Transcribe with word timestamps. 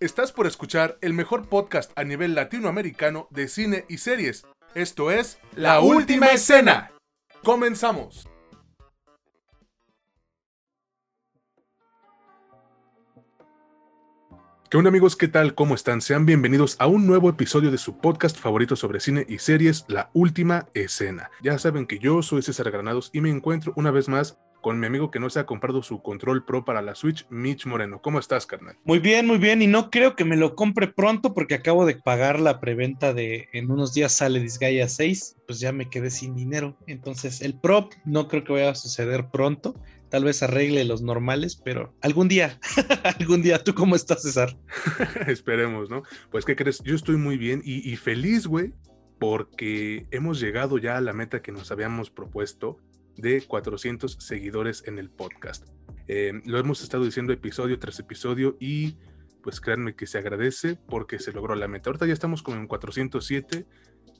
Estás 0.00 0.32
por 0.32 0.46
escuchar 0.46 0.96
el 1.02 1.12
mejor 1.12 1.50
podcast 1.50 1.92
a 1.94 2.04
nivel 2.04 2.34
latinoamericano 2.34 3.28
de 3.28 3.48
cine 3.48 3.84
y 3.86 3.98
series. 3.98 4.46
Esto 4.74 5.10
es 5.10 5.38
La 5.54 5.80
Última 5.80 6.28
Escena. 6.28 6.90
Comenzamos. 7.44 8.29
¿Qué 14.70 14.76
onda 14.76 14.88
amigos? 14.88 15.16
¿Qué 15.16 15.26
tal? 15.26 15.56
¿Cómo 15.56 15.74
están? 15.74 16.00
Sean 16.00 16.26
bienvenidos 16.26 16.76
a 16.78 16.86
un 16.86 17.04
nuevo 17.04 17.28
episodio 17.28 17.72
de 17.72 17.76
su 17.76 17.98
podcast 17.98 18.38
favorito 18.38 18.76
sobre 18.76 19.00
cine 19.00 19.26
y 19.28 19.38
series, 19.38 19.84
La 19.88 20.10
Última 20.14 20.68
Escena. 20.74 21.28
Ya 21.42 21.58
saben 21.58 21.88
que 21.88 21.98
yo 21.98 22.22
soy 22.22 22.40
César 22.42 22.70
Granados 22.70 23.10
y 23.12 23.20
me 23.20 23.30
encuentro 23.30 23.72
una 23.74 23.90
vez 23.90 24.08
más 24.08 24.38
con 24.60 24.78
mi 24.78 24.86
amigo 24.86 25.10
que 25.10 25.18
no 25.18 25.28
se 25.28 25.40
ha 25.40 25.46
comprado 25.46 25.82
su 25.82 26.02
control 26.02 26.44
pro 26.44 26.64
para 26.64 26.82
la 26.82 26.94
Switch, 26.94 27.26
Mitch 27.30 27.66
Moreno. 27.66 28.00
¿Cómo 28.00 28.20
estás, 28.20 28.46
carnal? 28.46 28.76
Muy 28.84 29.00
bien, 29.00 29.26
muy 29.26 29.38
bien. 29.38 29.60
Y 29.60 29.66
no 29.66 29.90
creo 29.90 30.14
que 30.14 30.24
me 30.24 30.36
lo 30.36 30.54
compre 30.54 30.86
pronto 30.86 31.34
porque 31.34 31.54
acabo 31.54 31.84
de 31.84 31.96
pagar 31.96 32.38
la 32.38 32.60
preventa 32.60 33.12
de 33.12 33.48
en 33.52 33.72
unos 33.72 33.92
días 33.92 34.12
sale 34.12 34.38
Disgaea 34.38 34.88
6. 34.88 35.36
Pues 35.48 35.58
ya 35.58 35.72
me 35.72 35.90
quedé 35.90 36.12
sin 36.12 36.36
dinero. 36.36 36.76
Entonces, 36.86 37.40
el 37.40 37.58
prop 37.58 37.92
no 38.04 38.28
creo 38.28 38.44
que 38.44 38.52
vaya 38.52 38.70
a 38.70 38.74
suceder 38.76 39.30
pronto 39.32 39.74
tal 40.10 40.24
vez 40.24 40.42
arregle 40.42 40.84
los 40.84 41.02
normales, 41.02 41.56
pero 41.56 41.94
algún 42.02 42.28
día, 42.28 42.58
algún 43.18 43.42
día, 43.42 43.62
¿tú 43.62 43.74
cómo 43.74 43.96
estás, 43.96 44.22
César? 44.22 44.58
Esperemos, 45.26 45.88
¿no? 45.88 46.02
Pues, 46.30 46.44
¿qué 46.44 46.56
crees? 46.56 46.82
Yo 46.82 46.94
estoy 46.94 47.16
muy 47.16 47.38
bien 47.38 47.62
y, 47.64 47.96
feliz, 47.96 48.46
güey, 48.46 48.74
porque 49.18 50.06
hemos 50.10 50.40
llegado 50.40 50.78
ya 50.78 50.96
a 50.96 51.00
la 51.00 51.12
meta 51.12 51.42
que 51.42 51.52
nos 51.52 51.70
habíamos 51.70 52.10
propuesto 52.10 52.78
de 53.16 53.42
400 53.42 54.18
seguidores 54.20 54.82
en 54.86 54.98
el 54.98 55.10
podcast. 55.10 55.68
Eh, 56.08 56.32
lo 56.44 56.58
hemos 56.58 56.82
estado 56.82 57.04
diciendo 57.04 57.32
episodio 57.32 57.78
tras 57.78 57.98
episodio 58.00 58.56
y 58.58 58.96
pues 59.42 59.60
créanme 59.60 59.94
que 59.94 60.06
se 60.06 60.18
agradece 60.18 60.76
porque 60.88 61.18
se 61.18 61.32
logró 61.32 61.54
la 61.54 61.68
meta. 61.68 61.90
Ahorita 61.90 62.06
ya 62.06 62.12
estamos 62.12 62.42
como 62.42 62.58
en 62.58 62.66
407 62.66 63.66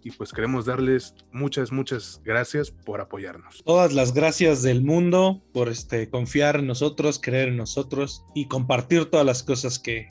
y 0.02 0.10
pues 0.10 0.32
queremos 0.32 0.66
darles 0.66 1.14
muchas, 1.32 1.72
muchas 1.72 2.20
gracias 2.24 2.70
por 2.70 3.00
apoyarnos. 3.00 3.62
Todas 3.64 3.92
las 3.92 4.14
gracias 4.14 4.62
del 4.62 4.82
mundo 4.82 5.42
por 5.52 5.68
este, 5.68 6.08
confiar 6.08 6.56
en 6.56 6.66
nosotros, 6.66 7.20
creer 7.22 7.48
en 7.48 7.56
nosotros 7.56 8.24
y 8.34 8.48
compartir 8.48 9.06
todas 9.06 9.26
las 9.26 9.42
cosas 9.42 9.78
que, 9.78 10.08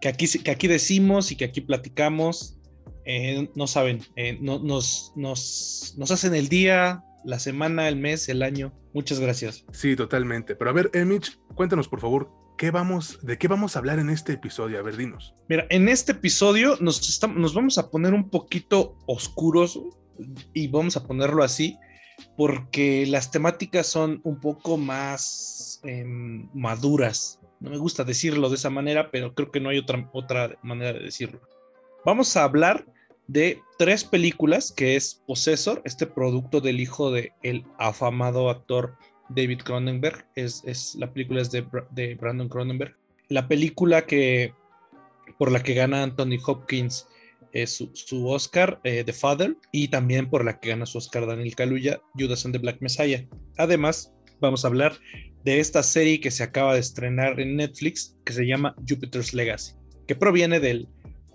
que, 0.00 0.08
aquí, 0.08 0.26
que 0.26 0.50
aquí 0.50 0.68
decimos 0.68 1.32
y 1.32 1.36
que 1.36 1.44
aquí 1.44 1.60
platicamos. 1.60 2.58
Eh, 3.04 3.50
no 3.54 3.66
saben, 3.66 4.00
eh, 4.16 4.36
no, 4.40 4.58
nos, 4.58 5.12
nos, 5.14 5.94
nos 5.96 6.10
hacen 6.10 6.34
el 6.34 6.48
día, 6.48 7.04
la 7.24 7.38
semana, 7.38 7.88
el 7.88 7.96
mes, 7.96 8.28
el 8.28 8.42
año. 8.42 8.72
Muchas 8.94 9.20
gracias. 9.20 9.64
Sí, 9.72 9.94
totalmente. 9.94 10.56
Pero 10.56 10.70
a 10.70 10.72
ver, 10.72 10.90
Emich, 10.92 11.38
cuéntanos 11.54 11.88
por 11.88 12.00
favor, 12.00 12.30
¿qué 12.56 12.70
vamos, 12.70 13.18
¿de 13.22 13.38
qué 13.38 13.48
vamos 13.48 13.76
a 13.76 13.78
hablar 13.78 13.98
en 13.98 14.10
este 14.10 14.32
episodio? 14.32 14.78
A 14.78 14.82
ver, 14.82 14.96
dinos. 14.96 15.34
Mira, 15.48 15.66
en 15.70 15.88
este 15.88 16.12
episodio 16.12 16.76
nos, 16.80 17.08
estamos, 17.08 17.36
nos 17.36 17.54
vamos 17.54 17.78
a 17.78 17.90
poner 17.90 18.14
un 18.14 18.30
poquito 18.30 18.96
oscuros 19.06 19.80
y 20.52 20.68
vamos 20.68 20.96
a 20.96 21.06
ponerlo 21.06 21.42
así 21.42 21.78
porque 22.36 23.06
las 23.06 23.30
temáticas 23.30 23.86
son 23.86 24.20
un 24.24 24.40
poco 24.40 24.76
más 24.76 25.80
em, 25.84 26.48
maduras. 26.54 27.40
No 27.60 27.70
me 27.70 27.78
gusta 27.78 28.04
decirlo 28.04 28.48
de 28.48 28.56
esa 28.56 28.70
manera, 28.70 29.10
pero 29.10 29.34
creo 29.34 29.50
que 29.50 29.60
no 29.60 29.68
hay 29.68 29.78
otra, 29.78 30.08
otra 30.12 30.58
manera 30.62 30.94
de 30.94 31.04
decirlo. 31.04 31.40
Vamos 32.04 32.36
a 32.36 32.44
hablar 32.44 32.86
de 33.26 33.60
tres 33.78 34.04
películas, 34.04 34.72
que 34.72 34.96
es 34.96 35.22
Possessor, 35.26 35.82
este 35.84 36.06
producto 36.06 36.60
del 36.60 36.80
hijo 36.80 37.10
del 37.10 37.32
el 37.42 37.64
afamado 37.78 38.48
actor 38.48 38.96
David 39.28 39.60
Cronenberg, 39.62 40.26
es, 40.34 40.94
la 40.98 41.12
película 41.12 41.42
es 41.42 41.50
de, 41.50 41.64
de, 41.90 42.14
Brandon 42.14 42.48
Cronenberg. 42.48 42.96
La 43.28 43.48
película 43.48 44.06
que 44.06 44.52
por 45.38 45.50
la 45.50 45.62
que 45.62 45.74
gana 45.74 46.02
Anthony 46.02 46.38
Hopkins 46.46 47.06
es 47.52 47.84
su, 47.92 48.28
Oscar, 48.28 48.80
eh, 48.84 49.02
The 49.04 49.12
Father, 49.12 49.56
y 49.72 49.88
también 49.88 50.28
por 50.28 50.44
la 50.44 50.60
que 50.60 50.70
gana 50.70 50.86
su 50.86 50.98
Oscar 50.98 51.26
Daniel 51.26 51.54
Kaluuya, 51.54 52.00
Judas 52.14 52.44
and 52.44 52.54
the 52.54 52.58
Black 52.58 52.80
Messiah. 52.80 53.26
Además, 53.56 54.12
vamos 54.40 54.64
a 54.64 54.68
hablar 54.68 54.98
de 55.44 55.60
esta 55.60 55.82
serie 55.82 56.20
que 56.20 56.30
se 56.30 56.42
acaba 56.42 56.74
de 56.74 56.80
estrenar 56.80 57.40
en 57.40 57.56
Netflix, 57.56 58.16
que 58.24 58.32
se 58.32 58.46
llama 58.46 58.74
Jupiter's 58.88 59.32
Legacy, 59.32 59.74
que 60.06 60.16
proviene 60.16 60.60
del, 60.60 60.88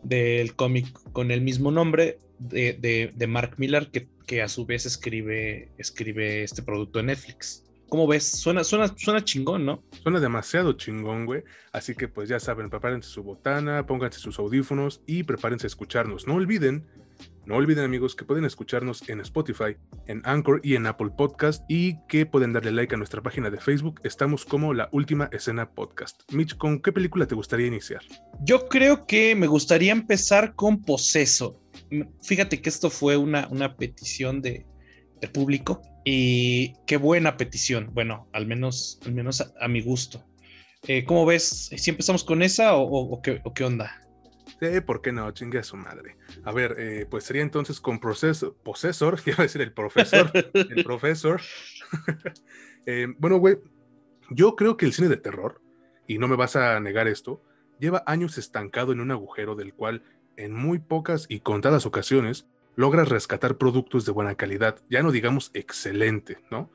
del 0.03 0.55
cómic 0.55 0.91
con 1.11 1.31
el 1.31 1.41
mismo 1.41 1.71
nombre 1.71 2.19
de, 2.39 3.11
de, 3.15 3.27
Mark 3.27 3.55
Millar, 3.57 3.91
que, 3.91 4.07
que, 4.25 4.41
a 4.41 4.47
su 4.47 4.65
vez 4.65 4.85
escribe, 4.85 5.71
escribe 5.77 6.43
este 6.43 6.61
producto 6.61 6.99
en 6.99 7.07
Netflix. 7.07 7.63
¿Cómo 7.91 8.07
ves? 8.07 8.25
Suena, 8.25 8.63
suena, 8.63 8.87
suena 8.95 9.21
chingón, 9.21 9.65
¿no? 9.65 9.83
Suena 10.01 10.21
demasiado 10.21 10.71
chingón, 10.71 11.25
güey. 11.25 11.43
Así 11.73 11.93
que 11.93 12.07
pues 12.07 12.29
ya 12.29 12.39
saben, 12.39 12.69
prepárense 12.69 13.09
su 13.09 13.21
botana, 13.21 13.85
pónganse 13.85 14.17
sus 14.17 14.39
audífonos 14.39 15.01
y 15.05 15.23
prepárense 15.23 15.65
a 15.65 15.67
escucharnos. 15.67 16.25
No 16.25 16.35
olviden, 16.35 16.87
no 17.45 17.55
olviden 17.55 17.83
amigos 17.83 18.15
que 18.15 18.23
pueden 18.23 18.45
escucharnos 18.45 19.09
en 19.09 19.19
Spotify, 19.19 19.75
en 20.07 20.21
Anchor 20.23 20.61
y 20.63 20.75
en 20.75 20.87
Apple 20.87 21.09
Podcast 21.17 21.65
y 21.67 21.97
que 22.07 22.25
pueden 22.25 22.53
darle 22.53 22.71
like 22.71 22.95
a 22.95 22.97
nuestra 22.97 23.21
página 23.21 23.49
de 23.49 23.59
Facebook. 23.59 23.99
Estamos 24.05 24.45
como 24.45 24.73
la 24.73 24.87
última 24.93 25.29
escena 25.33 25.69
podcast. 25.69 26.21
Mitch, 26.31 26.55
¿con 26.55 26.81
qué 26.81 26.93
película 26.93 27.25
te 27.25 27.35
gustaría 27.35 27.67
iniciar? 27.67 28.03
Yo 28.39 28.69
creo 28.69 29.05
que 29.05 29.35
me 29.35 29.47
gustaría 29.47 29.91
empezar 29.91 30.55
con 30.55 30.81
Poseso. 30.81 31.59
Fíjate 32.21 32.61
que 32.61 32.69
esto 32.69 32.89
fue 32.89 33.17
una, 33.17 33.49
una 33.49 33.75
petición 33.75 34.41
de, 34.41 34.65
de 35.21 35.27
público 35.27 35.81
y 36.03 36.73
qué 36.85 36.97
buena 36.97 37.37
petición. 37.37 37.91
Bueno, 37.93 38.27
al 38.33 38.47
menos, 38.47 38.99
al 39.05 39.13
menos 39.13 39.41
a, 39.41 39.67
mi 39.67 39.81
gusto. 39.81 40.23
Eh, 40.87 41.05
¿Cómo 41.05 41.25
ves? 41.25 41.69
¿Si 41.77 41.89
empezamos 41.91 42.23
con 42.23 42.41
esa 42.41 42.75
o, 42.75 43.21
qué, 43.21 43.63
onda? 43.63 44.01
Sí, 44.59 44.81
¿por 44.81 45.01
qué 45.01 45.11
no? 45.11 45.31
Chingue 45.31 45.59
a 45.59 45.63
su 45.63 45.77
madre. 45.77 46.17
A 46.43 46.51
ver, 46.51 46.75
eh, 46.77 47.05
pues 47.09 47.23
sería 47.23 47.43
entonces 47.43 47.79
con 47.79 47.99
proceso, 47.99 48.55
Possessor, 48.63 49.19
iba 49.25 49.35
a 49.39 49.43
decir 49.43 49.61
el 49.61 49.73
profesor, 49.73 50.31
el 50.33 50.83
profesor. 50.83 51.41
Eh, 52.87 53.05
bueno, 53.19 53.37
güey, 53.37 53.59
yo 54.31 54.55
creo 54.55 54.75
que 54.75 54.87
el 54.87 54.93
cine 54.93 55.07
de 55.07 55.17
terror, 55.17 55.61
y 56.07 56.17
no 56.17 56.27
me 56.27 56.35
vas 56.35 56.55
a 56.55 56.79
negar 56.79 57.07
esto, 57.07 57.43
lleva 57.79 58.01
años 58.07 58.39
estancado 58.39 58.91
en 58.91 59.01
un 59.01 59.11
agujero 59.11 59.53
del 59.53 59.75
cual 59.75 60.01
en 60.35 60.51
muy 60.51 60.79
pocas 60.79 61.27
y 61.29 61.41
contadas 61.41 61.85
ocasiones 61.85 62.47
logra 62.75 63.03
rescatar 63.03 63.57
productos 63.57 64.05
de 64.05 64.11
buena 64.11 64.35
calidad, 64.35 64.81
ya 64.89 65.03
no 65.03 65.11
digamos 65.11 65.51
excelente, 65.53 66.37
¿no? 66.49 66.69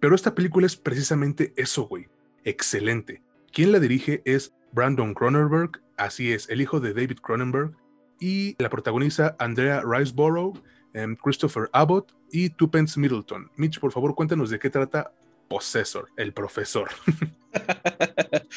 Pero 0.00 0.14
esta 0.14 0.34
película 0.34 0.66
es 0.66 0.76
precisamente 0.76 1.52
eso, 1.56 1.84
güey, 1.84 2.08
excelente. 2.44 3.22
Quien 3.52 3.72
la 3.72 3.78
dirige 3.78 4.22
es 4.24 4.54
Brandon 4.72 5.14
Cronenberg, 5.14 5.82
así 5.96 6.32
es, 6.32 6.48
el 6.48 6.60
hijo 6.60 6.80
de 6.80 6.94
David 6.94 7.18
Cronenberg, 7.18 7.76
y 8.18 8.56
la 8.58 8.70
protagoniza 8.70 9.36
Andrea 9.38 9.82
Riceborough, 9.84 10.60
em, 10.94 11.16
Christopher 11.16 11.68
Abbott 11.72 12.14
y 12.30 12.50
Tupence 12.50 12.98
Middleton. 12.98 13.50
Mitch, 13.56 13.78
por 13.80 13.92
favor, 13.92 14.14
cuéntanos 14.14 14.50
de 14.50 14.58
qué 14.58 14.70
trata 14.70 15.12
Possessor, 15.48 16.08
el 16.16 16.32
profesor. 16.32 16.88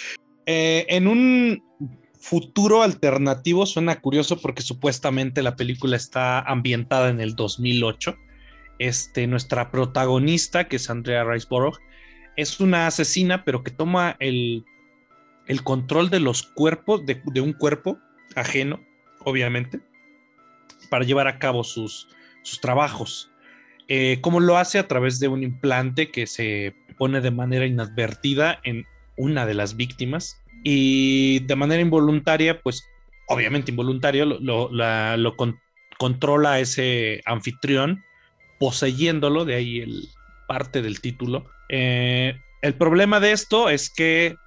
Eh, 0.48 0.86
en 0.90 1.08
un 1.08 1.64
futuro 2.26 2.82
alternativo 2.82 3.68
suena 3.68 4.02
curioso 4.02 4.42
porque 4.42 4.64
supuestamente 4.64 5.44
la 5.44 5.56
película 5.56 5.96
está 5.96 6.40
ambientada 6.40 7.10
en 7.10 7.22
el 7.22 7.36
2008. 7.36 8.18
Este, 8.80 9.28
nuestra 9.28 9.70
protagonista, 9.70 10.68
que 10.68 10.78
es 10.78 10.90
Andrea 10.90 11.24
Riceborough, 11.24 11.78
es 12.36 12.60
una 12.60 12.88
asesina, 12.88 13.46
pero 13.46 13.64
que 13.64 13.70
toma 13.70 14.16
el, 14.20 14.66
el 15.46 15.62
control 15.64 16.10
de 16.10 16.20
los 16.20 16.42
cuerpos, 16.42 17.06
de, 17.06 17.42
un 17.42 17.54
cuerpo 17.54 18.00
ajeno, 18.36 18.80
obviamente, 19.20 19.80
para 20.90 21.06
llevar 21.06 21.28
a 21.28 21.38
cabo 21.38 21.64
sus, 21.64 22.08
sus 22.42 22.60
trabajos. 22.60 23.30
Eh, 23.88 24.18
¿Cómo 24.22 24.40
lo 24.40 24.58
hace? 24.58 24.80
A 24.80 24.88
través 24.88 25.20
de 25.20 25.28
un 25.28 25.44
implante 25.44 26.10
que 26.10 26.26
se 26.26 26.76
pone 26.98 27.22
de 27.22 27.30
manera 27.30 27.68
inadvertida 27.68 28.60
en 28.64 28.88
una 29.16 29.46
de 29.46 29.54
las 29.54 29.76
víctimas 29.76 30.42
y 30.68 31.42
de 31.42 31.56
manera 31.56 31.80
involuntaria, 31.80 32.60
pues 32.60 32.90
obviamente 33.28 33.70
involuntario, 33.70 34.26
lo, 34.26 35.36
controla 36.00 36.60
ese 36.60 37.22
anfitrión, 37.26 38.04
poseyéndolo, 38.60 39.46
de 39.46 39.54
ahí 39.54 39.80
el 39.82 40.08
parte 40.48 40.82
del 40.82 41.02
título. 41.02 41.46
Eh, 41.70 42.36
el 42.64 42.74
problema 42.74 43.20
de 43.20 43.32
esto 43.32 43.70
es 43.70 43.92
que 43.92 44.38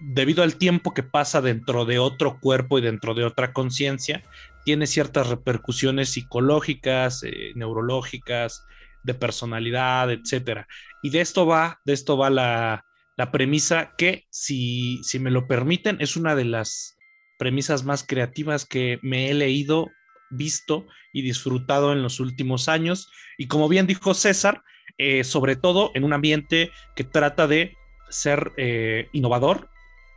debido 0.00 0.42
al 0.42 0.56
tiempo 0.56 0.94
que 0.94 1.02
pasa 1.02 1.42
dentro 1.42 1.84
de 1.84 1.98
otro 1.98 2.40
cuerpo 2.40 2.78
y 2.78 2.82
dentro 2.82 3.12
de 3.12 3.24
otra 3.24 3.52
conciencia, 3.52 4.22
tiene 4.64 4.86
ciertas 4.86 5.28
repercusiones 5.28 6.08
psicológicas, 6.08 7.24
eh, 7.24 7.52
neurológicas, 7.56 8.64
de 9.02 9.12
personalidad, 9.12 10.10
etcétera. 10.10 10.66
Y 11.02 11.10
de 11.10 11.20
esto 11.20 11.44
va, 11.44 11.78
de 11.84 11.92
esto 11.92 12.16
va 12.16 12.30
la, 12.30 12.86
la 13.16 13.30
premisa 13.30 13.94
que, 13.96 14.26
si, 14.30 15.02
si 15.04 15.18
me 15.18 15.30
lo 15.30 15.46
permiten, 15.46 15.98
es 16.00 16.16
una 16.16 16.34
de 16.34 16.44
las 16.44 16.98
premisas 17.38 17.84
más 17.84 18.04
creativas 18.04 18.64
que 18.64 18.98
me 19.02 19.30
he 19.30 19.34
leído, 19.34 19.88
visto 20.30 20.86
y 21.12 21.22
disfrutado 21.22 21.92
en 21.92 22.02
los 22.02 22.20
últimos 22.20 22.68
años. 22.68 23.10
Y 23.36 23.48
como 23.48 23.68
bien 23.68 23.86
dijo 23.86 24.14
César, 24.14 24.62
eh, 24.98 25.24
sobre 25.24 25.56
todo 25.56 25.90
en 25.94 26.04
un 26.04 26.12
ambiente 26.12 26.70
que 26.94 27.04
trata 27.04 27.46
de 27.46 27.76
ser 28.08 28.52
eh, 28.56 29.08
innovador 29.12 29.68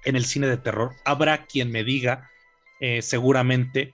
en 0.03 0.15
el 0.15 0.25
cine 0.25 0.47
de 0.47 0.57
terror. 0.57 0.91
Habrá 1.05 1.45
quien 1.45 1.71
me 1.71 1.83
diga 1.83 2.29
eh, 2.79 3.01
seguramente 3.01 3.93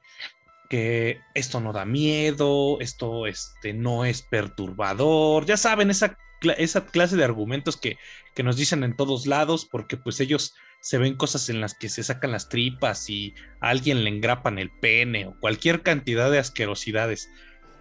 que 0.70 1.20
esto 1.34 1.60
no 1.60 1.74
da 1.74 1.86
miedo, 1.86 2.80
esto 2.80 3.28
este, 3.28 3.74
no 3.74 4.06
es 4.06 4.22
perturbador, 4.22 5.46
ya 5.46 5.58
saben, 5.58 5.90
esa, 5.90 6.18
esa 6.58 6.86
clase 6.86 7.16
de 7.16 7.24
argumentos 7.24 7.78
que, 7.78 7.98
que 8.34 8.44
nos 8.44 8.58
dicen 8.58 8.84
en 8.84 8.96
todos 8.96 9.28
lados, 9.28 9.66
porque 9.66 9.98
pues 9.98 10.20
ellos 10.20 10.56
se 10.82 10.98
ven 10.98 11.16
cosas 11.16 11.50
en 11.50 11.62
las 11.62 11.76
que 11.76 11.90
se 11.90 12.04
sacan 12.04 12.32
las 12.32 12.50
tripas 12.50 13.10
y 13.10 13.36
a 13.60 13.70
alguien 13.70 14.04
le 14.04 14.10
engrapan 14.10 14.58
el 14.58 14.72
pene 14.72 15.28
o 15.28 15.40
cualquier 15.40 15.84
cantidad 15.84 16.32
de 16.32 16.40
asquerosidades. 16.40 17.30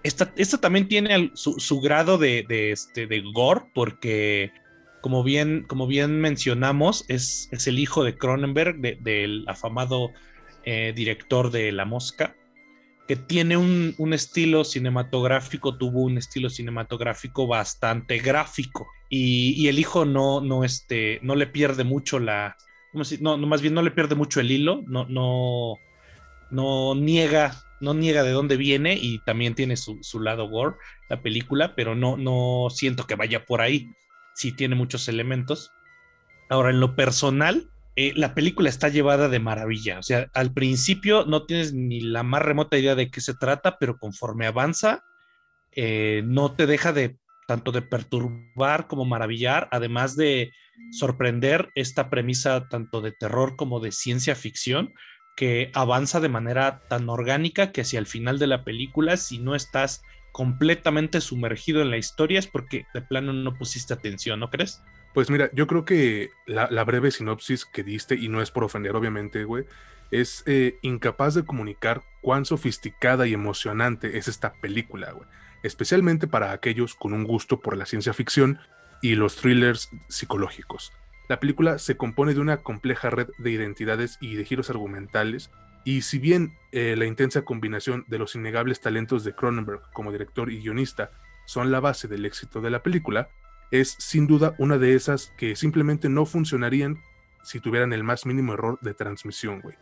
Esta, 0.02 0.32
también 0.60 0.88
tiene 0.88 1.30
su, 1.34 1.80
grado 1.80 2.16
de, 2.16 2.46
este, 2.48 3.06
de 3.06 3.22
gore, 3.34 3.66
porque 3.74 4.50
como 5.02 5.22
bien, 5.22 5.64
como 5.66 5.86
bien 5.86 6.20
mencionamos, 6.20 7.04
es, 7.08 7.48
es 7.52 7.66
el 7.66 7.78
hijo 7.78 8.04
de 8.04 8.16
Cronenberg, 8.16 8.78
del 8.78 9.44
afamado 9.46 10.10
eh, 10.64 10.92
director 10.94 11.50
de 11.50 11.72
La 11.72 11.84
Mosca, 11.84 12.34
que 13.06 13.16
tiene 13.16 13.56
un, 13.56 14.12
estilo 14.12 14.64
cinematográfico, 14.64 15.76
tuvo 15.76 16.02
un 16.02 16.18
estilo 16.18 16.48
cinematográfico 16.48 17.46
bastante 17.46 18.18
gráfico. 18.18 18.86
Y, 19.08 19.66
el 19.68 19.78
hijo 19.78 20.04
no, 20.04 20.40
no, 20.40 20.64
este, 20.64 21.18
no 21.22 21.34
le 21.34 21.46
pierde 21.46 21.84
mucho 21.84 22.18
la. 22.18 22.56
No, 22.92 23.36
más 23.38 23.62
bien 23.62 23.74
no 23.74 23.82
le 23.82 23.90
pierde 23.90 24.14
mucho 24.14 24.40
el 24.40 24.50
hilo, 24.50 24.82
no, 24.86 25.06
no, 25.08 25.74
no 26.50 26.94
niega 26.94 27.52
no 27.80 27.94
niega 27.94 28.22
de 28.22 28.30
dónde 28.30 28.56
viene 28.56 28.98
y 29.00 29.18
también 29.20 29.54
tiene 29.54 29.76
su, 29.76 30.20
lado 30.20 30.48
gore, 30.48 30.76
la 31.08 31.22
película, 31.22 31.74
pero 31.74 31.94
no, 31.94 32.16
no 32.16 32.68
siento 32.70 33.06
que 33.06 33.16
vaya 33.16 33.46
por 33.46 33.62
ahí. 33.62 33.90
Sí 34.34 34.52
tiene 34.52 34.74
muchos 34.74 35.08
elementos. 35.08 35.72
Ahora, 36.48 36.70
en 36.70 36.80
lo 36.80 36.94
personal, 36.94 37.70
eh, 37.96 38.12
la 38.14 38.34
película 38.34 38.68
está 38.68 38.88
llevada 38.88 39.28
de 39.28 39.40
maravilla. 39.40 39.98
O 39.98 40.02
sea, 40.02 40.28
al 40.34 40.52
principio 40.52 41.24
no 41.24 41.44
tienes 41.46 41.72
ni 41.72 42.00
la 42.00 42.22
más 42.22 42.42
remota 42.42 42.78
idea 42.78 42.94
de 42.94 43.10
qué 43.10 43.20
se 43.20 43.34
trata, 43.34 43.78
pero 43.78 43.98
conforme 43.98 44.46
avanza, 44.46 45.04
eh, 45.72 46.22
no 46.24 46.54
te 46.54 46.66
deja 46.66 46.92
de 46.92 47.16
tanto 47.46 47.72
de 47.72 47.82
perturbar 47.82 48.86
como 48.86 49.04
maravillar, 49.04 49.68
además 49.72 50.14
de 50.14 50.52
sorprender 50.92 51.70
esta 51.74 52.08
premisa 52.08 52.68
tanto 52.68 53.00
de 53.00 53.10
terror 53.10 53.56
como 53.56 53.80
de 53.80 53.90
ciencia 53.90 54.36
ficción, 54.36 54.94
que 55.36 55.70
avanza 55.74 56.20
de 56.20 56.28
manera 56.28 56.80
tan 56.88 57.08
orgánica 57.08 57.72
que 57.72 57.80
hacia 57.80 57.98
el 57.98 58.06
final 58.06 58.38
de 58.38 58.46
la 58.46 58.62
película, 58.62 59.16
si 59.16 59.38
no 59.38 59.56
estás 59.56 60.02
completamente 60.32 61.20
sumergido 61.20 61.82
en 61.82 61.90
la 61.90 61.96
historia, 61.96 62.38
es 62.38 62.46
porque 62.46 62.86
de 62.94 63.02
plano 63.02 63.32
no 63.32 63.54
pusiste 63.54 63.94
atención, 63.94 64.40
¿no 64.40 64.50
crees? 64.50 64.82
Pues 65.12 65.30
mira, 65.30 65.50
yo 65.52 65.66
creo 65.66 65.84
que 65.84 66.30
la, 66.46 66.84
breve 66.84 67.10
sinopsis 67.10 67.64
que 67.64 67.82
diste, 67.82 68.14
y 68.14 68.28
no 68.28 68.40
es 68.42 68.50
por 68.50 68.64
ofender, 68.64 68.94
obviamente, 68.94 69.44
güey, 69.44 69.64
es 70.10 70.42
eh, 70.46 70.78
incapaz 70.82 71.34
de 71.34 71.44
comunicar 71.44 72.02
cuán 72.20 72.44
sofisticada 72.44 73.26
y 73.26 73.34
emocionante 73.34 74.18
es 74.18 74.28
esta 74.28 74.52
película, 74.54 75.12
güey. 75.12 75.28
Especialmente 75.62 76.26
para 76.26 76.52
aquellos 76.52 76.94
con 76.94 77.12
un 77.12 77.24
gusto 77.24 77.60
por 77.60 77.76
la 77.76 77.86
ciencia 77.86 78.12
ficción 78.12 78.58
y 79.02 79.14
los 79.14 79.36
thrillers 79.36 79.90
psicológicos. 80.08 80.92
La 81.28 81.38
película 81.38 81.78
se 81.78 81.96
compone 81.96 82.34
de 82.34 82.40
una 82.40 82.58
compleja 82.58 83.10
red 83.10 83.28
de 83.38 83.50
identidades 83.50 84.18
y 84.20 84.34
de 84.34 84.44
giros 84.44 84.70
argumentales, 84.70 85.50
y 85.84 86.02
si 86.02 86.18
bien 86.18 86.56
eh, 86.72 86.94
la 86.96 87.06
intensa 87.06 87.42
combinación 87.42 88.04
de 88.08 88.18
los 88.18 88.34
innegables 88.34 88.80
talentos 88.80 89.24
de 89.24 89.34
Cronenberg 89.34 89.82
como 89.92 90.12
director 90.12 90.50
y 90.50 90.60
guionista 90.60 91.10
son 91.46 91.70
la 91.70 91.80
base 91.80 92.08
del 92.08 92.24
éxito 92.24 92.60
de 92.60 92.70
la 92.70 92.82
película, 92.82 93.28
es 93.70 93.96
sin 93.98 94.26
duda 94.26 94.54
una 94.58 94.78
de 94.78 94.94
esas 94.94 95.32
que 95.36 95.56
simplemente 95.56 96.08
no 96.08 96.26
funcionarían 96.26 96.98
si 97.42 97.60
tuvieran 97.60 97.92
el 97.92 98.04
más 98.04 98.26
mínimo 98.26 98.54
error 98.54 98.78
de 98.82 98.94
transmisión, 98.94 99.60
güey. 99.60 99.76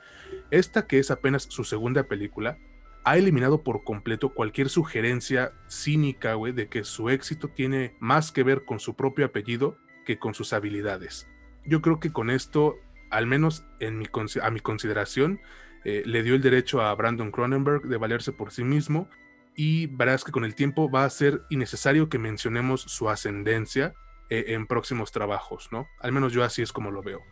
Esta, 0.50 0.86
que 0.86 0.98
es 0.98 1.10
apenas 1.10 1.42
su 1.42 1.64
segunda 1.64 2.04
película, 2.04 2.56
ha 3.04 3.16
eliminado 3.16 3.62
por 3.62 3.82
completo 3.84 4.32
cualquier 4.32 4.68
sugerencia 4.68 5.52
cínica, 5.68 6.34
güey, 6.34 6.52
de 6.52 6.68
que 6.68 6.84
su 6.84 7.10
éxito 7.10 7.48
tiene 7.48 7.96
más 7.98 8.30
que 8.30 8.44
ver 8.44 8.64
con 8.64 8.78
su 8.78 8.94
propio 8.94 9.26
apellido 9.26 9.76
que 10.04 10.18
con 10.18 10.34
sus 10.34 10.52
habilidades 10.52 11.26
yo 11.68 11.82
creo 11.82 12.00
que 12.00 12.12
con 12.12 12.30
esto, 12.30 12.78
al 13.10 13.26
menos 13.26 13.64
en 13.78 13.98
mi, 13.98 14.06
a 14.42 14.50
mi 14.50 14.60
consideración, 14.60 15.40
eh, 15.84 16.02
le 16.04 16.22
dio 16.22 16.34
el 16.34 16.42
derecho 16.42 16.82
a 16.82 16.94
Brandon 16.94 17.30
Cronenberg 17.30 17.82
de 17.82 17.96
valerse 17.96 18.32
por 18.32 18.50
sí 18.50 18.64
mismo 18.64 19.08
y 19.54 19.86
verás 19.86 20.24
que 20.24 20.32
con 20.32 20.44
el 20.44 20.54
tiempo 20.54 20.90
va 20.90 21.04
a 21.04 21.10
ser 21.10 21.42
innecesario 21.50 22.08
que 22.08 22.18
mencionemos 22.18 22.82
su 22.82 23.08
ascendencia 23.08 23.94
eh, 24.30 24.46
en 24.48 24.66
próximos 24.66 25.12
trabajos, 25.12 25.68
¿no? 25.72 25.88
Al 26.00 26.12
menos 26.12 26.32
yo 26.32 26.44
así 26.44 26.62
es 26.62 26.72
como 26.72 26.90
lo 26.90 27.02
veo. 27.02 27.22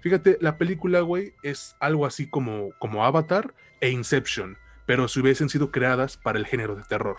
Fíjate, 0.00 0.38
la 0.40 0.58
película, 0.58 1.00
güey, 1.00 1.34
es 1.42 1.76
algo 1.80 2.04
así 2.06 2.28
como, 2.28 2.70
como 2.78 3.04
Avatar 3.04 3.54
e 3.80 3.90
Inception, 3.90 4.58
pero 4.86 5.08
si 5.08 5.20
hubiesen 5.20 5.48
sido 5.48 5.70
creadas 5.70 6.16
para 6.16 6.38
el 6.38 6.46
género 6.46 6.76
de 6.76 6.82
terror. 6.82 7.16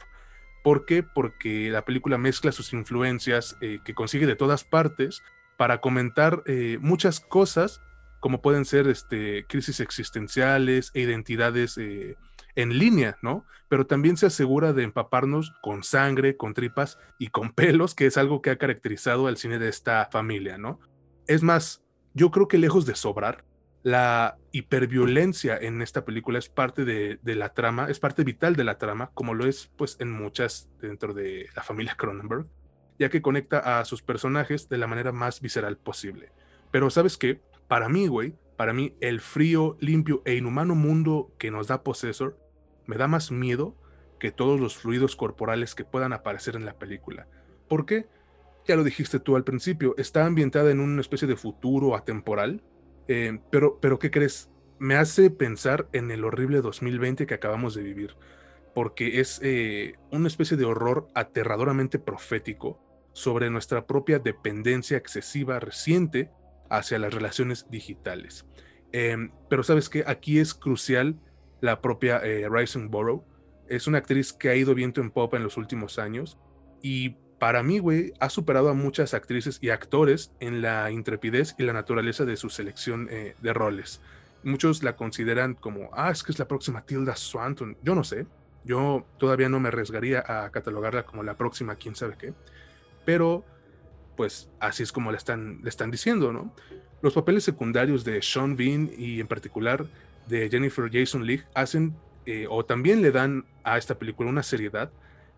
¿Por 0.63 0.85
qué? 0.85 1.03
Porque 1.03 1.69
la 1.69 1.83
película 1.83 2.17
mezcla 2.17 2.51
sus 2.51 2.73
influencias 2.73 3.57
eh, 3.61 3.79
que 3.83 3.93
consigue 3.93 4.27
de 4.27 4.35
todas 4.35 4.63
partes 4.63 5.23
para 5.57 5.79
comentar 5.79 6.43
muchas 6.81 7.21
cosas, 7.21 7.81
como 8.25 8.41
pueden 8.41 8.65
ser 8.65 8.87
este, 8.87 9.45
crisis 9.45 9.79
existenciales 9.79 10.89
e 10.95 11.01
identidades 11.01 11.77
eh, 11.77 12.17
en 12.55 12.79
línea, 12.79 13.19
¿no? 13.21 13.45
Pero 13.69 13.85
también 13.85 14.17
se 14.17 14.25
asegura 14.25 14.73
de 14.73 14.81
empaparnos 14.81 15.53
con 15.61 15.83
sangre, 15.83 16.35
con 16.35 16.55
tripas 16.55 16.97
y 17.19 17.27
con 17.27 17.51
pelos, 17.53 17.93
que 17.93 18.07
es 18.07 18.17
algo 18.17 18.41
que 18.41 18.49
ha 18.49 18.57
caracterizado 18.57 19.27
al 19.27 19.37
cine 19.37 19.59
de 19.59 19.69
esta 19.69 20.09
familia, 20.11 20.57
¿no? 20.57 20.79
Es 21.27 21.43
más, 21.43 21.83
yo 22.15 22.31
creo 22.31 22.47
que 22.47 22.57
lejos 22.57 22.87
de 22.87 22.95
sobrar, 22.95 23.45
la 23.83 24.39
hiperviolencia 24.51 25.55
en 25.55 25.83
esta 25.83 26.03
película 26.03 26.39
es 26.39 26.49
parte 26.49 26.83
de, 26.83 27.19
de, 27.21 27.35
la 27.35 27.53
trama, 27.53 27.91
es 27.91 27.99
parte 27.99 28.23
vital 28.23 28.55
de 28.55 28.63
la 28.63 28.79
trama, 28.79 29.11
como 29.13 29.35
lo 29.35 29.45
es 29.45 29.71
pues 29.75 29.97
en 29.99 30.09
muchas 30.09 30.67
dentro 30.81 31.13
de 31.13 31.47
la 31.55 31.61
familia 31.61 31.93
Cronenberg 31.99 32.47
ya 32.97 33.09
que 33.09 33.21
conecta 33.21 33.79
a 33.79 33.85
sus 33.85 34.01
personajes 34.01 34.67
de 34.67 34.79
la 34.79 34.87
manera 34.87 35.11
más 35.11 35.41
visceral 35.41 35.77
posible. 35.77 36.31
Pero 36.71 36.89
sabes 36.89 37.17
qué, 37.17 37.41
para 37.67 37.89
mí, 37.89 38.07
güey, 38.07 38.35
para 38.57 38.73
mí 38.73 38.95
el 39.01 39.19
frío, 39.19 39.77
limpio 39.79 40.21
e 40.25 40.35
inhumano 40.35 40.75
mundo 40.75 41.33
que 41.37 41.51
nos 41.51 41.67
da 41.67 41.83
Possessor 41.83 42.37
me 42.85 42.97
da 42.97 43.07
más 43.07 43.31
miedo 43.31 43.75
que 44.19 44.31
todos 44.31 44.59
los 44.59 44.77
fluidos 44.77 45.15
corporales 45.15 45.75
que 45.75 45.85
puedan 45.85 46.13
aparecer 46.13 46.55
en 46.55 46.65
la 46.65 46.77
película. 46.77 47.27
¿Por 47.67 47.85
qué? 47.85 48.07
Ya 48.65 48.75
lo 48.75 48.83
dijiste 48.83 49.19
tú 49.19 49.35
al 49.35 49.43
principio, 49.43 49.93
está 49.97 50.25
ambientada 50.25 50.71
en 50.71 50.79
una 50.79 51.01
especie 51.01 51.27
de 51.27 51.35
futuro 51.35 51.95
atemporal, 51.95 52.63
eh, 53.07 53.39
pero, 53.51 53.79
pero 53.79 53.99
¿qué 53.99 54.09
crees? 54.09 54.49
Me 54.79 54.95
hace 54.95 55.29
pensar 55.29 55.87
en 55.93 56.11
el 56.11 56.23
horrible 56.23 56.61
2020 56.61 57.27
que 57.27 57.33
acabamos 57.33 57.75
de 57.75 57.83
vivir, 57.83 58.15
porque 58.73 59.19
es 59.19 59.39
eh, 59.43 59.95
una 60.11 60.27
especie 60.27 60.57
de 60.57 60.65
horror 60.65 61.07
aterradoramente 61.13 61.99
profético 61.99 62.79
sobre 63.13 63.49
nuestra 63.49 63.85
propia 63.85 64.19
dependencia 64.19 64.97
excesiva 64.97 65.59
reciente 65.59 66.31
hacia 66.69 66.99
las 66.99 67.13
relaciones 67.13 67.67
digitales. 67.69 68.45
Em, 68.91 69.31
pero 69.49 69.63
sabes 69.63 69.89
que 69.89 70.03
aquí 70.07 70.39
es 70.39 70.53
crucial 70.53 71.15
la 71.61 71.81
propia 71.81 72.17
eh, 72.17 72.47
Rising 72.49 72.89
Borough. 72.89 73.23
Es 73.67 73.87
una 73.87 73.97
actriz 73.97 74.33
que 74.33 74.49
ha 74.49 74.55
ido 74.55 74.75
viento 74.75 75.01
en 75.01 75.11
pop 75.11 75.33
en 75.33 75.43
los 75.43 75.57
últimos 75.57 75.99
años 75.99 76.37
y 76.81 77.17
para 77.39 77.63
mí, 77.63 77.79
güey, 77.79 78.13
ha 78.19 78.29
superado 78.29 78.69
a 78.69 78.73
muchas 78.73 79.13
actrices 79.13 79.59
y 79.61 79.69
actores 79.69 80.31
en 80.39 80.61
la 80.61 80.89
intrepidez 80.91 81.55
y 81.57 81.63
la 81.63 81.73
naturaleza 81.73 82.25
de 82.25 82.37
su 82.37 82.49
selección 82.49 83.07
eh, 83.11 83.35
de 83.41 83.53
roles. 83.53 84.01
Muchos 84.43 84.83
la 84.83 84.95
consideran 84.95 85.55
como, 85.55 85.89
ah, 85.93 86.11
es 86.11 86.23
que 86.23 86.31
es 86.31 86.39
la 86.39 86.47
próxima 86.47 86.85
Tilda 86.85 87.15
Swanton. 87.15 87.77
Yo 87.83 87.95
no 87.95 88.03
sé. 88.03 88.27
Yo 88.63 89.05
todavía 89.19 89.49
no 89.49 89.59
me 89.59 89.67
arriesgaría 89.67 90.23
a 90.25 90.49
catalogarla 90.49 91.03
como 91.03 91.23
la 91.23 91.35
próxima, 91.35 91.75
quién 91.75 91.95
sabe 91.95 92.15
qué 92.17 92.33
pero 93.05 93.45
pues 94.15 94.49
así 94.59 94.83
es 94.83 94.91
como 94.91 95.11
le 95.11 95.17
están, 95.17 95.59
le 95.63 95.69
están 95.69 95.91
diciendo, 95.91 96.31
¿no? 96.31 96.53
Los 97.01 97.13
papeles 97.13 97.43
secundarios 97.43 98.03
de 98.03 98.21
Sean 98.21 98.55
Bean 98.55 98.89
y 98.97 99.19
en 99.19 99.27
particular 99.27 99.85
de 100.27 100.49
Jennifer 100.49 100.89
Jason 100.91 101.25
Leigh 101.25 101.43
hacen 101.53 101.93
eh, 102.25 102.47
o 102.49 102.65
también 102.65 103.01
le 103.01 103.11
dan 103.11 103.45
a 103.63 103.77
esta 103.77 103.99
película 103.99 104.29
una 104.29 104.43
seriedad 104.43 104.89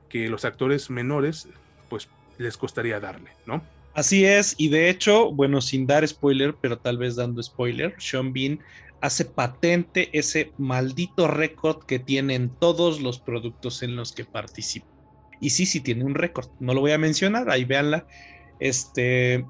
que 0.09 0.29
los 0.29 0.45
actores 0.45 0.89
menores 0.89 1.47
pues 1.89 2.07
les 2.37 2.55
costaría 2.55 2.99
darle, 2.99 3.31
¿no? 3.45 3.61
Así 3.93 4.25
es, 4.25 4.53
y 4.57 4.69
de 4.69 4.89
hecho, 4.89 5.31
bueno, 5.31 5.59
sin 5.59 5.87
dar 5.87 6.07
spoiler, 6.07 6.55
pero 6.61 6.77
tal 6.77 6.99
vez 6.99 7.15
dando 7.15 7.41
spoiler, 7.41 7.95
Sean 7.97 8.31
Bean 8.31 8.59
hace 9.01 9.25
patente 9.25 10.09
ese 10.13 10.51
maldito 10.57 11.27
récord 11.27 11.83
que 11.83 11.99
tienen 11.99 12.49
todos 12.49 13.01
los 13.01 13.19
productos 13.19 13.83
en 13.83 13.95
los 13.95 14.11
que 14.11 14.23
participa. 14.23 14.87
Y 15.39 15.51
sí, 15.51 15.65
sí 15.65 15.81
tiene 15.81 16.03
un 16.03 16.15
récord. 16.15 16.47
No 16.59 16.73
lo 16.73 16.81
voy 16.81 16.91
a 16.91 16.97
mencionar, 16.97 17.49
ahí 17.49 17.63
véanla. 17.63 18.07
Este, 18.59 19.45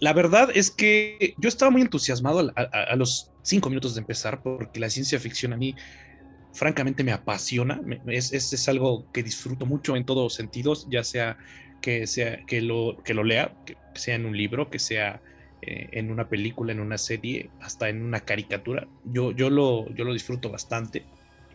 la 0.00 0.12
verdad 0.12 0.50
es 0.54 0.70
que 0.70 1.34
yo 1.38 1.48
estaba 1.48 1.70
muy 1.70 1.82
entusiasmado 1.82 2.52
a, 2.56 2.96
los 2.96 3.30
cinco 3.42 3.68
minutos 3.68 3.94
de 3.94 4.00
empezar 4.00 4.42
porque 4.42 4.80
la 4.80 4.90
ciencia 4.90 5.20
ficción 5.20 5.52
a 5.52 5.56
mí 5.56 5.76
francamente 6.52 7.04
me 7.04 7.12
apasiona. 7.12 7.80
Es, 8.06 8.32
es, 8.32 8.68
algo 8.68 9.06
que 9.12 9.22
disfruto 9.22 9.64
mucho 9.64 9.96
en 9.96 10.04
todos 10.04 10.34
sentidos, 10.34 10.86
ya 10.90 11.04
sea 11.04 11.38
que, 11.80 12.06
sea, 12.06 12.44
que, 12.46 12.60
lo, 12.62 12.96
que 13.04 13.14
lo 13.14 13.24
lea, 13.24 13.54
que 13.64 13.76
sea 13.94 14.16
en 14.16 14.26
un 14.26 14.36
libro, 14.36 14.70
que 14.70 14.78
sea 14.78 15.22
eh, 15.62 15.88
en 15.92 16.10
una 16.10 16.28
película, 16.28 16.72
en 16.72 16.80
una 16.80 16.98
serie, 16.98 17.50
hasta 17.60 17.88
en 17.88 18.02
una 18.02 18.20
caricatura. 18.20 18.88
Yo, 19.04 19.30
yo, 19.30 19.50
lo, 19.50 19.88
yo 19.94 20.04
lo 20.04 20.12
disfruto 20.12 20.50
bastante. 20.50 21.04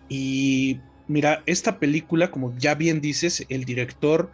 Y 0.08 0.80
mira, 1.08 1.44
esta 1.46 1.80
película, 1.80 2.32
como 2.32 2.56
ya 2.58 2.76
bien 2.76 3.02
dices, 3.02 3.46
el 3.50 3.66
director 3.66 4.32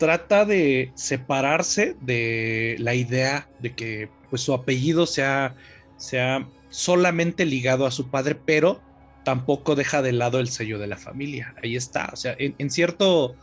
trata 0.00 0.46
de 0.46 0.92
separarse 0.94 1.94
de 2.00 2.74
la 2.78 2.94
idea 2.94 3.50
de 3.58 3.74
que 3.74 4.08
pues, 4.30 4.40
su 4.40 4.54
apellido 4.54 5.06
sea, 5.06 5.54
sea 5.98 6.48
solamente 6.70 7.44
ligado 7.44 7.84
a 7.84 7.90
su 7.90 8.08
padre, 8.08 8.34
pero 8.34 8.80
tampoco 9.24 9.76
deja 9.76 10.00
de 10.00 10.12
lado 10.12 10.40
el 10.40 10.48
sello 10.48 10.78
de 10.78 10.86
la 10.86 10.96
familia. 10.96 11.54
Ahí 11.62 11.76
está. 11.76 12.08
O 12.14 12.16
sea, 12.16 12.34
en, 12.38 12.70
cierto, 12.70 13.36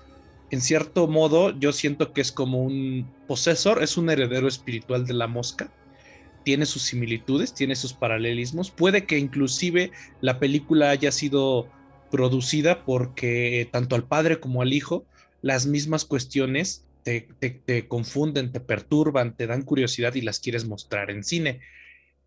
en 0.49 0.61
cierto 0.61 1.07
modo, 1.07 1.57
yo 1.59 1.71
siento 1.71 2.11
que 2.11 2.21
es 2.21 2.31
como 2.31 2.63
un 2.63 3.07
posesor, 3.27 3.83
es 3.83 3.95
un 3.95 4.09
heredero 4.09 4.47
espiritual 4.47 5.05
de 5.05 5.13
la 5.13 5.27
mosca. 5.27 5.71
Tiene 6.43 6.65
sus 6.65 6.81
similitudes, 6.81 7.53
tiene 7.53 7.75
sus 7.75 7.93
paralelismos. 7.93 8.71
Puede 8.71 9.05
que 9.05 9.19
inclusive 9.19 9.91
la 10.21 10.39
película 10.39 10.89
haya 10.89 11.11
sido 11.11 11.67
producida 12.09 12.83
porque 12.83 13.69
tanto 13.71 13.95
al 13.95 14.05
padre 14.05 14.39
como 14.39 14.63
al 14.63 14.73
hijo 14.73 15.05
las 15.41 15.65
mismas 15.65 16.05
cuestiones 16.05 16.85
te, 17.03 17.21
te, 17.39 17.87
confunden, 17.87 18.51
te 18.51 18.59
perturban, 18.59 19.35
te 19.35 19.47
dan 19.47 19.61
curiosidad 19.61 20.15
y 20.15 20.21
las 20.21 20.39
quieres 20.39 20.67
mostrar 20.67 21.09
en 21.09 21.23
cine. 21.23 21.61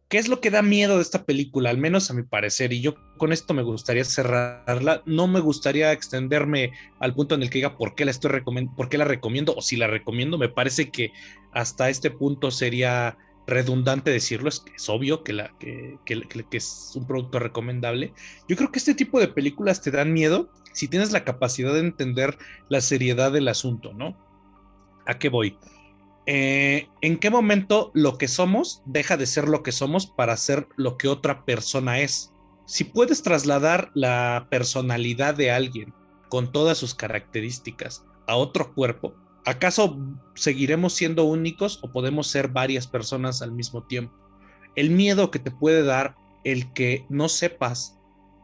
¿Qué 0.09 0.19
es 0.19 0.26
lo 0.26 0.40
que 0.40 0.50
da 0.50 0.62
miedo 0.62 0.97
de 0.97 1.02
esta 1.02 1.25
película? 1.25 1.71
Al 1.71 1.79
menos 1.79 2.11
a 2.11 2.14
mi 2.14 2.23
parecer, 2.23 2.73
y 2.73 2.81
yo 2.81 2.95
con 3.19 3.33
esto 3.33 3.55
me 3.55 3.62
gustaría 3.62 4.05
cerrarla. 4.05 5.02
No 5.05 5.29
me 5.29 5.40
gustaría 5.40 5.93
extenderme 5.93 6.73
al 6.99 7.14
punto 7.14 7.35
en 7.35 7.43
el 7.43 7.50
que 7.50 7.59
diga 7.59 7.76
por 7.76 7.95
qué 7.95 8.05
la 8.07 8.11
estoy 8.11 8.33
por 8.75 8.88
qué 8.88 8.99
la 8.99 9.05
recomiendo 9.05 9.55
o 9.55 9.61
si 9.62 9.76
la 9.76 9.87
recomiendo. 9.87 10.38
Me 10.38 10.49
parece 10.49 10.90
que 10.90 11.12
hasta 11.52 11.90
este 11.90 12.11
punto 12.11 12.50
sería 12.50 13.19
redundante 13.50 14.11
decirlo, 14.11 14.49
es, 14.49 14.62
obvio 14.88 15.23
que, 15.23 15.33
la, 15.33 15.54
que, 15.59 15.99
es 16.52 16.92
un 16.95 17.07
producto 17.07 17.38
recomendable. 17.38 18.14
Yo 18.49 18.57
creo 18.57 18.73
que 18.73 18.78
este 18.78 18.95
tipo 18.95 19.21
de 19.21 19.28
películas 19.28 19.83
te 19.83 19.90
dan 19.90 20.12
miedo 20.12 20.50
si 20.73 20.88
tienes 20.88 21.12
la 21.12 21.25
capacidad 21.25 21.75
de 21.75 21.80
entender 21.80 22.38
la 22.69 22.80
seriedad 22.80 23.33
del 23.33 23.49
asunto, 23.49 23.92
¿no? 23.92 24.16
¿A 25.07 25.19
qué 25.19 25.28
voy? 25.28 25.59
Eh, 26.26 26.88
en 27.00 27.19
qué 27.19 27.30
momento 27.30 27.90
lo 27.92 28.16
que 28.16 28.28
somos 28.28 28.83
deja 28.87 29.16
de 29.16 29.26
ser 29.26 29.49
lo 29.49 29.62
que 29.62 29.73
somos 29.73 30.07
para 30.07 30.37
ser 30.37 30.69
lo 30.76 30.97
que 30.97 31.09
otra 31.09 31.45
persona 31.45 32.00
es. 32.00 32.33
Si 32.66 32.85
puedes 32.85 33.23
trasladar 33.23 33.90
la 33.95 34.47
personalidad 34.50 35.35
de 35.35 35.50
alguien 35.50 35.92
con 36.28 36.52
todas 36.52 36.78
sus 36.78 36.95
características 36.95 38.04
a 38.28 38.37
otro 38.37 38.73
cuerpo, 38.75 39.14
¿acaso 39.45 39.99
seguiremos 40.35 40.95
siendo 40.95 41.25
únicos 41.25 41.79
o 41.83 41.93
podemos 41.93 42.27
ser 42.27 42.49
varias 42.49 42.87
personas 42.87 43.43
al 43.43 43.53
mismo 43.53 43.83
tiempo? 43.85 44.15
El 44.77 44.91
miedo 44.91 45.31
que 45.31 45.39
te 45.39 45.51
puede 45.51 45.83
dar 45.83 46.17
el 46.45 46.73
que 46.73 47.05
no 47.09 47.29
sepas 47.29 47.99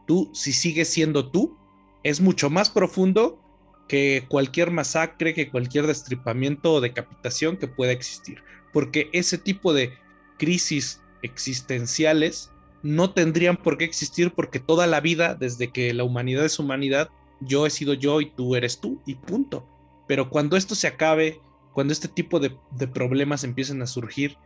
tú 0.05 0.29
si 0.33 0.53
sigues 0.53 0.89
siendo 0.89 1.29
tú 1.29 1.57
es 2.03 2.21
mucho 2.21 2.49
más 2.49 2.69
profundo 2.69 3.39
que 3.87 4.25
cualquier 4.29 4.71
masacre, 4.71 5.33
que 5.33 5.49
cualquier 5.49 5.87
destripamiento 5.87 6.73
o 6.73 6.81
decapitación 6.81 7.57
que 7.57 7.67
pueda 7.67 7.91
existir, 7.91 8.43
porque 8.73 9.09
ese 9.13 9.37
tipo 9.37 9.73
de 9.73 9.93
crisis 10.37 11.01
existenciales 11.21 12.51
no 12.83 13.11
tendrían 13.11 13.57
por 13.57 13.77
qué 13.77 13.85
existir 13.85 14.31
porque 14.33 14.59
toda 14.59 14.87
la 14.87 14.99
vida, 14.99 15.35
desde 15.35 15.71
que 15.71 15.93
la 15.93 16.03
humanidad 16.03 16.45
es 16.45 16.59
humanidad, 16.59 17.09
yo 17.41 17.65
he 17.65 17.69
sido 17.69 17.93
yo 17.93 18.21
y 18.21 18.29
tú 18.29 18.55
eres 18.55 18.79
tú 18.79 19.01
y 19.05 19.15
punto. 19.15 19.67
Pero 20.07 20.29
cuando 20.29 20.57
esto 20.57 20.75
se 20.75 20.87
acabe, 20.87 21.41
cuando 21.73 21.93
este 21.93 22.07
tipo 22.07 22.39
de, 22.39 22.55
de 22.71 22.87
problemas 22.87 23.43
empiecen 23.43 23.81
a 23.81 23.87
surgir, 23.87 24.37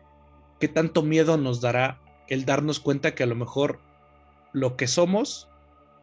¿qué 0.59 0.67
tanto 0.67 1.03
miedo 1.03 1.37
nos 1.37 1.61
dará 1.61 2.01
el 2.27 2.45
darnos 2.45 2.79
cuenta 2.79 3.13
que 3.13 3.23
a 3.23 3.27
lo 3.27 3.35
mejor 3.35 3.79
lo 4.53 4.75
que 4.75 4.87
somos 4.87 5.49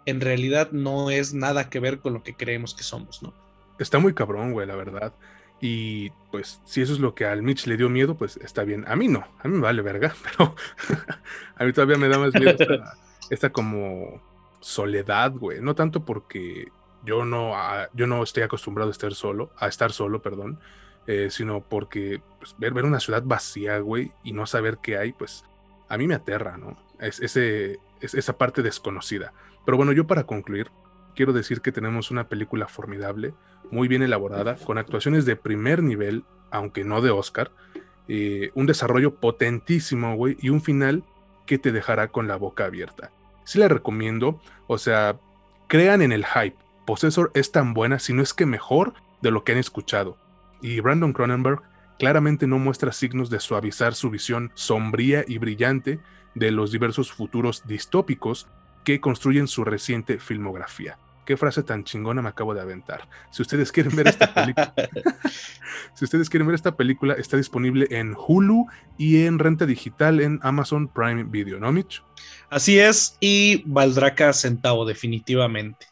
en 0.07 0.21
realidad 0.21 0.71
no 0.73 1.11
es 1.11 1.35
nada 1.35 1.69
que 1.69 1.81
ver 1.81 1.99
con 1.99 2.15
lo 2.15 2.23
que 2.23 2.35
creemos 2.35 2.75
que 2.75 2.83
somos, 2.83 3.23
¿no? 3.23 3.35
Está 3.79 3.99
muy 3.99 4.15
cabrón, 4.15 4.53
güey, 4.53 4.67
la 4.67 4.75
verdad. 4.75 5.13
Y 5.61 6.11
pues 6.31 6.61
si 6.65 6.81
eso 6.81 6.93
es 6.93 7.01
lo 7.01 7.15
que 7.15 7.27
al 7.27 7.43
Mitch 7.43 7.67
le 7.67 7.77
dio 7.77 7.91
miedo, 7.91 8.17
pues 8.17 8.39
está 8.39 8.65
bien. 8.65 8.85
A 8.89 8.97
mí 8.97 9.09
no, 9.09 9.27
a 9.41 9.49
mí 9.49 9.57
me 9.57 9.63
vale 9.63 9.83
verga, 9.83 10.15
pero 10.23 10.55
a 11.57 11.65
mí 11.65 11.73
todavía 11.73 11.99
me 11.99 12.09
da 12.09 12.19
más 12.19 12.33
miedo 12.35 12.57
esta, 13.29 13.51
como 13.51 14.21
soledad, 14.61 15.33
güey. 15.33 15.61
No 15.61 15.75
tanto 15.75 16.05
porque 16.05 16.69
yo 17.05 17.25
no, 17.25 17.55
yo 17.95 18.07
no 18.07 18.23
estoy 18.23 18.43
acostumbrado 18.43 18.91
a 18.91 18.93
estar 18.93 19.15
solo, 19.15 19.51
a 19.57 19.69
estar 19.69 19.93
solo, 19.93 20.21
perdón, 20.23 20.59
eh, 21.07 21.29
sino 21.31 21.61
porque 21.61 22.21
pues, 22.39 22.55
ver, 22.59 22.75
ver 22.75 22.85
una 22.85 23.01
ciudad 23.01 23.23
vacía, 23.25 23.79
güey, 23.79 24.13
y 24.23 24.33
no 24.33 24.47
saber 24.47 24.79
qué 24.83 24.99
hay, 24.99 25.13
pues 25.13 25.45
a 25.89 25.97
mí 25.97 26.07
me 26.07 26.15
aterra, 26.15 26.57
¿no? 26.59 26.77
Es, 27.01 27.21
ese, 27.21 27.79
es 28.01 28.15
esa 28.15 28.37
parte 28.37 28.63
desconocida. 28.63 29.33
Pero 29.65 29.77
bueno, 29.77 29.93
yo 29.93 30.07
para 30.07 30.25
concluir, 30.25 30.71
quiero 31.15 31.33
decir 31.33 31.61
que 31.61 31.73
tenemos 31.73 32.11
una 32.11 32.29
película 32.29 32.69
formidable, 32.69 33.35
muy 33.71 33.89
bien 33.89 34.03
elaborada, 34.03 34.57
con 34.57 34.79
actuaciones 34.79 35.25
de 35.25 35.37
primer 35.37 35.83
nivel, 35.83 36.25
aunque 36.51 36.85
no 36.85 37.01
de 37.01 37.11
Oscar, 37.11 37.51
un 38.55 38.67
desarrollo 38.67 39.15
potentísimo, 39.15 40.17
güey, 40.17 40.37
y 40.41 40.49
un 40.49 40.63
final 40.63 41.05
que 41.47 41.59
te 41.59 41.73
dejará 41.73 42.09
con 42.09 42.29
la 42.29 42.37
boca 42.37 42.67
abierta. 42.67 43.11
Sí 43.45 43.59
la 43.59 43.69
recomiendo, 43.69 44.41
o 44.67 44.79
sea, 44.79 45.19
crean 45.67 46.03
en 46.03 46.13
el 46.13 46.25
hype. 46.25 46.57
Possessor 46.89 47.31
es 47.35 47.53
tan 47.53 47.75
buena, 47.75 47.99
si 47.99 48.15
no 48.15 48.23
es 48.23 48.33
que 48.33 48.47
mejor, 48.47 48.95
de 49.21 49.31
lo 49.31 49.45
que 49.45 49.53
han 49.53 49.59
escuchado. 49.59 50.17
Y 50.63 50.81
Brandon 50.81 51.13
Cronenberg 51.13 51.61
claramente 51.99 52.47
no 52.47 52.59
muestra 52.59 52.93
signos 52.93 53.29
de 53.29 53.41
suavizar 53.41 53.95
su 53.95 54.09
visión 54.09 54.53
sombría 54.55 55.23
y 55.29 55.37
brillante 55.37 56.01
de 56.35 56.51
los 56.51 56.73
diversos 56.73 57.13
futuros 57.13 57.67
distópicos 57.67 58.49
que 58.85 59.03
construyen 59.03 59.49
su 59.49 59.65
reciente 59.65 60.19
filmografía. 60.19 60.97
Qué 61.27 61.37
frase 61.37 61.63
tan 61.63 61.85
chingona 61.85 62.23
me 62.23 62.31
acabo 62.31 62.55
de 62.55 62.63
aventar. 62.63 63.07
Si 63.33 63.43
ustedes 63.43 63.71
quieren 63.71 63.95
ver 63.95 64.09
esta 64.09 64.33
película, 64.33 64.73
si 65.95 66.07
ustedes 66.07 66.31
quieren 66.31 66.47
ver 66.47 66.55
esta 66.55 66.75
película, 66.75 67.13
está 67.19 67.37
disponible 67.37 67.87
en 67.91 68.17
Hulu 68.17 68.67
y 68.97 69.27
en 69.27 69.39
renta 69.39 69.67
digital 69.67 70.21
en 70.21 70.41
Amazon 70.43 70.89
Prime 70.89 71.25
Video, 71.25 71.61
¿no, 71.61 71.71
Mitch? 71.71 72.03
Así 72.49 72.79
es, 72.79 73.19
y 73.21 73.63
valdrá 73.67 74.15
cada 74.15 74.33
centavo, 74.33 74.87
definitivamente. 74.87 75.87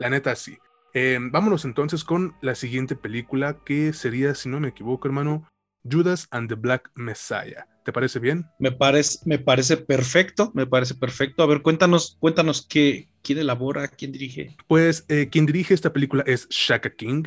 La 0.00 0.08
neta, 0.08 0.34
sí. 0.34 0.56
Eh, 0.94 1.18
vámonos 1.20 1.64
entonces 1.66 2.04
con 2.04 2.34
la 2.40 2.54
siguiente 2.54 2.96
película, 2.96 3.58
que 3.64 3.92
sería, 3.92 4.34
si 4.34 4.48
no 4.48 4.58
me 4.58 4.68
equivoco, 4.68 5.06
hermano, 5.06 5.46
Judas 5.88 6.26
and 6.30 6.48
the 6.48 6.54
Black 6.54 6.90
Messiah. 6.94 7.66
¿Te 7.84 7.92
parece 7.92 8.18
bien? 8.18 8.46
Me 8.58 8.72
parece, 8.72 9.18
me 9.26 9.38
parece 9.38 9.76
perfecto, 9.76 10.52
me 10.54 10.66
parece 10.66 10.94
perfecto. 10.94 11.42
A 11.42 11.46
ver, 11.46 11.60
cuéntanos, 11.60 12.16
cuéntanos 12.18 12.66
qué, 12.66 13.08
quién 13.22 13.38
elabora, 13.38 13.88
quién 13.88 14.10
dirige. 14.12 14.56
Pues 14.66 15.04
eh, 15.08 15.28
quien 15.30 15.44
dirige 15.44 15.74
esta 15.74 15.92
película 15.92 16.22
es 16.26 16.48
Shaka 16.48 16.90
King 16.90 17.24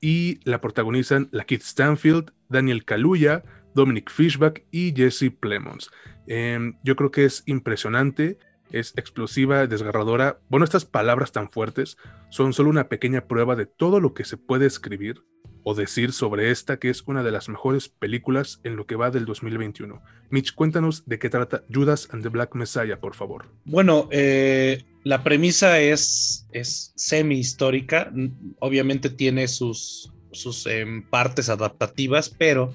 y 0.00 0.38
la 0.44 0.60
protagonizan 0.60 1.28
la 1.32 1.44
Keith 1.44 1.62
Stanfield, 1.62 2.32
Daniel 2.48 2.84
Kaluuya, 2.84 3.42
Dominic 3.74 4.10
Fishback 4.10 4.64
y 4.70 4.92
Jesse 4.94 5.30
Plemons. 5.30 5.90
Em, 6.28 6.76
yo 6.84 6.94
creo 6.94 7.10
que 7.10 7.24
es 7.24 7.42
impresionante, 7.46 8.38
es 8.72 8.92
explosiva, 8.96 9.66
desgarradora. 9.66 10.40
Bueno, 10.48 10.64
estas 10.64 10.84
palabras 10.84 11.32
tan 11.32 11.50
fuertes 11.50 11.96
son 12.30 12.52
solo 12.52 12.70
una 12.70 12.88
pequeña 12.88 13.26
prueba 13.26 13.56
de 13.56 13.66
todo 13.66 14.00
lo 14.00 14.14
que 14.14 14.24
se 14.24 14.36
puede 14.36 14.66
escribir 14.66 15.22
o 15.64 15.74
decir 15.74 16.12
sobre 16.12 16.50
esta 16.50 16.78
que 16.78 16.90
es 16.90 17.02
una 17.06 17.22
de 17.22 17.30
las 17.30 17.48
mejores 17.48 17.88
películas 17.88 18.60
en 18.64 18.76
lo 18.76 18.86
que 18.86 18.96
va 18.96 19.10
del 19.10 19.24
2021. 19.24 20.02
Mitch, 20.30 20.54
cuéntanos 20.54 21.06
de 21.06 21.18
qué 21.18 21.30
trata 21.30 21.62
Judas 21.72 22.08
and 22.10 22.22
the 22.22 22.28
Black 22.28 22.54
Messiah, 22.54 22.98
por 22.98 23.14
favor. 23.14 23.48
Bueno, 23.64 24.08
eh, 24.10 24.84
la 25.04 25.22
premisa 25.22 25.78
es, 25.78 26.46
es 26.52 26.92
semi-histórica, 26.96 28.12
obviamente 28.58 29.10
tiene 29.10 29.46
sus, 29.48 30.12
sus 30.32 30.66
em, 30.66 31.02
partes 31.08 31.48
adaptativas, 31.48 32.28
pero 32.30 32.74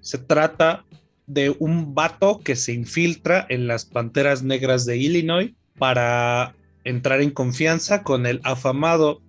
se 0.00 0.18
trata 0.18 0.84
de 1.26 1.54
un 1.58 1.94
vato 1.94 2.40
que 2.40 2.56
se 2.56 2.72
infiltra 2.72 3.46
en 3.48 3.66
las 3.66 3.84
Panteras 3.84 4.42
Negras 4.42 4.84
de 4.84 4.96
Illinois 4.98 5.52
para 5.78 6.54
entrar 6.84 7.20
en 7.22 7.30
confianza 7.30 8.02
con 8.02 8.26
el 8.26 8.40
afamado 8.44 9.22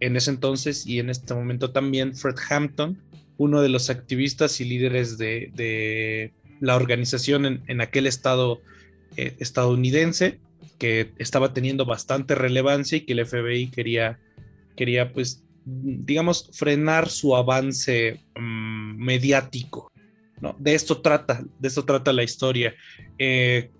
en 0.00 0.16
ese 0.16 0.30
entonces 0.30 0.86
y 0.86 0.98
en 0.98 1.10
este 1.10 1.34
momento 1.34 1.70
también 1.70 2.14
Fred 2.14 2.36
Hampton, 2.50 2.98
uno 3.38 3.62
de 3.62 3.68
los 3.68 3.90
activistas 3.90 4.60
y 4.60 4.64
líderes 4.64 5.18
de, 5.18 6.32
la 6.60 6.76
organización 6.76 7.62
en, 7.66 7.80
aquel 7.80 8.06
estado 8.06 8.60
eh, 9.16 9.34
estadounidense, 9.38 10.38
que 10.78 11.12
estaba 11.18 11.52
teniendo 11.52 11.84
bastante 11.84 12.34
relevancia 12.34 12.98
y 12.98 13.02
que 13.02 13.12
el 13.12 13.26
FBI 13.26 13.68
quería, 13.68 14.18
quería 14.74 15.12
pues, 15.12 15.42
digamos, 15.64 16.50
frenar 16.52 17.08
su 17.08 17.36
avance 17.36 18.20
mm, 18.36 18.96
mediático. 18.96 19.92
De 20.58 20.74
esto 20.74 21.00
trata, 21.00 21.44
de 21.58 21.68
esto 21.68 21.84
trata 21.84 22.12
la 22.12 22.22
historia. 22.22 22.74
Eh, 23.18 23.70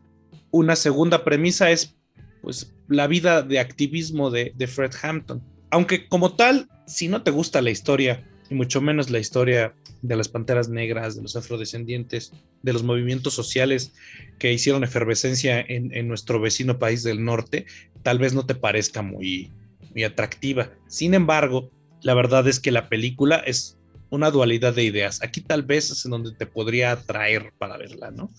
una 0.50 0.76
segunda 0.76 1.24
premisa 1.24 1.70
es 1.70 1.96
pues 2.42 2.74
la 2.88 3.06
vida 3.06 3.42
de 3.42 3.58
activismo 3.58 4.30
de, 4.30 4.52
de 4.56 4.66
Fred 4.66 4.92
Hampton 5.02 5.42
aunque 5.70 6.08
como 6.08 6.34
tal, 6.34 6.68
si 6.86 7.08
no 7.08 7.22
te 7.22 7.30
gusta 7.30 7.62
la 7.62 7.70
historia 7.70 8.24
y 8.48 8.54
mucho 8.54 8.80
menos 8.80 9.10
la 9.10 9.18
historia 9.18 9.74
de 10.02 10.16
las 10.16 10.28
panteras 10.28 10.68
negras, 10.68 11.16
de 11.16 11.22
los 11.22 11.36
afrodescendientes, 11.36 12.32
de 12.62 12.72
los 12.72 12.82
movimientos 12.82 13.34
sociales 13.34 13.92
que 14.38 14.52
hicieron 14.52 14.84
efervescencia 14.84 15.60
en, 15.60 16.08
nuestro 16.08 16.40
vecino 16.40 16.78
país 16.78 17.02
del 17.02 17.24
norte, 17.24 17.66
tal 18.02 18.18
vez 18.18 18.34
no 18.34 18.46
te 18.46 18.54
parezca 18.54 19.02
muy, 19.02 19.52
muy 19.92 20.04
atractiva. 20.04 20.70
Sin 20.86 21.14
embargo, 21.14 21.70
la 22.02 22.14
verdad 22.14 22.46
es 22.46 22.60
que 22.60 22.70
la 22.70 22.88
película 22.88 23.36
es 23.36 23.75
una 24.10 24.30
dualidad 24.30 24.74
de 24.74 24.84
ideas. 24.84 25.22
Aquí 25.22 25.40
tal 25.40 25.62
vez 25.62 25.90
es 25.90 26.04
en 26.04 26.12
donde 26.12 26.32
te 26.32 26.46
podría 26.46 26.92
atraer 26.92 27.52
para 27.58 27.76
verla, 27.76 28.10
¿no? 28.10 28.30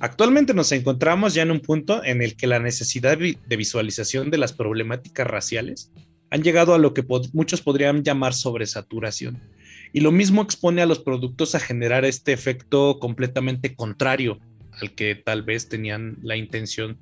Actualmente 0.00 0.54
nos 0.54 0.72
encontramos 0.72 1.34
ya 1.34 1.42
en 1.42 1.50
un 1.50 1.60
punto 1.60 2.02
en 2.04 2.22
el 2.22 2.36
que 2.36 2.46
la 2.46 2.58
necesidad 2.58 3.16
de 3.18 3.56
visualización 3.56 4.30
de 4.30 4.38
las 4.38 4.52
problemáticas 4.52 5.26
raciales 5.26 5.92
han 6.30 6.42
llegado 6.42 6.74
a 6.74 6.78
lo 6.78 6.94
que 6.94 7.04
muchos 7.32 7.60
podrían 7.60 8.02
llamar 8.02 8.34
sobresaturación. 8.34 9.38
Y 9.92 10.00
lo 10.00 10.10
mismo 10.10 10.42
expone 10.42 10.80
a 10.80 10.86
los 10.86 10.98
productos 10.98 11.54
a 11.54 11.60
generar 11.60 12.04
este 12.04 12.32
efecto 12.32 12.98
completamente 12.98 13.74
contrario 13.74 14.40
al 14.80 14.94
que 14.94 15.14
tal 15.14 15.42
vez 15.42 15.68
tenían 15.68 16.16
la 16.22 16.36
intención 16.36 16.98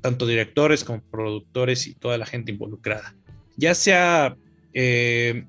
tanto 0.00 0.26
directores 0.26 0.82
como 0.82 1.02
productores 1.02 1.86
y 1.86 1.94
toda 1.94 2.18
la 2.18 2.26
gente 2.26 2.52
involucrada. 2.52 3.14
Ya 3.56 3.74
sea 3.74 4.36
eh, 4.72 5.44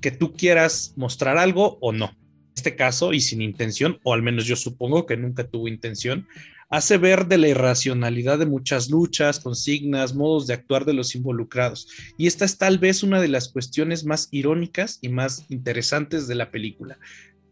que 0.00 0.10
tú 0.10 0.32
quieras 0.32 0.94
mostrar 0.96 1.38
algo 1.38 1.78
o 1.80 1.92
no. 1.92 2.06
En 2.06 2.52
este 2.56 2.76
caso, 2.76 3.12
y 3.12 3.20
sin 3.20 3.42
intención, 3.42 3.98
o 4.02 4.12
al 4.12 4.22
menos 4.22 4.46
yo 4.46 4.56
supongo 4.56 5.06
que 5.06 5.16
nunca 5.16 5.44
tuvo 5.44 5.68
intención, 5.68 6.26
hace 6.68 6.98
ver 6.98 7.26
de 7.26 7.38
la 7.38 7.48
irracionalidad 7.48 8.38
de 8.38 8.46
muchas 8.46 8.90
luchas, 8.90 9.40
consignas, 9.40 10.14
modos 10.14 10.46
de 10.46 10.54
actuar 10.54 10.84
de 10.84 10.92
los 10.92 11.14
involucrados. 11.14 11.88
Y 12.16 12.26
esta 12.26 12.44
es 12.44 12.58
tal 12.58 12.78
vez 12.78 13.02
una 13.02 13.20
de 13.20 13.28
las 13.28 13.48
cuestiones 13.48 14.04
más 14.04 14.28
irónicas 14.30 14.98
y 15.02 15.08
más 15.08 15.46
interesantes 15.48 16.28
de 16.28 16.36
la 16.36 16.50
película. 16.50 16.98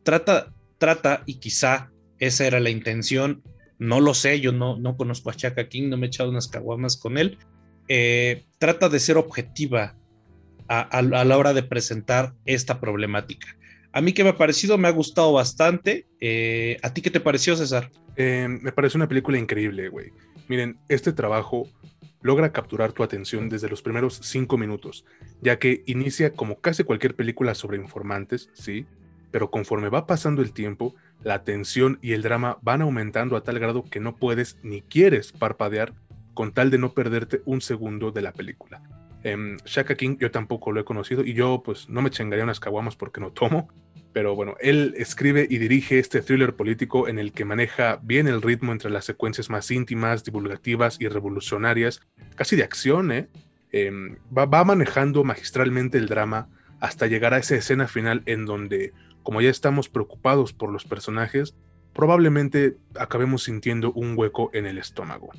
Trata, 0.05 0.55
trata, 0.79 1.23
y 1.27 1.35
quizá 1.35 1.91
esa 2.19 2.47
era 2.47 2.61
la 2.61 2.71
intención, 2.71 3.43
no 3.79 4.01
lo 4.01 4.15
sé, 4.15 4.41
yo 4.41 4.53
no, 4.53 4.79
no 4.79 4.97
conozco 4.97 5.31
a 5.31 5.35
Chaka 5.35 5.69
King, 5.69 5.89
no 5.89 5.97
me 5.97 6.07
he 6.07 6.09
echado 6.09 6.31
unas 6.31 6.49
caguamas 6.49 6.97
con 6.97 7.19
él, 7.19 7.39
eh, 7.89 8.45
trata 8.59 8.89
de 8.89 9.01
ser 9.01 9.17
objetiva 9.17 9.97
a 10.69 11.03
la 11.03 11.37
hora 11.37 11.55
de 11.55 11.63
presentar 11.63 12.35
esta 12.45 12.81
problemática. 12.81 13.59
A 13.93 14.01
mí 14.01 14.13
que 14.13 14.23
me 14.23 14.31
ha 14.31 14.37
parecido, 14.37 14.77
me 14.79 14.89
ha 14.89 14.93
gustado 14.93 15.33
bastante. 15.33 16.07
Eh, 16.21 16.77
¿A 16.83 16.93
ti 16.93 17.01
qué 17.01 17.11
te 17.11 17.21
pareció, 17.21 17.57
César? 17.57 17.91
Eh, 18.17 18.47
me 18.49 18.73
parece 18.73 18.99
una 18.99 19.09
película 19.09 19.39
increíble, 19.39 19.89
güey. 19.89 20.13
Miren, 20.47 20.79
este 20.89 21.13
trabajo 21.13 21.69
logra 22.21 22.53
capturar 22.53 22.93
tu 22.93 23.03
atención 23.03 23.49
desde 23.49 23.69
los 23.69 23.81
primeros 23.81 24.21
cinco 24.23 24.59
minutos, 24.59 25.05
ya 25.41 25.59
que 25.59 25.83
inicia 25.87 26.33
como 26.33 26.61
casi 26.61 26.85
cualquier 26.85 27.15
película 27.15 27.55
sobre 27.55 27.79
informantes, 27.79 28.51
sí, 28.53 28.87
pero 29.31 29.51
conforme 29.51 29.89
va 29.89 30.07
pasando 30.07 30.43
el 30.43 30.53
tiempo, 30.53 30.95
la 31.23 31.45
tensión 31.45 31.99
y 32.03 32.13
el 32.13 32.23
drama 32.23 32.59
van 32.63 32.83
aumentando 32.83 33.37
a 33.37 33.43
tal 33.43 33.59
grado 33.59 33.85
que 33.85 34.01
no 34.01 34.17
puedes 34.17 34.59
ni 34.63 34.83
quieres 34.83 35.33
parpadear 35.33 35.95
con 36.35 36.53
tal 36.53 36.71
de 36.71 36.79
no 36.79 36.93
perderte 36.93 37.43
un 37.45 37.61
segundo 37.61 38.11
de 38.11 38.23
la 38.23 38.33
película. 38.33 38.83
Em, 39.25 39.57
Shaka 39.65 39.97
King 39.97 40.17
yo 40.19 40.31
tampoco 40.31 40.71
lo 40.73 40.81
he 40.81 40.85
conocido 40.85 41.25
y 41.25 41.35
yo 41.35 41.63
pues 41.65 41.89
no 41.89 42.03
me 42.03 42.11
chingaría 42.11 42.45
unas 42.45 42.61
caguamas 42.61 42.97
porque 42.97 43.21
no 43.21 43.33
tomo, 43.33 43.69
pero 44.13 44.35
bueno, 44.35 44.55
él 44.61 44.95
escribe 44.97 45.47
y 45.49 45.59
dirige 45.59 45.99
este 45.99 46.23
thriller 46.23 46.55
político 46.55 47.09
en 47.09 47.19
el 47.19 47.33
que 47.33 47.45
maneja 47.45 47.99
bien 48.03 48.29
el 48.29 48.43
ritmo 48.43 48.73
entre 48.73 48.91
las 48.91 49.05
secuencias 49.05 49.51
más 49.51 49.71
íntimas, 49.71 50.25
divulgativas 50.25 51.01
y 51.01 51.09
revolucionarias, 51.09 52.01
casi 52.37 52.57
de 52.57 52.65
acción, 52.65 53.13
¿eh? 53.13 53.29
Em, 53.71 54.17
va, 54.37 54.47
va 54.47 54.65
manejando 54.65 55.25
magistralmente 55.25 55.99
el 55.99 56.09
drama 56.09 56.49
hasta 56.81 57.07
llegar 57.07 57.35
a 57.35 57.39
esa 57.39 57.57
escena 57.57 57.87
final 57.87 58.23
en 58.25 58.47
donde, 58.47 58.93
como 59.23 59.43
ya 59.43 59.51
estamos 59.51 59.89
preocupados 59.89 60.53
por 60.53 60.73
los 60.73 60.85
personajes, 60.85 61.55
probablemente 61.93 62.77
acabemos 62.95 63.43
sintiendo 63.43 63.93
un 63.93 64.17
hueco 64.17 64.51
en 64.55 64.65
el 64.65 64.79
estómago. 64.79 65.31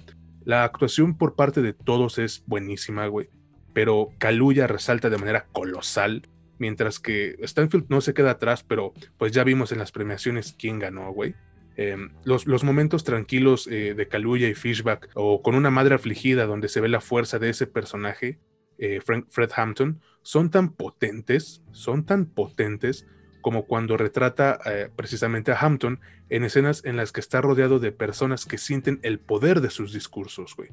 La 0.44 0.64
actuación 0.64 1.18
por 1.18 1.36
parte 1.36 1.62
de 1.62 1.74
todos 1.74 2.20
es 2.20 2.44
buenísima, 2.46 3.08
güey 3.08 3.30
pero 3.74 4.10
Kaluuya 4.18 4.68
resalta 4.68 5.10
de 5.10 5.18
manera 5.18 5.48
colosal, 5.52 6.24
mientras 6.58 7.00
que 7.00 7.38
Stanfield 7.44 7.86
no 7.90 8.02
se 8.02 8.14
queda 8.14 8.32
atrás, 8.32 8.64
pero 8.64 8.94
pues 9.18 9.32
ya 9.32 9.44
vimos 9.44 9.72
en 9.72 9.80
las 9.80 9.92
premiaciones 9.92 10.56
quién 10.58 10.80
ganó, 10.80 11.12
güey. 11.12 11.36
Em, 11.78 12.12
los, 12.26 12.46
los, 12.46 12.66
momentos 12.66 13.06
tranquilos 13.06 13.66
eh, 13.68 13.94
de 13.94 14.08
Kaluuya 14.08 14.50
y 14.50 14.54
Fishback, 14.54 15.10
o 15.14 15.42
con 15.42 15.56
una 15.56 15.70
madre 15.70 15.96
afligida 15.96 16.46
donde 16.46 16.68
se 16.68 16.82
ve 16.82 16.90
la 16.90 17.00
fuerza 17.00 17.40
de 17.40 17.50
ese 17.50 17.68
personaje, 17.68 18.38
eh, 18.78 19.00
Fred 19.02 19.50
Hampton, 19.56 20.02
son 20.22 20.52
tan 20.52 20.74
potentes, 20.74 21.62
son 21.72 22.06
tan 22.06 22.26
potentes 22.26 23.06
como 23.42 23.66
cuando 23.66 23.98
retrata 23.98 24.60
eh, 24.66 24.90
precisamente 24.96 25.52
a 25.52 25.60
Hampton 25.60 26.00
en 26.30 26.44
escenas 26.44 26.84
en 26.86 26.98
las 26.98 27.12
que 27.12 27.20
está 27.20 27.42
rodeado 27.42 27.80
de 27.80 27.92
personas 27.92 28.46
que 28.46 28.58
sienten 28.58 29.00
el 29.02 29.20
poder 29.20 29.62
de 29.62 29.70
sus 29.70 29.94
discursos, 29.94 30.56
güey. 30.56 30.70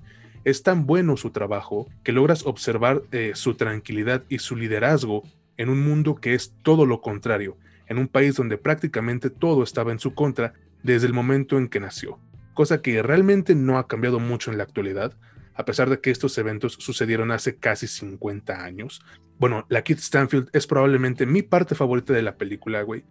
Es 0.46 0.62
tan 0.62 0.86
bueno 0.86 1.16
su 1.16 1.30
trabajo 1.30 1.88
que 2.04 2.12
logras 2.12 2.46
observar 2.46 3.02
eh, 3.10 3.32
su 3.34 3.54
tranquilidad 3.54 4.22
y 4.28 4.38
su 4.38 4.54
liderazgo 4.54 5.24
en 5.56 5.68
un 5.68 5.80
mundo 5.80 6.14
que 6.14 6.34
es 6.34 6.54
todo 6.62 6.86
lo 6.86 7.00
contrario, 7.00 7.58
en 7.88 7.98
un 7.98 8.06
país 8.06 8.36
donde 8.36 8.56
prácticamente 8.56 9.28
todo 9.28 9.64
estaba 9.64 9.90
en 9.90 9.98
su 9.98 10.14
contra 10.14 10.52
desde 10.84 11.08
el 11.08 11.14
momento 11.14 11.58
en 11.58 11.66
que 11.66 11.80
nació, 11.80 12.20
cosa 12.54 12.80
que 12.80 13.02
realmente 13.02 13.56
no 13.56 13.76
ha 13.76 13.88
cambiado 13.88 14.20
mucho 14.20 14.52
en 14.52 14.58
la 14.58 14.62
actualidad, 14.62 15.18
a 15.52 15.64
pesar 15.64 15.90
de 15.90 16.00
que 16.00 16.12
estos 16.12 16.38
eventos 16.38 16.74
sucedieron 16.74 17.32
hace 17.32 17.56
casi 17.56 17.88
50 17.88 18.62
años. 18.62 19.02
Bueno, 19.40 19.66
la 19.68 19.82
Kid 19.82 19.98
Stanfield 19.98 20.48
es 20.52 20.68
probablemente 20.68 21.26
mi 21.26 21.42
parte 21.42 21.74
favorita 21.74 22.12
de 22.12 22.22
la 22.22 22.36
película, 22.36 22.82
güey. 22.82 23.02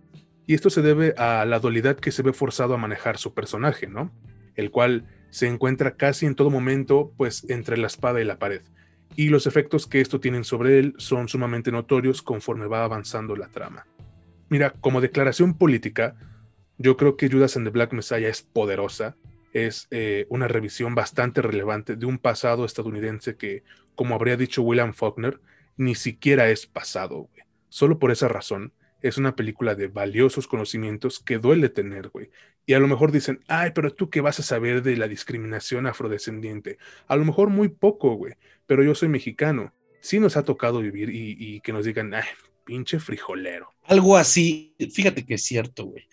Y 0.48 0.54
esto 0.54 0.70
se 0.70 0.82
debe 0.82 1.14
a 1.18 1.44
la 1.44 1.60
dualidad 1.60 1.98
que 1.98 2.14
se 2.14 2.24
ve 2.24 2.32
forzado 2.32 2.76
a 2.76 2.78
manejar 2.78 3.18
su 3.18 3.34
personaje, 3.34 3.88
¿no? 3.88 4.14
El 4.56 4.72
cual 4.72 5.06
se 5.30 5.48
encuentra 5.48 5.96
casi 5.96 6.26
en 6.26 6.36
todo 6.36 6.50
momento 6.50 7.12
pues 7.18 7.46
entre 7.50 7.78
la 7.78 7.88
espada 7.88 8.22
y 8.22 8.26
la 8.26 8.40
pared, 8.40 8.62
y 9.16 9.30
los 9.30 9.48
efectos 9.48 9.88
que 9.88 10.02
esto 10.02 10.20
tiene 10.20 10.44
sobre 10.44 10.80
él 10.80 10.94
son 10.98 11.28
sumamente 11.28 11.72
notorios 11.72 12.22
conforme 12.22 12.68
va 12.68 12.84
avanzando 12.84 13.36
la 13.36 13.50
trama. 13.50 13.86
Mira, 14.50 14.72
como 14.72 15.02
declaración 15.02 15.58
política, 15.58 16.16
yo 16.78 16.98
creo 16.98 17.16
que 17.16 17.30
Judas 17.30 17.56
and 17.56 17.66
the 17.66 17.72
Black 17.72 17.94
Messiah 17.94 18.28
es 18.28 18.42
poderosa, 18.44 19.16
es 19.54 19.88
eh, 19.92 20.26
una 20.30 20.48
revisión 20.48 20.96
bastante 20.96 21.42
relevante 21.42 21.96
de 21.96 22.06
un 22.06 22.18
pasado 22.18 22.66
estadounidense 22.66 23.38
que, 23.38 23.64
como 23.96 24.16
habría 24.16 24.36
dicho 24.36 24.62
William 24.62 24.94
Faulkner, 24.94 25.40
ni 25.78 25.96
siquiera 25.96 26.50
es 26.50 26.68
pasado. 26.68 27.30
Solo 27.70 27.98
por 27.98 28.12
esa 28.12 28.28
razón, 28.28 28.74
es 29.08 29.18
una 29.18 29.36
película 29.36 29.76
de 29.76 29.88
valiosos 29.88 30.48
conocimientos 30.48 31.20
que 31.20 31.38
duele 31.38 31.70
tener, 31.70 32.10
güey. 32.10 32.32
Y 32.66 32.74
a 32.74 32.80
lo 32.80 32.88
mejor 32.88 33.12
dicen, 33.12 33.40
ay, 33.48 33.70
pero 33.76 33.94
tú 33.94 34.10
qué 34.10 34.20
vas 34.20 34.40
a 34.40 34.44
saber 34.44 34.82
de 34.82 34.98
la 34.98 35.08
discriminación 35.08 35.86
afrodescendiente. 35.86 36.80
A 37.08 37.16
lo 37.16 37.24
mejor 37.24 37.50
muy 37.50 37.70
poco, 37.70 38.16
güey, 38.16 38.34
pero 38.66 38.84
yo 38.84 38.96
soy 38.96 39.10
mexicano. 39.10 39.72
Sí 40.02 40.20
nos 40.20 40.38
ha 40.38 40.44
tocado 40.44 40.80
vivir 40.80 41.12
y, 41.14 41.60
que 41.62 41.72
nos 41.72 41.86
digan, 41.86 42.16
ay, 42.16 42.24
pinche 42.64 43.00
frijolero. 43.00 43.74
Algo 43.84 44.18
así, 44.18 44.74
fíjate 44.92 45.24
que 45.24 45.36
es 45.36 45.44
cierto, 45.44 45.86
güey. 45.86 46.08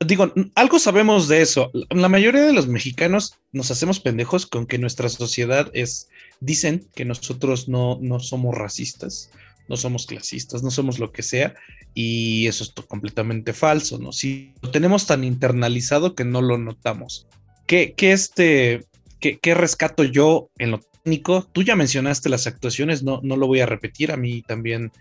Digo, 0.00 0.32
algo 0.54 0.78
sabemos 0.78 1.28
de 1.28 1.42
eso. 1.42 1.70
La 1.90 2.08
mayoría 2.08 2.42
de 2.42 2.54
los 2.54 2.66
mexicanos 2.66 3.38
nos 3.52 3.70
hacemos 3.70 4.00
pendejos 4.00 4.46
con 4.46 4.66
que 4.66 4.78
nuestra 4.78 5.10
sociedad 5.10 5.70
es, 5.74 6.08
dicen 6.40 6.88
que 6.94 7.04
nosotros 7.04 7.68
no, 7.68 7.98
no 8.00 8.20
somos 8.20 8.56
racistas 8.56 9.30
no 9.68 9.76
somos 9.76 10.06
clasistas, 10.06 10.62
no 10.62 10.70
somos 10.70 10.98
lo 10.98 11.12
que 11.12 11.22
sea, 11.22 11.54
y 11.94 12.46
eso 12.46 12.64
es 12.64 12.72
completamente 12.86 13.52
falso, 13.52 13.98
¿no? 13.98 14.12
Si 14.12 14.52
lo 14.62 14.70
tenemos 14.70 15.06
tan 15.06 15.24
internalizado 15.24 16.14
que 16.14 16.24
no 16.24 16.42
lo 16.42 16.58
notamos. 16.58 17.26
¿Qué, 17.66 17.94
qué 17.96 18.12
este, 18.12 18.84
qué, 19.20 19.54
rescato 19.54 20.04
yo 20.04 20.50
en 20.58 20.72
lo 20.72 20.80
técnico? 20.80 21.48
Tú 21.52 21.62
ya 21.62 21.76
mencionaste 21.76 22.28
las 22.28 22.46
actuaciones, 22.46 23.02
no, 23.02 23.20
no 23.22 23.36
lo 23.36 23.46
voy 23.46 23.60
a 23.60 23.66
repetir, 23.66 24.12
a 24.12 24.16
mí 24.16 24.42
también 24.42 24.92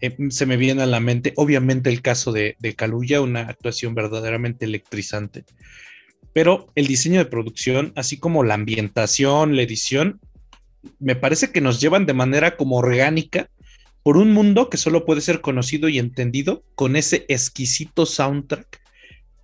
eh, 0.00 0.16
se 0.30 0.46
me 0.46 0.56
viene 0.56 0.82
a 0.82 0.86
la 0.86 1.00
mente, 1.00 1.32
obviamente 1.36 1.90
el 1.90 2.02
caso 2.02 2.32
de, 2.32 2.56
de 2.58 3.20
una 3.20 3.42
actuación 3.42 3.94
verdaderamente 3.94 4.64
electrizante, 4.64 5.44
pero 6.32 6.66
el 6.74 6.86
diseño 6.86 7.18
de 7.18 7.26
producción, 7.26 7.92
así 7.96 8.18
como 8.18 8.44
la 8.44 8.54
ambientación, 8.54 9.56
la 9.56 9.62
edición, 9.62 10.20
me 10.98 11.16
parece 11.16 11.50
que 11.50 11.60
nos 11.60 11.80
llevan 11.80 12.06
de 12.06 12.12
manera 12.12 12.56
como 12.56 12.76
orgánica 12.76 13.48
por 14.06 14.18
un 14.18 14.32
mundo 14.32 14.70
que 14.70 14.76
solo 14.76 15.04
puede 15.04 15.20
ser 15.20 15.40
conocido 15.40 15.88
y 15.88 15.98
entendido 15.98 16.62
con 16.76 16.94
ese 16.94 17.24
exquisito 17.26 18.06
soundtrack 18.06 18.80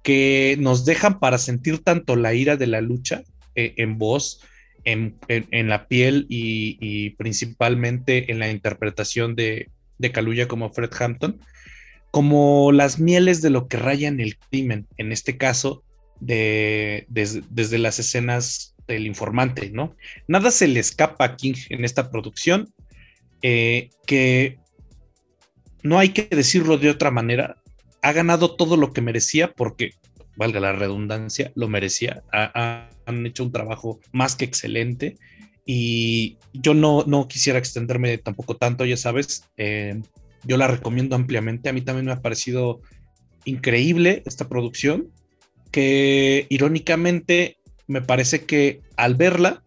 que 0.05 0.55
nos 0.61 0.85
dejan 0.85 1.19
para 1.19 1.39
sentir 1.39 1.81
tanto 1.81 2.15
la 2.15 2.33
ira 2.33 2.57
de 2.57 2.69
la 2.69 2.81
lucha 2.81 3.25
eh, 3.57 3.75
en 3.79 3.99
voz, 3.99 4.41
en, 4.85 5.19
la 5.69 5.89
piel 5.89 6.27
y, 6.29 7.11
principalmente 7.17 8.31
en 8.31 8.39
la 8.39 8.53
interpretación 8.53 9.35
de, 9.35 9.69
de 9.99 10.47
como 10.47 10.73
Fred 10.73 10.91
Hampton, 10.97 11.41
como 12.13 12.71
las 12.71 13.01
mieles 13.01 13.43
de 13.43 13.51
lo 13.51 13.67
que 13.67 13.79
rayan 13.79 14.21
el 14.21 14.39
crimen, 14.39 14.87
en 14.97 15.11
este 15.11 15.37
caso, 15.37 15.83
de, 16.21 17.09
desde 17.09 17.79
las 17.79 17.99
escenas 17.99 18.77
del 18.87 19.09
informante, 19.09 19.71
¿no? 19.71 19.97
Nada 20.29 20.53
se 20.53 20.69
le 20.69 20.79
escapa 20.79 21.25
a 21.25 21.37
King 21.37 21.55
en 21.69 21.85
esta 21.85 22.13
producción, 22.13 22.73
eh, 23.43 23.91
que 24.07 24.59
no 25.83 25.99
hay 25.99 26.11
que 26.11 26.29
decirlo 26.35 26.79
de 26.79 26.91
otra 26.91 27.11
manera, 27.11 27.57
ha 28.03 28.13
ganado 28.13 28.57
todo 28.57 28.77
lo 28.77 28.93
que 28.93 29.01
merecía 29.01 29.53
porque, 29.53 29.91
valga 30.37 30.61
la 30.61 30.73
redundancia, 30.73 31.53
lo 31.55 31.69
merecía. 31.69 32.23
han 32.33 33.27
hecho 33.27 33.45
un 33.45 33.53
trabajo 33.53 34.01
más 34.13 34.37
que 34.37 34.45
excelente 34.45 35.17
y 35.65 36.39
yo 36.53 36.75
no, 36.75 37.05
no 37.07 37.29
quisiera 37.29 37.59
extenderme 37.59 38.19
tampoco 38.19 38.57
tanto, 38.57 38.85
ya 38.85 38.97
sabes, 38.97 39.49
eh, 39.57 40.01
yo 40.45 40.57
la 40.57 40.67
recomiendo 40.67 41.15
ampliamente. 41.15 41.69
A 41.69 41.73
mí 41.73 41.83
también 41.83 42.07
me 42.07 42.13
ha 42.13 42.21
parecido 42.21 42.81
increíble 43.45 44.23
esta 44.27 44.49
producción, 44.49 45.09
que 45.71 46.47
irónicamente 46.49 47.59
me 47.87 48.03
parece 48.03 48.45
que 48.45 48.81
al 48.97 49.15
verla, 49.15 49.63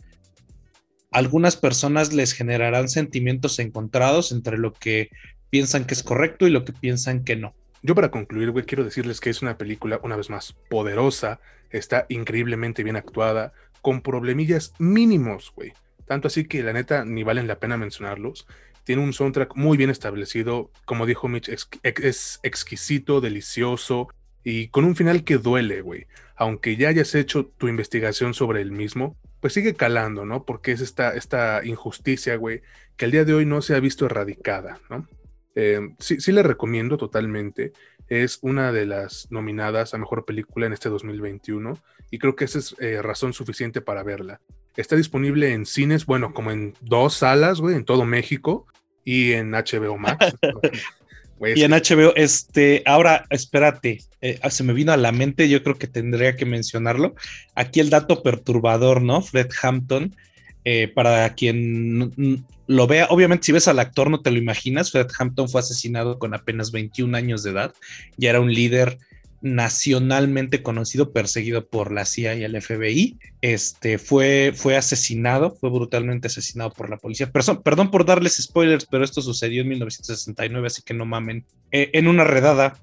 algunas 1.15 1.55
personas 1.55 2.11
les 2.11 2.33
generarán 2.33 2.89
sentimientos 2.89 3.59
encontrados 3.59 4.33
entre 4.33 4.57
lo 4.57 4.73
que 4.73 5.11
piensan 5.49 5.85
que 5.85 5.93
es 5.93 6.03
correcto 6.03 6.45
y 6.45 6.49
lo 6.49 6.65
que 6.65 6.73
piensan 6.73 7.23
que 7.23 7.37
no. 7.37 7.55
Yo 7.81 7.95
para 7.95 8.11
concluir, 8.11 8.51
güey, 8.51 8.65
quiero 8.65 8.83
decirles 8.83 9.21
que 9.21 9.29
es 9.29 9.41
una 9.41 9.57
película, 9.57 10.01
una 10.03 10.17
vez 10.17 10.29
más, 10.29 10.57
poderosa, 10.69 11.39
está 11.69 12.05
increíblemente 12.09 12.83
bien 12.83 12.97
actuada, 12.97 13.53
con 13.81 14.01
problemillas 14.01 14.73
mínimos, 14.77 15.53
güey. 15.55 15.71
Tanto 16.05 16.27
así 16.27 16.43
que 16.49 16.61
la 16.63 16.73
neta 16.73 17.05
ni 17.05 17.23
valen 17.23 17.47
la 17.47 17.59
pena 17.59 17.77
mencionarlos. 17.77 18.45
Tiene 18.83 19.01
un 19.01 19.13
soundtrack 19.13 19.55
muy 19.55 19.77
bien 19.77 19.91
establecido, 19.91 20.69
como 20.83 21.05
dijo 21.05 21.29
Mitch, 21.29 21.47
es, 21.47 22.39
exquisito, 22.43 23.21
delicioso 23.21 24.09
y 24.43 24.67
con 24.67 24.83
un 24.83 24.97
final 24.97 25.23
que 25.23 25.37
duele, 25.37 25.79
güey. 25.79 26.07
Aunque 26.35 26.75
ya 26.75 26.89
hayas 26.89 27.15
hecho 27.15 27.45
tu 27.45 27.69
investigación 27.69 28.33
sobre 28.33 28.59
el 28.59 28.73
mismo, 28.73 29.15
pues 29.39 29.53
sigue 29.53 29.75
calando, 29.75 30.25
¿no? 30.25 30.45
Porque 30.45 30.71
es 30.71 30.81
esta, 30.81 31.13
esta 31.13 31.63
injusticia, 31.65 32.35
güey, 32.35 32.61
que 32.97 33.05
al 33.05 33.11
día 33.11 33.25
de 33.25 33.33
hoy 33.33 33.45
no 33.45 33.61
se 33.61 33.75
ha 33.75 33.79
visto 33.79 34.05
erradicada, 34.05 34.79
¿no? 34.89 35.07
Eh, 35.55 35.79
sí, 35.99 36.19
sí 36.19 36.31
le 36.31 36.43
recomiendo 36.43 36.97
totalmente. 36.97 37.73
Es 38.07 38.39
una 38.41 38.71
de 38.71 38.85
las 38.85 39.27
nominadas 39.31 39.93
a 39.93 39.97
mejor 39.97 40.25
película 40.25 40.67
en 40.67 40.73
este 40.73 40.89
2021 40.89 41.77
y 42.11 42.19
creo 42.19 42.35
que 42.35 42.45
esa 42.45 42.59
es 42.59 42.75
eh, 42.79 43.01
razón 43.01 43.33
suficiente 43.33 43.81
para 43.81 44.03
verla. 44.03 44.41
Está 44.75 44.95
disponible 44.95 45.53
en 45.53 45.65
cines, 45.65 46.05
bueno, 46.05 46.33
como 46.33 46.51
en 46.51 46.73
dos 46.81 47.15
salas, 47.15 47.61
güey, 47.61 47.75
en 47.75 47.85
todo 47.85 48.05
México 48.05 48.67
y 49.03 49.31
en 49.31 49.51
HBO 49.51 49.97
Max. 49.97 50.35
y 51.41 51.63
en 51.63 51.71
HBO, 51.71 52.15
este, 52.15 52.81
ahora, 52.85 53.25
espérate, 53.29 53.99
eh, 54.21 54.39
se 54.49 54.63
me 54.63 54.73
vino 54.73 54.93
a 54.93 54.97
la 54.97 55.11
mente, 55.11 55.49
yo 55.49 55.61
creo 55.63 55.77
que 55.77 55.87
tendría 55.87 56.35
que 56.35 56.45
mencionarlo. 56.45 57.15
Aquí 57.55 57.79
el 57.79 57.89
dato 57.89 58.23
perturbador, 58.23 59.01
¿no? 59.01 59.21
Fred 59.21 59.49
Hampton, 59.61 60.15
eh, 60.63 60.87
para 60.87 61.33
quien 61.35 62.43
lo 62.67 62.87
vea, 62.87 63.07
obviamente 63.09 63.45
si 63.45 63.51
ves 63.51 63.67
al 63.67 63.79
actor 63.79 64.09
no 64.09 64.21
te 64.21 64.31
lo 64.31 64.37
imaginas, 64.37 64.91
Fred 64.91 65.07
Hampton 65.19 65.49
fue 65.49 65.59
asesinado 65.59 66.17
con 66.17 66.33
apenas 66.33 66.71
21 66.71 67.15
años 67.15 67.43
de 67.43 67.51
edad, 67.51 67.73
ya 68.17 68.31
era 68.31 68.39
un 68.39 68.51
líder 68.51 68.97
nacionalmente 69.41 70.63
conocido, 70.63 71.11
perseguido 71.11 71.67
por 71.67 71.91
la 71.91 72.05
CIA 72.05 72.35
y 72.35 72.43
el 72.43 72.61
FBI. 72.61 73.19
Este 73.41 73.97
fue, 73.97 74.53
fue 74.55 74.75
asesinado, 74.75 75.51
fue 75.51 75.69
brutalmente 75.69 76.27
asesinado 76.27 76.71
por 76.71 76.89
la 76.89 76.97
policía. 76.97 77.31
Perdón, 77.31 77.91
por 77.91 78.05
darles 78.05 78.37
spoilers, 78.41 78.85
pero 78.85 79.03
esto 79.03 79.21
sucedió 79.21 79.61
en 79.61 79.69
1969, 79.69 80.67
así 80.67 80.81
que 80.81 80.93
no 80.93 81.05
mamen. 81.05 81.45
Eh, 81.71 81.91
en 81.93 82.07
una 82.07 82.23
redada, 82.23 82.81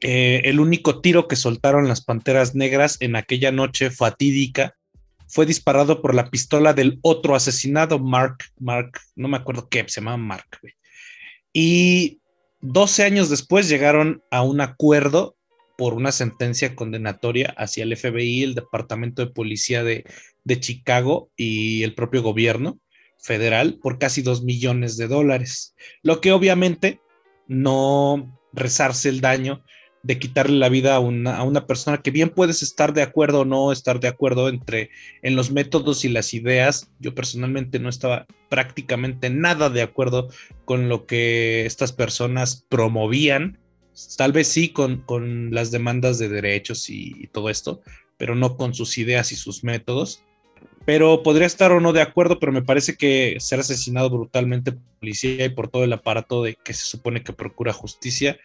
eh, 0.00 0.42
el 0.44 0.60
único 0.60 1.00
tiro 1.00 1.28
que 1.28 1.36
soltaron 1.36 1.88
las 1.88 2.02
panteras 2.02 2.54
negras 2.54 2.96
en 3.00 3.16
aquella 3.16 3.52
noche 3.52 3.90
fatídica 3.90 4.76
fue 5.28 5.46
disparado 5.46 6.02
por 6.02 6.14
la 6.14 6.28
pistola 6.28 6.72
del 6.72 6.98
otro 7.02 7.36
asesinado, 7.36 7.98
Mark, 7.98 8.38
Mark, 8.58 8.98
no 9.14 9.28
me 9.28 9.36
acuerdo 9.36 9.68
qué, 9.68 9.84
se 9.88 10.00
llamaba 10.00 10.16
Mark. 10.16 10.58
Y 11.52 12.20
12 12.60 13.04
años 13.04 13.30
después 13.30 13.68
llegaron 13.68 14.22
a 14.30 14.42
un 14.42 14.60
acuerdo 14.60 15.36
por 15.80 15.94
una 15.94 16.12
sentencia 16.12 16.76
condenatoria 16.76 17.54
hacia 17.56 17.84
el 17.84 17.96
FBI, 17.96 18.42
el 18.42 18.54
Departamento 18.54 19.24
de 19.24 19.32
Policía 19.32 19.82
de, 19.82 20.04
Chicago 20.60 21.30
y 21.38 21.84
el 21.84 21.94
propio 21.94 22.22
gobierno 22.22 22.78
federal 23.18 23.78
por 23.80 23.98
casi 23.98 24.20
dos 24.20 24.42
millones 24.42 24.98
de 24.98 25.08
dólares, 25.08 25.74
lo 26.02 26.20
que 26.20 26.32
obviamente 26.32 27.00
no 27.48 28.38
rezarse 28.52 29.08
el 29.08 29.22
daño 29.22 29.64
de 30.02 30.18
quitarle 30.18 30.58
la 30.58 30.68
vida 30.68 30.94
a 30.94 30.98
una, 30.98 31.38
a 31.38 31.44
una, 31.44 31.66
persona 31.66 32.02
que 32.02 32.10
bien 32.10 32.28
puedes 32.28 32.62
estar 32.62 32.92
de 32.92 33.00
acuerdo 33.00 33.40
o 33.40 33.44
no 33.46 33.72
estar 33.72 34.00
de 34.00 34.08
acuerdo 34.08 34.50
entre 34.50 34.90
en 35.22 35.34
los 35.34 35.50
métodos 35.50 36.04
y 36.04 36.10
las 36.10 36.34
ideas. 36.34 36.90
Yo 36.98 37.14
personalmente 37.14 37.78
no 37.78 37.88
estaba 37.88 38.26
prácticamente 38.50 39.30
nada 39.30 39.70
de 39.70 39.80
acuerdo 39.80 40.28
con 40.66 40.90
lo 40.90 41.06
que 41.06 41.64
estas 41.64 41.94
personas 41.94 42.66
promovían 42.68 43.59
Tal 44.16 44.32
vez 44.32 44.48
sí 44.48 44.70
con, 44.70 45.04
las 45.50 45.70
demandas 45.70 46.18
de 46.18 46.28
derechos 46.28 46.88
y, 46.90 47.28
todo 47.32 47.50
esto, 47.50 47.80
pero 48.16 48.34
no 48.34 48.56
con 48.56 48.74
sus 48.74 48.98
ideas 48.98 49.32
y 49.32 49.36
sus 49.36 49.64
métodos. 49.64 50.22
Pero 50.86 51.22
podría 51.22 51.46
estar 51.46 51.72
o 51.72 51.80
no 51.80 51.92
de 51.92 52.02
acuerdo, 52.02 52.38
pero 52.38 52.52
me 52.52 52.62
parece 52.62 52.96
que 52.96 53.36
ser 53.38 53.60
asesinado 53.60 54.10
brutalmente 54.10 54.72
por 54.72 54.82
policía 55.00 55.44
y 55.44 55.50
por 55.50 55.68
todo 55.68 55.84
el 55.84 55.92
aparato 55.92 56.42
de 56.42 56.56
que 56.56 56.72
se 56.72 56.84
supone 56.84 57.22
que 57.22 57.32
procura 57.32 57.72
justicia 57.72 58.38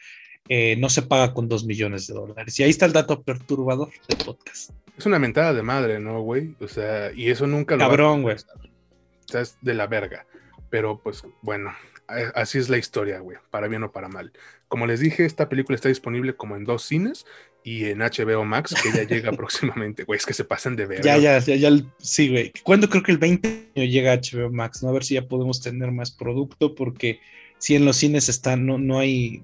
eh, 0.48 0.76
no 0.78 0.90
se 0.90 1.02
paga 1.02 1.34
con 1.34 1.50
dos 1.50 1.66
millones 1.66 2.08
de 2.08 2.14
dólares. 2.14 2.60
Y 2.60 2.64
ahí 2.64 2.70
está 2.70 2.86
el 2.86 2.94
dato 2.94 3.24
perturbador 3.24 3.90
del 4.08 4.18
podcast. 4.26 4.72
Es 4.98 5.06
una 5.06 5.18
mentada 5.18 5.54
de 5.54 5.64
madre, 5.64 6.00
¿no, 6.00 6.22
güey? 6.22 6.56
O 6.60 6.68
sea, 6.68 7.12
y 7.14 7.30
eso 7.30 7.48
nunca 7.48 7.76
lo. 7.76 7.80
Cabrón, 7.80 8.22
güey. 8.22 8.36
O 8.36 9.28
sea, 9.28 9.42
es 9.42 9.58
de 9.62 9.74
la 9.74 9.88
verga. 9.88 10.28
Pero 10.70 11.00
pues 11.02 11.24
bueno, 11.42 11.74
así 12.08 12.58
es 12.58 12.70
la 12.70 12.78
historia, 12.78 13.20
güey, 13.20 13.38
para 13.50 13.68
bien 13.68 13.84
o 13.84 13.92
para 13.92 14.08
mal. 14.08 14.32
Como 14.68 14.88
les 14.88 15.00
dije, 15.00 15.26
esta 15.26 15.50
película 15.50 15.76
está 15.76 15.90
disponible 15.90 16.36
como 16.36 16.56
en 16.56 16.64
dos 16.64 16.84
cines 16.84 17.26
y 17.64 17.86
en 17.86 18.00
HBO 18.00 18.46
Max, 18.46 18.76
que 18.82 18.92
ya 18.92 19.04
llega 19.04 19.32
próximamente, 19.38 20.04
güey, 20.04 20.18
es 20.18 20.26
que 20.26 20.34
se 20.34 20.46
pasan 20.46 20.76
de 20.76 20.86
ver. 20.86 21.02
Ya, 21.02 21.18
ya, 21.18 21.40
ya, 21.40 21.56
ya, 21.56 21.72
sí, 21.98 22.30
güey. 22.30 22.52
¿Cuándo 22.64 22.90
creo 22.90 23.04
que 23.04 23.12
el 23.12 23.18
20 23.18 23.72
llega 23.76 24.16
HBO 24.16 24.52
Max? 24.52 24.84
¿no? 24.84 24.90
A 24.90 24.94
ver 24.94 25.04
si 25.04 25.16
ya 25.16 25.28
podemos 25.28 25.62
tener 25.62 25.92
más 25.92 26.12
producto, 26.12 26.76
porque 26.76 27.20
si 27.58 27.76
en 27.76 27.86
los 27.86 27.98
cines 27.98 28.30
están, 28.30 28.66
no, 28.66 28.78
no 28.78 29.00
hay, 29.00 29.44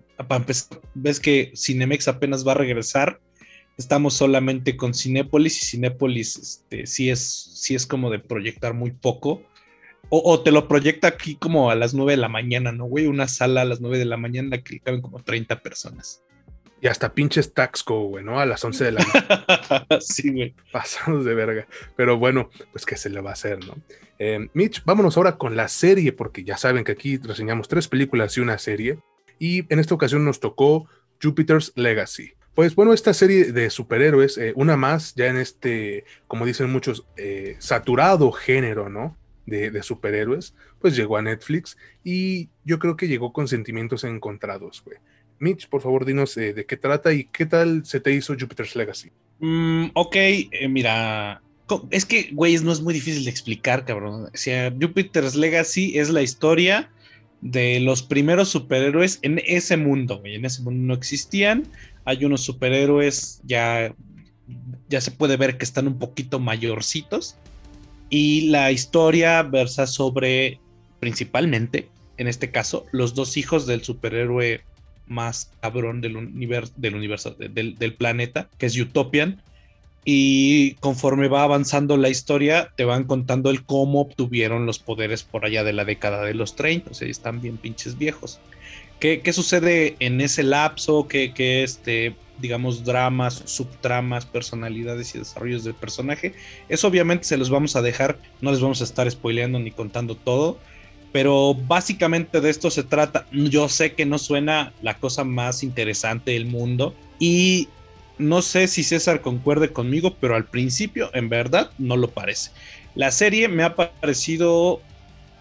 ves 0.94 1.20
que 1.20 1.52
Cinemex 1.56 2.08
apenas 2.08 2.48
va 2.48 2.52
a 2.52 2.56
regresar, 2.56 3.20
estamos 3.78 4.14
solamente 4.14 4.78
con 4.78 4.94
Cinépolis 4.94 5.64
y 5.64 5.66
Cinépolis 5.66 6.38
este, 6.38 6.86
sí, 6.86 7.10
es, 7.10 7.22
sí 7.56 7.74
es 7.74 7.86
como 7.86 8.12
de 8.12 8.20
proyectar 8.20 8.74
muy 8.74 8.92
poco 8.92 9.44
o, 10.10 10.42
te 10.42 10.52
lo 10.52 10.68
proyecta 10.68 11.08
aquí 11.08 11.36
como 11.36 11.72
a 11.72 11.76
las 11.76 11.94
9 11.94 12.14
de 12.14 12.18
la 12.18 12.28
mañana, 12.28 12.72
¿no, 12.72 12.86
güey? 12.86 13.08
Una 13.08 13.28
sala 13.28 13.62
a 13.62 13.66
las 13.66 13.80
9 13.80 13.98
de 13.98 14.06
la 14.06 14.18
mañana 14.18 14.62
que 14.62 14.80
caben 14.80 15.02
como 15.02 15.24
30 15.24 15.62
personas. 15.62 16.22
Y 16.82 16.88
hasta 16.88 17.14
pinches 17.14 17.54
Taxco, 17.54 18.08
güey, 18.08 18.24
¿no? 18.24 18.40
A 18.40 18.46
las 18.46 18.66
11 18.66 18.84
de 18.86 18.92
la 18.92 19.00
noche. 19.90 20.02
sí, 20.02 20.32
güey. 20.32 20.54
Pasados 20.72 21.24
de 21.24 21.34
verga. 21.34 21.68
Pero 21.96 22.18
bueno, 22.18 22.50
pues 22.72 22.86
qué 22.86 22.98
se 22.98 23.10
le 23.10 23.22
va 23.22 23.30
a 23.30 23.34
hacer, 23.34 23.66
¿no? 23.66 23.76
Eh, 24.20 24.50
Mitch, 24.54 24.84
vámonos 24.84 25.16
ahora 25.16 25.38
con 25.38 25.56
la 25.56 25.68
serie, 25.68 26.12
porque 26.12 26.44
ya 26.44 26.58
saben 26.58 26.84
que 26.84 26.92
aquí 26.92 27.18
reseñamos 27.18 27.68
tres 27.68 27.88
películas 27.88 28.36
y 28.36 28.42
una 28.42 28.58
serie. 28.58 29.00
Y 29.40 29.72
en 29.72 29.80
esta 29.80 29.96
ocasión 29.96 30.26
nos 30.26 30.40
tocó 30.40 30.88
Jupiter's 31.22 31.72
Legacy. 31.76 32.34
Pues 32.54 32.76
bueno, 32.76 32.94
esta 32.94 33.14
serie 33.14 33.54
de 33.54 33.70
superhéroes, 33.70 34.38
eh, 34.38 34.52
una 34.56 34.76
más 34.76 35.16
ya 35.16 35.28
en 35.28 35.38
este, 35.38 36.04
como 36.28 36.46
dicen 36.46 36.70
muchos, 36.70 37.06
eh, 37.16 37.56
saturado 37.60 38.32
género, 38.32 38.90
¿no? 38.90 39.18
De, 39.46 39.84
superhéroes, 39.84 40.54
pues 40.80 40.96
llegó 40.96 41.18
a 41.18 41.22
Netflix 41.22 41.78
y 42.04 42.50
yo 42.64 42.80
creo 42.80 42.96
que 42.96 43.08
llegó 43.08 43.34
con 43.34 43.48
sentimientos 43.48 44.04
encontrados, 44.04 44.84
güey. 44.86 44.98
Mitch, 45.40 45.68
por 45.68 45.82
favor, 45.82 46.06
dinos 46.06 46.38
eh, 46.38 46.54
de 46.54 46.66
qué 46.66 46.78
trata 46.78 47.14
y 47.14 47.26
qué 47.26 47.48
tal 47.48 47.84
se 47.86 48.00
te 48.00 48.14
hizo 48.14 48.36
Jupiter's 48.40 48.76
Legacy. 48.76 49.10
Mm, 49.40 49.86
ok, 49.96 50.16
eh, 50.16 50.68
mira, 50.70 51.42
es 51.90 52.06
que, 52.06 52.30
güey, 52.32 52.58
no 52.60 52.72
es 52.72 52.82
muy 52.82 52.94
difícil 52.94 53.24
de 53.24 53.32
explicar, 53.32 53.86
cabrón. 53.86 54.26
O 54.26 54.38
sea, 54.38 54.72
Jupiter's 54.72 55.36
Legacy 55.36 55.98
es 55.98 56.10
la 56.12 56.22
historia 56.22 56.92
de 57.42 57.80
los 57.80 58.04
primeros 58.04 58.50
superhéroes 58.50 59.18
en 59.24 59.42
ese 59.46 59.78
mundo, 59.78 60.20
güey. 60.20 60.36
En 60.36 60.46
ese 60.46 60.62
mundo 60.62 60.88
no 60.88 60.94
existían. 60.94 61.64
Hay 62.06 62.24
unos 62.24 62.42
superhéroes 62.42 63.42
ya, 63.44 63.96
ya 64.90 65.02
se 65.02 65.10
puede 65.10 65.38
ver 65.38 65.58
que 65.58 65.66
están 65.66 65.88
un 65.88 65.98
poquito 65.98 66.40
mayorcitos 66.40 67.36
y 68.12 68.50
la 68.50 68.72
historia 68.72 69.42
versa 69.42 69.88
sobre, 69.88 70.60
principalmente, 71.00 71.90
en 72.18 72.28
este 72.28 72.52
caso, 72.52 72.86
los 72.92 73.16
dos 73.16 73.38
hijos 73.38 73.66
del 73.66 73.84
superhéroe 73.84 74.62
más 75.08 75.50
cabrón 75.62 76.02
del, 76.02 76.18
universo, 76.18 76.74
del, 76.76 76.96
universo 76.96 77.32
del, 77.32 77.96
planeta, 77.96 78.50
que 78.58 78.68
es 78.68 78.78
Utopian. 78.78 79.42
Y 80.04 80.74
conforme 80.76 81.30
va 81.30 81.44
avanzando 81.44 81.96
la 81.96 82.10
historia, 82.10 82.74
te 82.76 82.86
van 82.86 83.06
contando 83.06 83.50
el 83.50 83.64
cómo 83.64 84.02
obtuvieron 84.02 84.66
los 84.66 84.80
poderes 84.80 85.24
por 85.24 85.46
allá 85.46 85.64
de 85.64 85.74
la 85.74 85.86
década 85.86 86.24
de 86.24 86.34
los 86.34 86.56
30. 86.56 86.92
O 86.92 86.94
sea, 86.94 87.08
están 87.08 87.42
bien 87.42 87.58
pinches 87.58 87.98
viejos. 87.98 88.40
¿Qué, 89.02 89.34
sucede 89.34 89.96
en 90.00 90.22
ese 90.22 90.44
lapso? 90.44 91.08
¿Qué, 91.08 91.34
qué 91.34 91.64
este, 91.64 92.16
digamos, 92.38 92.84
dramas, 92.84 93.42
subtramas, 93.46 94.28
personalidades 94.28 95.16
y 95.16 95.18
desarrollos 95.18 95.64
del 95.64 95.74
personaje. 95.74 96.36
Eso 96.70 96.88
obviamente 96.88 97.26
se 97.26 97.38
los 97.38 97.50
vamos 97.50 97.76
a 97.76 97.82
dejar, 97.82 98.20
no 98.42 98.52
les 98.52 98.62
vamos 98.62 98.80
a 98.82 98.84
estar 98.84 99.10
spoileando 99.10 99.58
ni 99.60 99.72
contando 99.72 100.16
todo. 100.16 100.60
Pero 101.12 101.56
básicamente 101.56 102.42
de 102.42 102.52
esto 102.52 102.70
se 102.70 102.84
trata. 102.84 103.26
Yo 103.32 103.70
sé 103.70 103.94
que 103.94 104.06
no 104.06 104.20
suena 104.20 104.72
la 104.84 105.00
cosa 105.00 105.24
más 105.24 105.64
interesante 105.64 106.32
del 106.32 106.46
mundo 106.46 106.96
y 107.20 107.70
no 108.20 108.44
sé 108.44 108.68
si 108.68 108.84
César 108.84 109.22
concuerde 109.22 109.74
conmigo, 109.74 110.16
pero 110.22 110.36
al 110.36 110.46
principio 110.46 111.10
en 111.14 111.28
verdad 111.28 111.72
no 111.80 111.98
lo 111.98 112.12
parece. 112.12 112.52
La 112.94 113.10
serie 113.10 113.48
me 113.48 113.64
ha 113.64 113.76
parecido 113.76 114.80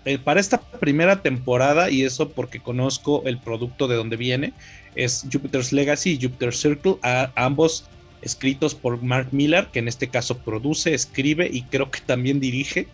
eh, 0.05 0.19
para 0.19 0.41
esta 0.41 0.61
primera 0.61 1.23
temporada, 1.23 1.91
y 1.91 2.05
eso 2.05 2.31
porque 2.31 2.61
conozco 2.61 3.23
el 3.27 3.39
producto 3.39 3.89
de 3.89 3.97
donde 3.97 4.17
viene, 4.17 4.53
es 4.95 5.27
Jupiter's 5.31 5.73
Legacy 5.73 6.13
y 6.13 6.23
Jupiter 6.23 6.55
Circle, 6.55 6.97
ambos 7.35 7.87
escritos 8.23 8.75
por 8.75 9.03
Mark 9.03 9.29
Miller, 9.33 9.69
que 9.73 9.79
en 9.79 9.89
este 9.89 10.09
caso 10.09 10.39
produce, 10.39 10.95
escribe 10.95 11.49
y 11.51 11.63
creo 11.63 11.91
que 11.91 12.01
también 12.01 12.41
dirige 12.41 12.89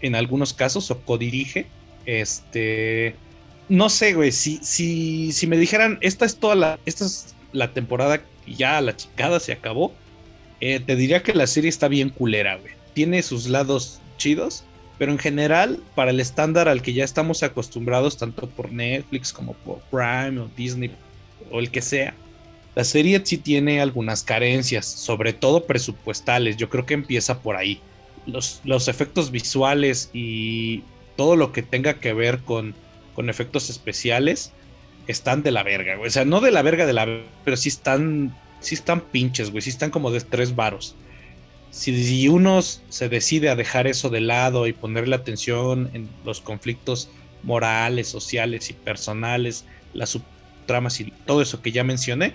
en 0.00 0.14
algunos 0.14 0.52
casos 0.52 0.90
o 0.90 1.00
codirige. 1.00 1.66
Este, 2.06 3.14
no 3.68 3.88
sé, 3.88 4.14
güey, 4.14 4.32
si, 4.32 4.58
si, 4.62 5.32
si 5.32 5.46
me 5.46 5.56
dijeran, 5.56 5.98
esta 6.00 6.24
es 6.24 6.36
toda 6.36 6.54
la, 6.54 6.78
esta 6.86 7.04
es 7.04 7.34
la 7.52 7.72
temporada 7.72 8.22
ya 8.46 8.80
la 8.80 8.96
chicada 8.96 9.40
se 9.40 9.52
acabó, 9.52 9.92
eh, 10.60 10.80
te 10.80 10.96
diría 10.96 11.22
que 11.22 11.34
la 11.34 11.46
serie 11.46 11.70
está 11.70 11.88
bien 11.88 12.10
culera, 12.10 12.56
güey. 12.56 12.72
Tiene 12.94 13.22
sus 13.22 13.46
lados 13.46 14.00
chidos, 14.16 14.64
pero 14.98 15.12
en 15.12 15.18
general, 15.18 15.80
para 15.94 16.10
el 16.10 16.20
estándar 16.20 16.68
al 16.68 16.82
que 16.82 16.92
ya 16.92 17.04
estamos 17.04 17.42
acostumbrados, 17.42 18.18
tanto 18.18 18.48
por 18.48 18.72
Netflix 18.72 19.32
como 19.32 19.52
por 19.54 19.78
Prime 19.90 20.40
o 20.40 20.50
Disney 20.56 20.90
o 21.50 21.60
el 21.60 21.70
que 21.70 21.80
sea, 21.80 22.14
la 22.74 22.84
serie 22.84 23.20
sí 23.24 23.38
tiene 23.38 23.80
algunas 23.80 24.22
carencias, 24.22 24.86
sobre 24.86 25.32
todo 25.32 25.66
presupuestales. 25.66 26.56
Yo 26.56 26.68
creo 26.68 26.84
que 26.84 26.94
empieza 26.94 27.40
por 27.40 27.56
ahí. 27.56 27.80
Los, 28.26 28.60
los 28.64 28.88
efectos 28.88 29.30
visuales 29.30 30.10
y 30.12 30.82
todo 31.16 31.36
lo 31.36 31.52
que 31.52 31.62
tenga 31.62 31.94
que 31.94 32.12
ver 32.12 32.40
con, 32.40 32.74
con 33.14 33.30
efectos 33.30 33.70
especiales 33.70 34.52
están 35.06 35.42
de 35.42 35.50
la 35.50 35.62
verga, 35.62 35.96
güey. 35.96 36.08
O 36.08 36.10
sea, 36.10 36.24
no 36.24 36.40
de 36.40 36.50
la 36.50 36.62
verga 36.62 36.86
de 36.86 36.92
la 36.92 37.04
verga, 37.04 37.26
pero 37.44 37.56
sí 37.56 37.68
están, 37.68 38.36
sí 38.60 38.74
están 38.74 39.00
pinches, 39.00 39.50
güey. 39.50 39.62
Sí 39.62 39.70
están 39.70 39.90
como 39.90 40.10
de 40.10 40.20
tres 40.20 40.54
varos. 40.54 40.94
Si, 41.70 42.28
uno 42.28 42.62
se 42.62 43.08
decide 43.08 43.50
a 43.50 43.56
dejar 43.56 43.86
eso 43.86 44.08
de 44.08 44.20
lado 44.20 44.66
y 44.66 44.72
ponerle 44.72 45.14
atención 45.14 45.90
en 45.92 46.08
los 46.24 46.40
conflictos 46.40 47.10
morales, 47.42 48.08
sociales 48.08 48.70
y 48.70 48.72
personales, 48.72 49.64
las 49.92 50.10
subtramas 50.10 51.00
y 51.00 51.12
todo 51.26 51.42
eso 51.42 51.62
que 51.62 51.72
ya 51.72 51.84
mencioné, 51.84 52.32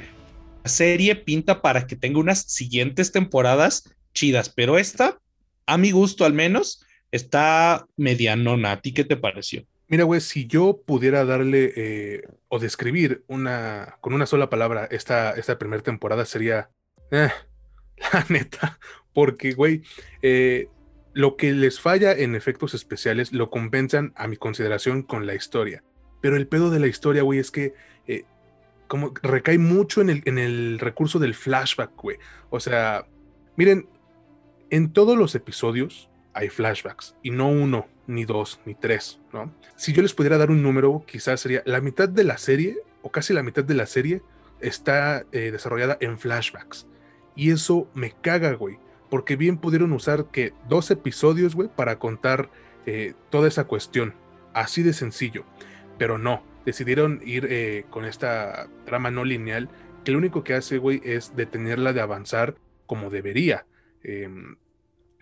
la 0.63 0.69
serie 0.69 1.15
pinta 1.15 1.61
para 1.61 1.87
que 1.87 1.95
tenga 1.95 2.19
unas 2.19 2.43
siguientes 2.43 3.11
temporadas 3.11 3.93
chidas, 4.13 4.49
pero 4.49 4.77
esta, 4.77 5.19
a 5.65 5.77
mi 5.77 5.91
gusto 5.91 6.25
al 6.25 6.33
menos, 6.33 6.85
está 7.11 7.85
medianona. 7.97 8.71
¿A 8.73 8.81
ti 8.81 8.93
qué 8.93 9.03
te 9.03 9.17
pareció? 9.17 9.65
Mira, 9.87 10.05
güey, 10.05 10.21
si 10.21 10.47
yo 10.47 10.81
pudiera 10.85 11.25
darle 11.25 11.73
eh, 11.75 12.23
o 12.47 12.59
describir 12.59 13.23
una, 13.27 13.97
con 14.01 14.13
una 14.13 14.25
sola 14.25 14.49
palabra 14.49 14.87
esta, 14.89 15.31
esta 15.31 15.59
primera 15.59 15.83
temporada 15.83 16.25
sería, 16.25 16.69
eh, 17.11 17.29
la 18.13 18.25
neta, 18.29 18.79
porque, 19.13 19.53
güey, 19.53 19.83
eh, 20.21 20.67
lo 21.13 21.37
que 21.37 21.53
les 21.53 21.79
falla 21.79 22.11
en 22.13 22.35
efectos 22.35 22.73
especiales 22.73 23.33
lo 23.33 23.49
compensan 23.49 24.13
a 24.15 24.27
mi 24.27 24.37
consideración 24.37 25.03
con 25.03 25.25
la 25.25 25.35
historia. 25.35 25.83
Pero 26.21 26.37
el 26.37 26.47
pedo 26.47 26.69
de 26.69 26.79
la 26.79 26.87
historia, 26.87 27.23
güey, 27.23 27.39
es 27.39 27.51
que 27.51 27.73
como 28.93 29.11
recae 29.23 29.57
mucho 29.57 30.01
en 30.01 30.11
el, 30.11 30.21
en 30.25 30.37
el 30.37 30.77
recurso 30.77 31.17
del 31.17 31.33
flashback, 31.33 31.99
güey. 31.99 32.17
O 32.51 32.59
sea, 32.59 33.07
miren, 33.55 33.89
en 34.69 34.93
todos 34.93 35.17
los 35.17 35.33
episodios 35.33 36.11
hay 36.33 36.49
flashbacks 36.49 37.15
y 37.23 37.31
no 37.31 37.49
uno, 37.49 37.87
ni 38.05 38.23
dos, 38.23 38.59
ni 38.65 38.75
tres, 38.75 39.19
¿no? 39.31 39.51
Si 39.75 39.93
yo 39.93 40.03
les 40.03 40.13
pudiera 40.13 40.37
dar 40.37 40.51
un 40.51 40.61
número, 40.61 41.03
quizás 41.07 41.39
sería 41.39 41.63
la 41.65 41.81
mitad 41.81 42.07
de 42.07 42.23
la 42.23 42.37
serie, 42.37 42.77
o 43.01 43.11
casi 43.11 43.33
la 43.33 43.41
mitad 43.41 43.63
de 43.63 43.73
la 43.73 43.87
serie, 43.87 44.21
está 44.59 45.25
eh, 45.31 45.49
desarrollada 45.49 45.97
en 45.99 46.19
flashbacks. 46.19 46.85
Y 47.35 47.49
eso 47.49 47.89
me 47.95 48.11
caga, 48.11 48.53
güey, 48.53 48.77
porque 49.13 49.35
bien 49.35 49.59
pudieron 49.59 49.91
usar 49.91 50.31
que 50.31 50.53
dos 50.67 50.89
episodios, 50.89 51.53
güey, 51.53 51.69
para 51.69 51.99
contar 51.99 52.49
eh, 52.87 53.13
toda 53.29 53.47
esa 53.47 53.65
cuestión. 53.65 54.15
Así 54.55 54.81
de 54.81 54.91
sencillo. 54.91 55.45
Pero 55.99 56.17
no, 56.17 56.41
decidieron 56.65 57.21
ir 57.23 57.45
eh, 57.47 57.85
con 57.91 58.05
esta 58.05 58.69
trama 58.87 59.11
no 59.11 59.23
lineal, 59.23 59.69
que 60.03 60.13
lo 60.13 60.17
único 60.17 60.43
que 60.43 60.55
hace, 60.55 60.79
güey, 60.79 60.99
es 61.03 61.35
detenerla 61.35 61.93
de 61.93 62.01
avanzar 62.01 62.55
como 62.87 63.11
debería. 63.11 63.67
Em, 64.01 64.55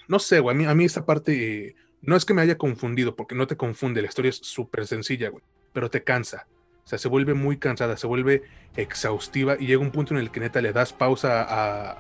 no 0.08 0.20
sé, 0.20 0.40
güey, 0.40 0.56
a 0.56 0.58
mí, 0.58 0.66
a 0.68 0.74
mí 0.74 0.86
esta 0.86 1.06
parte 1.06 1.76
no 2.02 2.16
es 2.16 2.24
que 2.24 2.34
me 2.34 2.44
haya 2.44 2.58
confundido, 2.58 3.18
porque 3.18 3.36
no 3.36 3.46
te 3.46 3.58
confunde, 3.58 4.02
la 4.02 4.08
historia 4.08 4.30
es 4.30 4.38
súper 4.38 4.88
sencilla, 4.88 5.28
güey, 5.28 5.44
pero 5.74 5.90
te 5.90 6.02
cansa. 6.02 6.48
O 6.84 6.88
sea, 6.88 6.98
se 6.98 7.08
vuelve 7.08 7.34
muy 7.34 7.58
cansada, 7.58 7.96
se 7.96 8.08
vuelve 8.08 8.44
exhaustiva 8.76 9.58
y 9.60 9.68
llega 9.68 9.82
un 9.82 9.92
punto 9.92 10.14
en 10.14 10.20
el 10.20 10.32
que 10.32 10.40
neta 10.40 10.62
le 10.62 10.72
das 10.72 10.94
pausa 10.94 11.46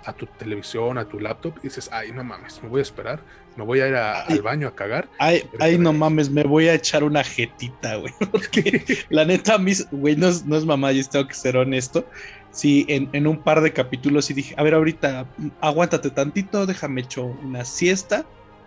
a, 0.01 0.13
tu 0.13 0.25
televisión, 0.25 0.97
a 0.97 1.05
tu 1.05 1.19
laptop 1.19 1.57
y 1.59 1.63
dices, 1.63 1.89
ay, 1.91 2.11
no 2.11 2.23
mames, 2.23 2.61
me 2.63 2.69
voy 2.69 2.79
a 2.79 2.81
esperar, 2.83 3.19
me 3.57 3.63
voy 3.63 3.81
a 3.81 3.87
ir 3.87 3.95
al 3.95 4.41
baño 4.41 4.67
a 4.67 4.75
cagar. 4.75 5.09
Ay, 5.19 5.43
ay 5.59 5.77
no 5.77 5.93
mames, 5.93 6.29
me 6.29 6.43
voy 6.43 6.67
a 6.67 6.73
echar 6.73 7.03
una 7.03 7.23
jetita, 7.23 7.95
güey. 7.97 8.13
Porque 8.31 8.83
la 9.09 9.25
neta, 9.25 9.57
mis, 9.57 9.89
güey, 9.91 10.15
no 10.15 10.27
es, 10.27 10.45
no 10.45 10.57
es 10.57 10.65
mamá, 10.65 10.91
yo 10.91 11.03
tengo 11.07 11.27
que 11.27 11.35
ser 11.35 11.57
honesto. 11.57 12.05
Sí, 12.51 12.85
en, 12.89 13.09
en, 13.13 13.27
un 13.27 13.37
par 13.37 13.61
de 13.61 13.71
capítulos 13.71 14.29
y 14.29 14.33
dije, 14.33 14.55
a 14.57 14.63
ver, 14.63 14.73
ahorita 14.73 15.25
aguántate 15.61 16.09
tantito, 16.09 16.65
déjame 16.65 17.01
echar 17.01 17.23
una 17.23 17.63
siesta 17.63 18.25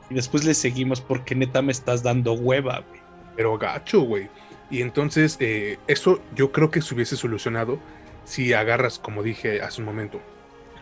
y 0.08 0.14
después 0.14 0.44
le 0.44 0.54
seguimos 0.54 1.02
porque 1.02 1.34
neta 1.34 1.60
me 1.60 1.72
estás 1.72 2.02
dando 2.02 2.32
hueva, 2.32 2.82
güey. 2.88 3.00
Pero 3.36 3.58
gacho, 3.58 4.02
güey. 4.02 4.28
Y 4.74 4.82
entonces, 4.82 5.36
eh, 5.38 5.78
eso 5.86 6.20
yo 6.34 6.50
creo 6.50 6.72
que 6.72 6.82
se 6.82 6.96
hubiese 6.96 7.14
solucionado 7.14 7.78
si 8.24 8.54
agarras, 8.54 8.98
como 8.98 9.22
dije 9.22 9.62
hace 9.62 9.80
un 9.80 9.86
momento, 9.86 10.20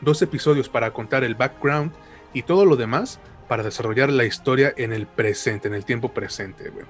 dos 0.00 0.22
episodios 0.22 0.70
para 0.70 0.94
contar 0.94 1.24
el 1.24 1.34
background 1.34 1.92
y 2.32 2.44
todo 2.44 2.64
lo 2.64 2.76
demás 2.76 3.20
para 3.48 3.62
desarrollar 3.62 4.10
la 4.10 4.24
historia 4.24 4.72
en 4.78 4.94
el 4.94 5.06
presente, 5.06 5.68
en 5.68 5.74
el 5.74 5.84
tiempo 5.84 6.14
presente, 6.14 6.70
güey. 6.70 6.86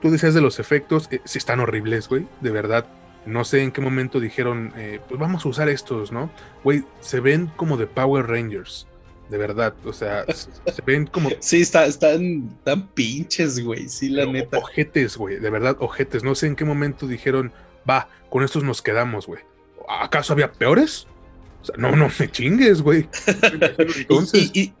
Tú 0.00 0.10
decías 0.10 0.32
de 0.32 0.40
los 0.40 0.58
efectos, 0.58 1.08
eh, 1.10 1.20
si 1.26 1.36
están 1.36 1.60
horribles, 1.60 2.08
güey, 2.08 2.26
de 2.40 2.50
verdad. 2.50 2.86
No 3.26 3.44
sé 3.44 3.62
en 3.62 3.70
qué 3.70 3.82
momento 3.82 4.18
dijeron, 4.18 4.72
eh, 4.78 5.00
pues 5.06 5.20
vamos 5.20 5.44
a 5.44 5.50
usar 5.50 5.68
estos, 5.68 6.10
¿no? 6.10 6.30
Güey, 6.64 6.84
se 7.00 7.20
ven 7.20 7.52
como 7.56 7.76
de 7.76 7.86
Power 7.86 8.28
Rangers 8.28 8.86
de 9.28 9.38
verdad, 9.38 9.74
o 9.84 9.92
sea, 9.92 10.24
se 10.32 10.82
ven 10.84 11.06
como. 11.06 11.30
Sí, 11.40 11.60
está, 11.60 11.86
están 11.86 12.56
tan 12.64 12.88
pinches, 12.88 13.62
güey, 13.62 13.88
sí, 13.88 14.08
la 14.08 14.26
neta. 14.26 14.58
Ojetes, 14.58 15.16
güey, 15.16 15.38
de 15.38 15.50
verdad, 15.50 15.76
ojetes. 15.80 16.22
No 16.22 16.34
sé 16.34 16.46
en 16.46 16.56
qué 16.56 16.64
momento 16.64 17.06
dijeron, 17.06 17.52
va, 17.88 18.08
con 18.30 18.42
estos 18.42 18.62
nos 18.62 18.82
quedamos, 18.82 19.26
güey. 19.26 19.42
¿Acaso 19.88 20.32
había 20.32 20.52
peores? 20.52 21.06
O 21.62 21.64
sea, 21.66 21.76
no, 21.78 21.96
no 21.96 22.08
me 22.18 22.30
chingues, 22.30 22.82
güey. 22.82 23.08
Entonces. 23.98 24.50
y, 24.54 24.72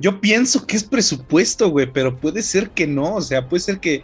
yo 0.00 0.20
pienso 0.20 0.66
que 0.66 0.76
es 0.76 0.82
presupuesto, 0.82 1.70
güey, 1.70 1.86
pero 1.92 2.16
puede 2.16 2.42
ser 2.42 2.70
que 2.70 2.86
no, 2.86 3.16
o 3.16 3.22
sea, 3.22 3.48
puede 3.48 3.60
ser 3.62 3.78
que. 3.78 4.02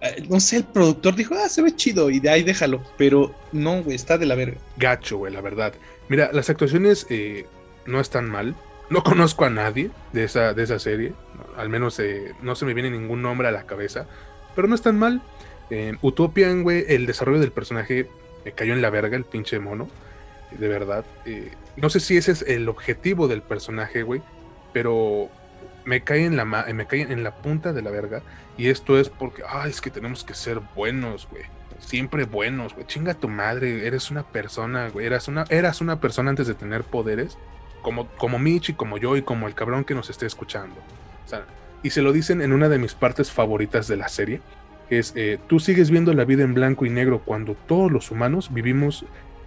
Eh, 0.00 0.26
no 0.28 0.40
sé, 0.40 0.58
el 0.58 0.64
productor 0.64 1.14
dijo, 1.14 1.34
ah, 1.34 1.48
se 1.48 1.62
ve 1.62 1.74
chido, 1.74 2.10
y 2.10 2.20
de 2.20 2.28
ahí 2.28 2.42
déjalo. 2.42 2.82
Pero 2.96 3.34
no, 3.52 3.82
güey, 3.82 3.96
está 3.96 4.18
de 4.18 4.26
la 4.26 4.34
verga. 4.34 4.58
Gacho, 4.76 5.18
güey, 5.18 5.32
la 5.32 5.40
verdad. 5.40 5.74
Mira, 6.08 6.30
las 6.32 6.50
actuaciones 6.50 7.06
eh, 7.08 7.46
no 7.86 8.00
están 8.00 8.28
mal 8.28 8.54
no 8.88 9.02
conozco 9.02 9.44
a 9.44 9.50
nadie 9.50 9.90
de 10.12 10.24
esa, 10.24 10.54
de 10.54 10.62
esa 10.62 10.78
serie, 10.78 11.12
al 11.56 11.68
menos 11.68 11.98
eh, 11.98 12.34
no 12.42 12.54
se 12.54 12.64
me 12.64 12.74
viene 12.74 12.90
ningún 12.90 13.22
nombre 13.22 13.48
a 13.48 13.50
la 13.52 13.64
cabeza, 13.64 14.06
pero 14.54 14.68
no 14.68 14.74
es 14.74 14.82
tan 14.82 14.98
mal. 14.98 15.22
Eh, 15.70 15.96
Utopian, 16.02 16.62
güey, 16.62 16.84
el 16.88 17.06
desarrollo 17.06 17.40
del 17.40 17.50
personaje 17.50 18.08
me 18.44 18.52
cayó 18.52 18.72
en 18.72 18.82
la 18.82 18.90
verga, 18.90 19.16
el 19.16 19.24
pinche 19.24 19.58
mono, 19.58 19.88
de 20.52 20.68
verdad. 20.68 21.04
Eh, 21.24 21.50
no 21.76 21.90
sé 21.90 22.00
si 22.00 22.16
ese 22.16 22.32
es 22.32 22.42
el 22.42 22.68
objetivo 22.68 23.26
del 23.26 23.42
personaje, 23.42 24.02
güey, 24.02 24.22
pero 24.72 25.28
me 25.84 26.02
cae, 26.02 26.24
en 26.24 26.36
la 26.36 26.44
me 26.44 26.86
cae 26.86 27.02
en 27.02 27.22
la 27.24 27.34
punta 27.34 27.72
de 27.72 27.82
la 27.82 27.90
verga. 27.90 28.22
Y 28.56 28.68
esto 28.68 28.98
es 28.98 29.08
porque, 29.08 29.42
ah, 29.48 29.66
es 29.68 29.80
que 29.80 29.90
tenemos 29.90 30.24
que 30.24 30.34
ser 30.34 30.60
buenos, 30.74 31.28
güey. 31.30 31.44
Siempre 31.78 32.24
buenos, 32.24 32.74
güey. 32.74 32.86
Chinga 32.86 33.14
tu 33.14 33.28
madre, 33.28 33.86
eres 33.86 34.10
una 34.10 34.22
persona, 34.22 34.88
güey. 34.88 35.06
Eras 35.06 35.28
una, 35.28 35.44
eras 35.50 35.80
una 35.80 36.00
persona 36.00 36.30
antes 36.30 36.46
de 36.46 36.54
tener 36.54 36.84
poderes 36.84 37.36
como, 37.86 38.08
como 38.16 38.40
Mitch 38.40 38.70
y 38.70 38.74
como 38.74 38.98
yo 38.98 39.16
y 39.16 39.22
como 39.22 39.46
el 39.46 39.54
cabrón 39.54 39.84
que 39.84 39.94
nos 39.94 40.10
esté 40.10 40.26
escuchando. 40.26 40.74
y 41.84 41.90
se 41.90 42.02
lo 42.02 42.12
dicen 42.12 42.42
en 42.42 42.52
una 42.52 42.68
de 42.68 42.80
mis 42.80 42.94
partes 42.94 43.30
favoritas 43.30 43.86
de 43.86 43.96
la 43.96 44.08
serie, 44.08 44.40
es, 44.90 45.12
eh, 45.14 45.38
tú 45.46 45.60
sigues 45.60 45.88
viendo 45.88 46.12
la 46.12 46.24
vida 46.24 46.42
en 46.42 46.52
blanco 46.52 46.84
y 46.84 46.90
negro 46.90 47.22
cuando 47.24 47.54
todos 47.54 47.92
los 47.92 48.10
humanos 48.10 48.52
vivimos 48.52 49.04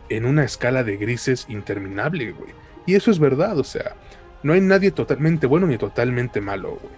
en 0.08 0.24
una 0.24 0.46
escala 0.46 0.86
de 0.86 0.96
grises 0.96 1.48
interminable, 1.50 2.32
güey. 2.32 2.52
Y 2.86 2.96
eso 2.96 3.12
es 3.12 3.20
verdad, 3.20 3.60
o 3.60 3.66
sea, 3.66 3.98
no 4.42 4.54
hay 4.54 4.62
nadie 4.62 4.92
totalmente 4.92 5.46
bueno 5.46 5.68
ni 5.68 5.78
totalmente 5.78 6.40
malo, 6.40 6.80
güey. 6.82 6.94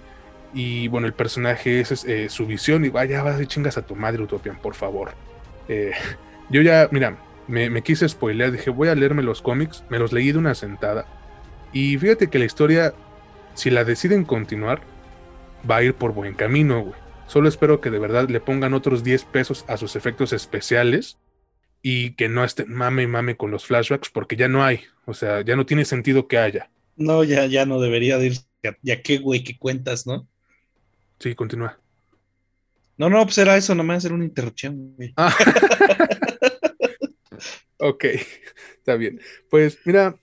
Y 0.54 0.90
bueno, 0.90 1.08
el 1.08 1.14
personaje 1.14 1.80
es 1.80 2.06
eh, 2.06 2.30
su 2.30 2.46
visión 2.46 2.86
y 2.86 2.90
vaya, 2.90 3.24
vas 3.24 3.42
y 3.42 3.48
chingas 3.48 3.80
a 3.80 3.82
tu 3.82 3.96
madre, 3.96 4.22
Utopian, 4.22 4.58
por 4.58 4.76
favor. 4.76 5.14
Eh, 5.68 5.94
yo 6.52 6.62
ya, 6.62 6.88
mira, 6.92 7.18
me, 7.48 7.72
me, 7.72 7.82
quise 7.82 8.08
spoilear, 8.08 8.52
dije, 8.52 8.70
voy 8.70 8.90
a 8.90 8.96
leerme 8.96 9.24
los 9.24 9.42
cómics, 9.42 9.84
me 9.90 9.98
los 9.98 10.14
leí 10.14 10.32
de 10.32 10.38
una 10.38 10.54
sentada. 10.54 11.08
Y 11.74 11.98
fíjate 11.98 12.30
que 12.30 12.40
la 12.40 12.46
historia, 12.46 12.94
si 13.54 13.70
la 13.70 13.84
deciden 13.84 14.26
continuar, 14.26 14.82
va 15.70 15.78
a 15.78 15.84
ir 15.84 15.94
por 15.94 16.14
buen 16.14 16.34
camino, 16.34 16.82
güey. 16.82 17.00
Solo 17.28 17.48
espero 17.48 17.80
que 17.80 17.90
de 17.90 18.00
verdad 18.00 18.28
le 18.28 18.42
pongan 18.42 18.74
otros 18.74 19.04
10 19.04 19.24
pesos 19.26 19.64
a 19.68 19.78
sus 19.78 19.96
efectos 19.96 20.34
especiales 20.34 21.18
y 21.82 22.12
que 22.16 22.28
no 22.28 22.44
estén 22.44 22.74
mame 22.74 23.04
y 23.04 23.08
mame 23.08 23.38
con 23.38 23.52
los 23.52 23.66
flashbacks 23.66 24.10
porque 24.10 24.36
ya 24.36 24.48
no 24.48 24.64
hay. 24.64 24.82
O 25.06 25.14
sea, 25.14 25.42
ya 25.42 25.56
no 25.56 25.66
tiene 25.66 25.86
sentido 25.86 26.28
que 26.28 26.38
haya. 26.38 26.70
No, 26.98 27.24
ya, 27.24 27.46
ya 27.46 27.66
no 27.66 27.80
debería 27.80 28.18
de 28.18 28.28
ir. 28.28 28.38
Ya, 28.84 29.02
qué, 29.02 29.18
güey, 29.18 29.44
qué 29.44 29.58
cuentas, 29.58 30.06
¿no? 30.06 30.28
Sí, 31.20 31.34
continúa. 31.34 31.80
No, 32.98 33.10
no, 33.10 33.24
pues 33.24 33.38
era 33.40 33.58
eso, 33.58 33.74
nomás 33.74 34.06
era 34.06 34.14
una 34.14 34.26
interrupción, 34.26 34.94
güey. 34.96 35.14
Ah. 35.18 35.36
ok, 37.80 38.06
está 38.78 38.96
bien. 38.96 39.20
Pues 39.50 39.80
mira, 39.86 40.16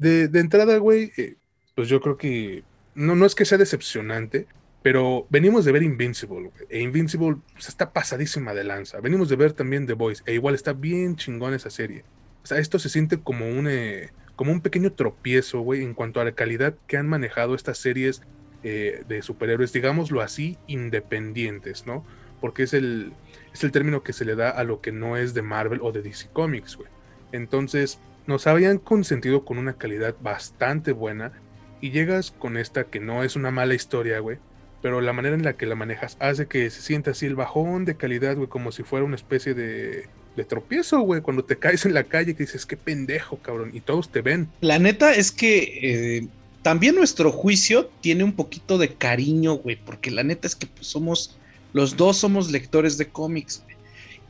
de, 0.00 0.40
entrada, 0.40 0.78
güey, 0.78 1.12
eh, 1.16 1.36
pues 1.74 1.88
yo 1.88 2.00
creo 2.00 2.16
que 2.16 2.64
no, 2.94 3.14
no 3.14 3.26
es 3.26 3.34
que 3.34 3.44
sea 3.44 3.58
decepcionante, 3.58 4.46
pero 4.82 5.26
venimos 5.28 5.64
de 5.64 5.72
ver 5.72 5.82
Invincible, 5.82 6.50
e 6.70 6.80
Invincible 6.80 7.36
pues, 7.52 7.68
está 7.68 7.92
pasadísima 7.92 8.54
de 8.54 8.64
lanza. 8.64 9.00
Venimos 9.00 9.28
de 9.28 9.36
ver 9.36 9.52
también 9.52 9.86
The 9.86 9.92
Voice, 9.92 10.22
e 10.26 10.34
igual 10.34 10.54
está 10.54 10.72
bien 10.72 11.16
chingón 11.16 11.54
esa 11.54 11.70
serie. 11.70 12.04
O 12.42 12.46
sea, 12.46 12.58
esto 12.58 12.78
se 12.78 12.88
siente 12.88 13.20
como 13.20 13.46
un, 13.46 13.68
eh, 13.68 14.10
como 14.36 14.52
un 14.52 14.62
pequeño 14.62 14.92
tropiezo, 14.92 15.60
güey, 15.60 15.82
en 15.82 15.92
cuanto 15.92 16.20
a 16.20 16.24
la 16.24 16.32
calidad 16.32 16.74
que 16.86 16.96
han 16.96 17.06
manejado 17.06 17.54
estas 17.54 17.76
series 17.76 18.22
eh, 18.62 19.04
de 19.06 19.22
superhéroes, 19.22 19.72
digámoslo 19.74 20.22
así, 20.22 20.56
independientes, 20.66 21.86
¿no? 21.86 22.06
Porque 22.40 22.62
es 22.62 22.72
el, 22.72 23.12
es 23.52 23.62
el 23.64 23.70
término 23.70 24.02
que 24.02 24.14
se 24.14 24.24
le 24.24 24.34
da 24.34 24.48
a 24.48 24.64
lo 24.64 24.80
que 24.80 24.92
no 24.92 25.18
es 25.18 25.34
de 25.34 25.42
Marvel 25.42 25.80
o 25.82 25.92
de 25.92 26.00
DC 26.00 26.30
Comics, 26.32 26.76
güey. 26.76 26.88
Entonces, 27.32 28.00
nos 28.26 28.46
habían 28.46 28.78
consentido 28.78 29.44
con 29.44 29.58
una 29.58 29.74
calidad 29.74 30.14
bastante 30.20 30.92
buena 30.92 31.32
y 31.80 31.90
llegas 31.90 32.30
con 32.30 32.56
esta 32.56 32.84
que 32.84 33.00
no 33.00 33.24
es 33.24 33.36
una 33.36 33.50
mala 33.50 33.74
historia, 33.74 34.18
güey, 34.20 34.38
pero 34.82 35.00
la 35.00 35.12
manera 35.12 35.34
en 35.34 35.44
la 35.44 35.54
que 35.54 35.66
la 35.66 35.74
manejas 35.74 36.16
hace 36.20 36.46
que 36.46 36.70
se 36.70 36.82
sienta 36.82 37.12
así 37.12 37.26
el 37.26 37.36
bajón 37.36 37.84
de 37.84 37.96
calidad, 37.96 38.36
güey, 38.36 38.48
como 38.48 38.72
si 38.72 38.82
fuera 38.82 39.04
una 39.04 39.16
especie 39.16 39.54
de, 39.54 40.06
de 40.36 40.44
tropiezo, 40.44 41.00
güey, 41.00 41.20
cuando 41.20 41.44
te 41.44 41.56
caes 41.56 41.84
en 41.86 41.94
la 41.94 42.04
calle 42.04 42.34
que 42.34 42.44
dices, 42.44 42.66
qué 42.66 42.76
pendejo, 42.76 43.38
cabrón, 43.38 43.70
y 43.74 43.80
todos 43.80 44.10
te 44.10 44.22
ven. 44.22 44.48
La 44.60 44.78
neta 44.78 45.14
es 45.14 45.32
que 45.32 46.18
eh, 46.18 46.28
también 46.62 46.94
nuestro 46.94 47.32
juicio 47.32 47.90
tiene 48.00 48.24
un 48.24 48.32
poquito 48.32 48.78
de 48.78 48.94
cariño, 48.94 49.54
güey, 49.54 49.76
porque 49.76 50.10
la 50.10 50.22
neta 50.22 50.46
es 50.46 50.54
que 50.54 50.66
pues, 50.66 50.86
somos, 50.86 51.36
los 51.72 51.96
dos 51.96 52.18
somos 52.18 52.50
lectores 52.50 52.98
de 52.98 53.08
cómics. 53.08 53.64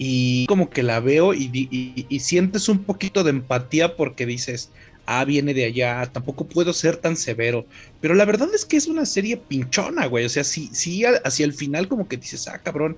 Y 0.02 0.46
como 0.46 0.70
que 0.70 0.82
la 0.82 0.98
veo 0.98 1.34
y, 1.34 2.06
sientes 2.20 2.70
un 2.70 2.84
poquito 2.84 3.22
de 3.22 3.28
empatía 3.28 3.96
porque 3.96 4.24
dices, 4.24 4.70
ah, 5.04 5.26
viene 5.26 5.52
de 5.52 5.66
allá, 5.66 6.06
tampoco 6.10 6.46
puedo 6.48 6.72
ser 6.72 6.96
tan 6.96 7.18
severo. 7.18 7.66
Pero 8.00 8.14
la 8.14 8.24
verdad 8.24 8.48
es 8.54 8.64
que 8.64 8.78
es 8.78 8.86
una 8.86 9.04
serie 9.04 9.36
pinchona, 9.36 10.06
güey. 10.06 10.24
O 10.24 10.30
sea, 10.30 10.42
sí, 10.42 10.70
sí, 10.72 11.04
hacia 11.04 11.44
el 11.44 11.52
final 11.52 11.86
como 11.86 12.08
que 12.08 12.16
dices, 12.16 12.48
ah, 12.48 12.62
cabrón, 12.62 12.96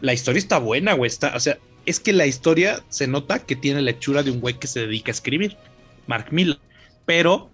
la 0.00 0.14
historia 0.14 0.38
está 0.38 0.58
buena, 0.58 0.92
güey. 0.92 1.08
Está, 1.08 1.34
o 1.34 1.40
sea, 1.40 1.58
es 1.86 1.98
que 1.98 2.12
la 2.12 2.24
historia 2.24 2.84
se 2.88 3.08
nota 3.08 3.40
que 3.40 3.56
tiene 3.56 3.82
la 3.82 3.90
hechura 3.90 4.22
de 4.22 4.30
un 4.30 4.38
güey 4.38 4.56
que 4.56 4.68
se 4.68 4.86
dedica 4.86 5.10
a 5.10 5.14
escribir, 5.14 5.56
Mark 6.06 6.28
Miller. 6.30 6.60
Pero 7.04 7.50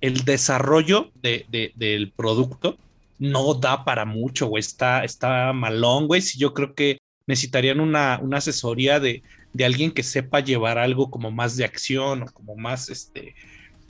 el 0.00 0.24
desarrollo 0.24 1.10
del 1.22 2.12
producto 2.14 2.78
no 3.18 3.54
da 3.54 3.84
para 3.84 4.04
mucho, 4.04 4.46
güey. 4.46 4.60
Está, 4.60 5.02
está 5.02 5.52
malón, 5.52 6.06
güey. 6.06 6.22
Si 6.22 6.38
yo 6.38 6.54
creo 6.54 6.76
que 6.76 6.98
necesitarían 7.26 7.80
una, 7.80 8.18
una 8.22 8.38
asesoría 8.38 9.00
de, 9.00 9.22
de 9.52 9.64
alguien 9.64 9.92
que 9.92 10.02
sepa 10.02 10.40
llevar 10.40 10.78
algo 10.78 11.10
como 11.10 11.30
más 11.30 11.56
de 11.56 11.64
acción 11.64 12.24
o 12.24 12.26
como 12.26 12.56
más, 12.56 12.90
este, 12.90 13.34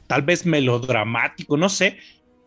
tal 0.07 0.23
vez 0.23 0.47
melodramático, 0.47 1.57
no 1.57 1.69
sé, 1.69 1.99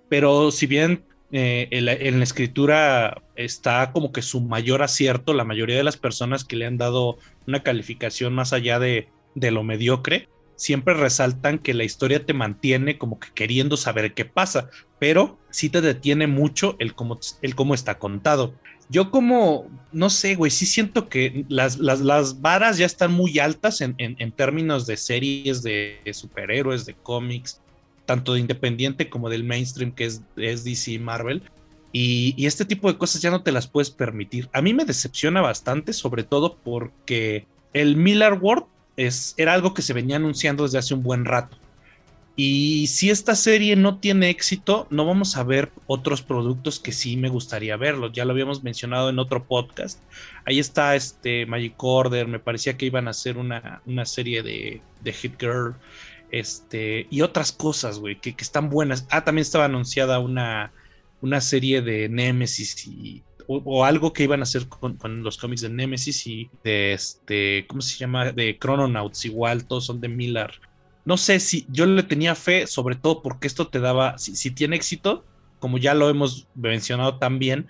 pero 0.09 0.51
si 0.51 0.67
bien 0.67 1.03
eh, 1.31 1.67
en, 1.71 1.85
la, 1.85 2.23
escritura 2.23 3.21
está 3.35 3.91
como 3.91 4.13
que 4.13 4.21
su 4.21 4.39
mayor 4.39 4.81
acierto, 4.81 5.33
la 5.33 5.43
mayoría 5.43 5.75
de 5.75 5.83
las 5.83 5.97
personas 5.97 6.45
que 6.45 6.55
le 6.55 6.65
han 6.65 6.77
dado 6.77 7.17
una 7.45 7.63
calificación 7.63 8.33
más 8.33 8.53
allá 8.53 8.79
de, 8.79 9.09
de 9.35 9.51
lo 9.51 9.63
mediocre, 9.63 10.29
siempre 10.55 10.93
resaltan 10.93 11.59
que 11.59 11.73
la 11.73 11.83
historia 11.83 12.25
te 12.25 12.33
mantiene 12.33 12.97
como 12.97 13.19
que 13.19 13.29
queriendo 13.33 13.77
saber 13.77 14.13
qué 14.13 14.25
pasa, 14.25 14.69
pero 14.99 15.37
sí 15.49 15.69
te 15.69 15.81
detiene 15.81 16.27
mucho 16.27 16.75
el 16.79 16.93
cómo, 16.93 17.19
el 17.41 17.55
cómo 17.55 17.73
está 17.73 17.99
contado. 17.99 18.53
Yo 18.89 19.11
como, 19.11 19.67
no 19.91 20.09
sé, 20.09 20.35
güey, 20.35 20.49
sí 20.49 20.65
siento 20.65 21.09
que 21.09 21.45
las, 21.49 21.77
las, 21.77 22.41
varas 22.41 22.77
ya 22.77 22.85
están 22.85 23.11
muy 23.11 23.37
altas 23.39 23.81
en, 23.81 23.95
términos 24.31 24.87
de 24.87 24.95
series 24.95 25.61
de, 25.61 25.99
superhéroes, 26.13 26.85
de 26.85 26.93
cómics, 26.93 27.61
tanto 28.05 28.33
de 28.33 28.39
independiente 28.39 29.09
como 29.09 29.29
del 29.29 29.43
mainstream 29.43 29.91
que 29.91 30.05
es, 30.05 30.21
es 30.37 30.63
DC 30.63 30.91
y 30.91 30.99
Marvel. 30.99 31.43
Y, 31.91 32.45
este 32.45 32.63
tipo 32.63 32.91
de 32.91 32.97
cosas 32.97 33.21
ya 33.21 33.31
no 33.31 33.43
te 33.43 33.51
las 33.51 33.67
puedes 33.67 33.89
permitir. 33.89 34.49
A 34.53 34.61
mí 34.61 34.73
me 34.73 34.85
decepciona 34.85 35.41
bastante, 35.41 35.91
sobre 35.91 36.23
todo 36.23 36.55
porque 36.55 37.45
el 37.73 37.97
Miller 37.97 38.33
World 38.33 38.65
es, 38.95 39.33
era 39.37 39.53
algo 39.53 39.73
que 39.73 39.81
se 39.81 39.93
venía 39.93 40.15
anunciando 40.15 40.63
desde 40.63 40.77
hace 40.77 40.93
un 40.93 41.03
buen 41.03 41.25
rato. 41.25 41.57
Y 42.39 42.85
si 42.85 43.09
esta 43.09 43.33
serie 43.33 43.75
no 43.75 43.97
tiene 43.97 44.29
éxito, 44.29 44.85
no 44.91 45.07
vamos 45.07 45.35
a 45.37 45.43
ver 45.43 45.71
otros 45.87 46.21
productos 46.21 46.79
que 46.79 46.91
sí 46.91 47.17
me 47.17 47.29
gustaría 47.29 47.75
verlos. 47.77 48.11
Ya 48.13 48.25
lo 48.25 48.31
habíamos 48.31 48.63
mencionado 48.63 49.09
en 49.09 49.17
otro 49.17 49.47
podcast. 49.47 49.99
Ahí 50.45 50.59
está 50.59 50.95
este 50.95 51.47
Magic 51.47 51.73
Order. 51.83 52.27
Me 52.27 52.37
parecía 52.37 52.77
que 52.77 52.85
iban 52.85 53.07
a 53.07 53.11
hacer 53.11 53.37
una, 53.39 53.81
serie 54.05 54.43
de, 54.43 54.81
Hit 55.03 55.39
Girl. 55.39 55.73
Este, 56.29 57.07
y 57.09 57.21
otras 57.21 57.51
cosas, 57.51 57.97
güey, 57.97 58.21
que, 58.21 58.35
están 58.37 58.69
buenas. 58.69 59.07
Ah, 59.09 59.23
también 59.23 59.41
estaba 59.41 59.65
anunciada 59.65 60.19
una, 60.19 60.71
una 61.21 61.41
serie 61.41 61.81
de 61.81 62.07
Nemesis 62.07 62.87
y, 62.87 63.23
o, 63.47 63.83
algo 63.83 64.13
que 64.13 64.25
iban 64.25 64.41
a 64.41 64.43
hacer 64.43 64.67
con, 64.67 65.23
los 65.23 65.39
cómics 65.39 65.61
de 65.61 65.69
Nemesis 65.69 66.27
y 66.27 66.51
de 66.63 66.93
este, 66.93 67.65
¿cómo 67.67 67.81
se 67.81 67.97
llama? 67.97 68.31
De 68.31 68.59
Chrononauts, 68.59 69.25
igual, 69.25 69.65
todos 69.65 69.87
son 69.87 70.01
de 70.01 70.09
Miller 70.09 70.66
no 71.07 71.15
sé 71.15 71.39
si 71.39 71.65
yo 71.69 71.85
le 71.85 72.03
tenía 72.03 72.35
fe, 72.35 72.67
sobre 72.67 72.95
todo 72.95 73.21
porque 73.21 73.47
esto 73.47 73.69
te 73.69 73.79
daba, 73.79 74.17
si, 74.17 74.51
tiene 74.51 74.75
éxito, 74.75 75.23
como 75.57 75.77
ya 75.77 75.93
lo 75.93 76.09
hemos 76.09 76.49
mencionado 76.53 77.17
también, 77.17 77.65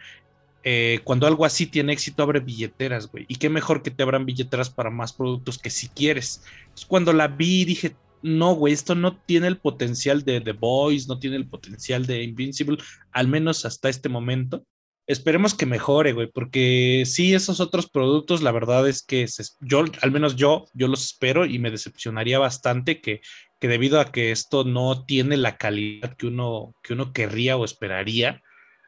eh, 0.64 1.02
cuando 1.04 1.28
algo 1.28 1.46
así 1.46 1.68
tiene 1.68 1.94
éxito, 1.94 2.24
abre 2.24 2.40
billeteras, 2.40 3.12
güey. 3.12 3.26
Y 3.28 3.36
qué 3.36 3.48
mejor 3.52 3.84
que 3.84 3.92
te 3.92 4.02
abran 4.02 4.26
billeteras 4.26 4.72
para 4.72 4.90
más 4.90 5.14
productos 5.14 5.60
que 5.60 5.70
si 5.70 5.88
quieres. 5.88 6.42
cuando 6.88 7.14
la 7.14 7.28
vi, 7.28 7.64
dije, 7.64 7.96
no, 8.24 8.56
güey, 8.56 8.74
esto 8.74 8.96
no 8.96 9.16
tiene 9.16 9.46
el 9.46 9.60
potencial 9.60 10.24
de 10.24 10.42
The 10.42 10.54
Boys, 10.54 11.08
no 11.08 11.20
tiene 11.20 11.36
el 11.36 11.48
potencial 11.48 12.08
de 12.08 12.24
Invincible, 12.24 12.80
al 13.12 13.28
menos 13.28 13.66
hasta 13.66 13.88
este 13.88 14.10
momento 14.10 14.66
esperemos 15.08 15.54
que 15.54 15.66
mejore, 15.66 16.12
güey, 16.12 16.28
porque 16.28 17.04
sí, 17.06 17.34
esos 17.34 17.60
otros 17.62 17.90
productos, 17.90 18.42
la 18.42 18.52
verdad 18.52 18.88
es 18.88 19.02
que 19.02 19.26
yo, 19.62 19.86
al 20.02 20.12
menos 20.12 20.36
yo, 20.36 20.66
yo 20.74 20.88
los 20.88 21.06
espero 21.06 21.46
y 21.46 21.60
me 21.60 21.72
decepcionaría 21.72 22.40
bastante 22.40 23.00
que, 23.00 23.22
que 23.60 23.68
debido 23.70 24.00
a 24.00 24.12
que 24.12 24.32
esto 24.32 24.66
no 24.66 25.06
tiene 25.06 25.38
la 25.38 25.58
calidad 25.58 26.16
que 26.18 26.28
uno, 26.28 26.76
que 26.84 26.94
uno 26.94 27.14
querría 27.14 27.56
o 27.56 27.64
esperaría, 27.64 28.44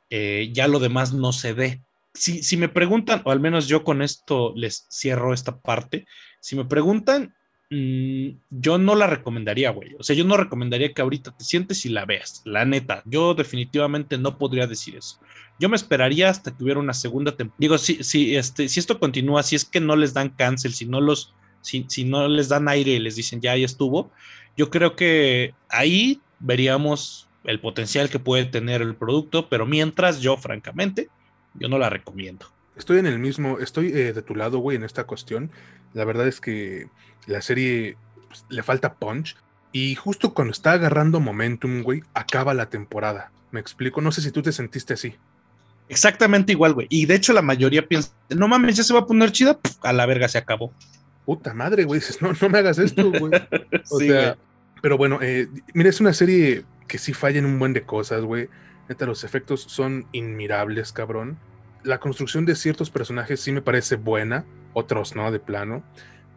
eh, 0.10 0.50
ya 0.54 0.68
lo 0.68 0.80
demás 0.80 1.14
no 1.14 1.32
se 1.32 1.54
dé. 1.54 1.82
Si, 2.14 2.44
si 2.44 2.58
me 2.58 2.68
preguntan, 2.68 3.22
o 3.24 3.32
al 3.32 3.40
menos 3.40 3.68
yo 3.68 3.84
con 3.84 4.02
esto 4.02 4.54
les 4.56 4.88
cierro 4.92 5.34
esta 5.34 5.60
parte, 5.60 6.06
si 6.42 6.58
me 6.58 6.66
preguntan, 6.66 7.34
mm, 7.70 8.30
yo 8.50 8.78
no 8.78 8.96
la 8.96 9.08
recomendaría, 9.08 9.72
güey. 9.72 9.96
O 10.00 10.04
sea, 10.04 10.16
yo 10.16 10.24
no 10.26 10.38
recomendaría 10.38 10.94
que 10.94 11.02
ahorita 11.02 11.36
te 11.38 11.44
sientes 11.44 11.86
y 11.86 11.90
la 11.90 12.06
veas, 12.06 12.42
la 12.46 12.66
neta. 12.66 13.04
Yo 13.06 13.34
definitivamente 13.34 14.18
no 14.18 14.38
podría 14.38 14.68
decir 14.68 14.96
eso. 14.96 15.20
Yo 15.60 15.70
me 15.70 15.76
esperaría 15.76 16.30
hasta 16.30 16.56
que 16.56 16.64
hubiera 16.64 16.80
una 16.80 16.94
segunda 16.94 17.36
temporada. 17.36 17.60
Digo, 17.60 17.78
si, 17.78 18.04
si, 18.04 18.36
este, 18.36 18.70
si 18.70 18.80
esto 18.80 19.00
continúa, 19.00 19.44
si 19.44 19.56
es 19.56 19.66
que 19.66 19.80
no 19.80 19.96
les 19.96 20.14
dan 20.14 20.30
cancel, 20.30 20.74
si 20.74 20.86
no 20.86 21.02
los, 21.02 21.34
si, 21.62 21.86
si 21.90 22.06
no 22.06 22.28
les 22.28 22.50
dan 22.50 22.68
aire 22.68 22.92
y 22.92 23.00
les 23.00 23.16
dicen 23.16 23.42
ya 23.42 23.52
ahí 23.52 23.64
estuvo, 23.64 24.12
yo 24.56 24.70
creo 24.70 24.96
que 24.96 25.54
ahí 25.70 26.22
veríamos 26.40 27.30
el 27.44 27.60
potencial 27.60 28.10
que 28.10 28.20
puede 28.20 28.46
tener 28.46 28.82
el 28.82 28.96
producto, 28.96 29.50
pero 29.50 29.66
mientras 29.66 30.22
yo, 30.22 30.38
francamente, 30.38 31.10
yo 31.54 31.68
no 31.68 31.78
la 31.78 31.90
recomiendo. 31.90 32.46
Estoy 32.80 33.00
en 33.00 33.06
el 33.06 33.20
mismo, 33.20 33.60
estoy 33.60 33.88
eh, 33.88 34.14
de 34.14 34.22
tu 34.22 34.36
lado, 34.36 34.60
güey, 34.60 34.78
en 34.78 34.84
esta 34.84 35.04
cuestión. 35.04 35.52
La 35.94 36.06
verdad 36.06 36.28
es 36.28 36.40
que 36.40 36.88
la 37.28 37.42
serie 37.42 37.98
pues, 38.30 38.46
le 38.50 38.64
falta 38.64 38.94
punch. 38.94 39.36
Y 39.74 39.96
justo 39.96 40.34
cuando 40.34 40.54
está 40.54 40.72
agarrando 40.72 41.20
momentum, 41.20 41.84
güey, 41.84 42.04
acaba 42.14 42.54
la 42.54 42.70
temporada. 42.70 43.32
Me 43.52 43.60
explico, 43.60 44.00
no 44.00 44.14
sé 44.14 44.22
si 44.22 44.32
tú 44.32 44.42
te 44.42 44.54
sentiste 44.54 44.94
así. 44.94 45.16
Exactamente 45.90 46.54
igual, 46.54 46.74
güey. 46.74 46.88
Y 46.90 47.06
de 47.06 47.16
hecho 47.16 47.34
la 47.34 47.42
mayoría 47.42 47.86
piensa, 47.86 48.12
no 48.30 48.48
mames, 48.48 48.78
ya 48.78 48.84
se 48.84 48.94
va 48.94 49.02
a 49.02 49.06
poner 49.06 49.34
chida, 49.34 49.60
a 49.84 49.92
la 49.92 50.06
verga 50.06 50.30
se 50.30 50.38
acabó. 50.38 50.72
Puta 51.26 51.54
madre, 51.54 51.84
güey, 51.84 52.00
dices, 52.00 52.22
no, 52.22 52.32
no 52.40 52.50
me 52.50 52.60
hagas 52.60 52.78
esto, 52.78 53.12
güey. 53.12 53.32
O 53.92 54.00
sea, 54.00 54.38
pero 54.82 54.98
bueno, 54.98 55.20
eh, 55.22 55.50
mira, 55.74 55.90
es 55.90 56.00
una 56.00 56.14
serie 56.14 56.64
que 56.88 56.98
sí 56.98 57.14
falla 57.14 57.40
en 57.40 57.46
un 57.46 57.60
buen 57.60 57.74
de 57.74 57.84
cosas, 57.84 58.24
güey. 58.24 58.48
Neta, 58.88 59.06
los 59.06 59.26
efectos 59.26 59.64
son 59.64 60.08
inmirables, 60.14 60.94
cabrón. 60.94 61.38
La 61.84 62.00
construcción 62.00 62.46
de 62.46 62.56
ciertos 62.56 62.90
personajes 62.90 63.40
sí 63.40 63.52
me 63.52 63.62
parece 63.62 63.96
buena, 63.96 64.46
otros 64.74 65.16
no, 65.16 65.32
de 65.32 65.40
plano. 65.40 65.84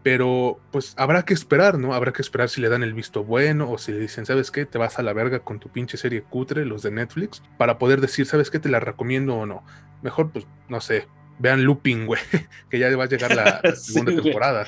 Pero 0.03 0.61
pues 0.73 0.95
habrá 0.97 1.25
que 1.25 1.33
esperar, 1.33 1.79
¿no? 1.79 1.95
Habrá 1.95 2.13
que 2.13 2.23
esperar 2.23 2.49
si 2.49 2.61
le 2.61 2.69
dan 2.69 2.83
el 2.83 2.93
visto 2.93 3.23
bueno 3.23 3.71
o 3.71 3.79
si 3.79 3.93
le 3.93 4.01
dicen, 4.01 4.27
¿sabes 4.27 4.51
qué? 4.51 4.67
Te 4.67 4.79
vas 4.79 4.99
a 4.99 5.03
la 5.03 5.13
verga 5.13 5.41
con 5.41 5.61
tu 5.61 5.69
pinche 5.69 5.97
serie 5.97 6.23
cutre, 6.23 6.65
los 6.65 6.83
de 6.83 6.91
Netflix, 6.91 7.43
para 7.57 7.79
poder 7.79 8.01
decir, 8.01 8.27
¿sabes 8.27 8.51
qué? 8.51 8.59
Te 8.59 8.69
la 8.69 8.81
recomiendo 8.81 9.37
o 9.37 9.47
no. 9.47 9.65
Mejor, 10.03 10.33
pues, 10.33 10.45
no 10.69 10.81
sé, 10.81 11.07
vean 11.39 11.65
Looping, 11.65 12.07
güey, 12.07 12.21
que 12.71 12.81
ya 12.81 12.95
va 12.97 13.05
a 13.05 13.09
llegar 13.09 13.35
la, 13.35 13.61
segunda 13.77 14.21
temporada. 14.21 14.67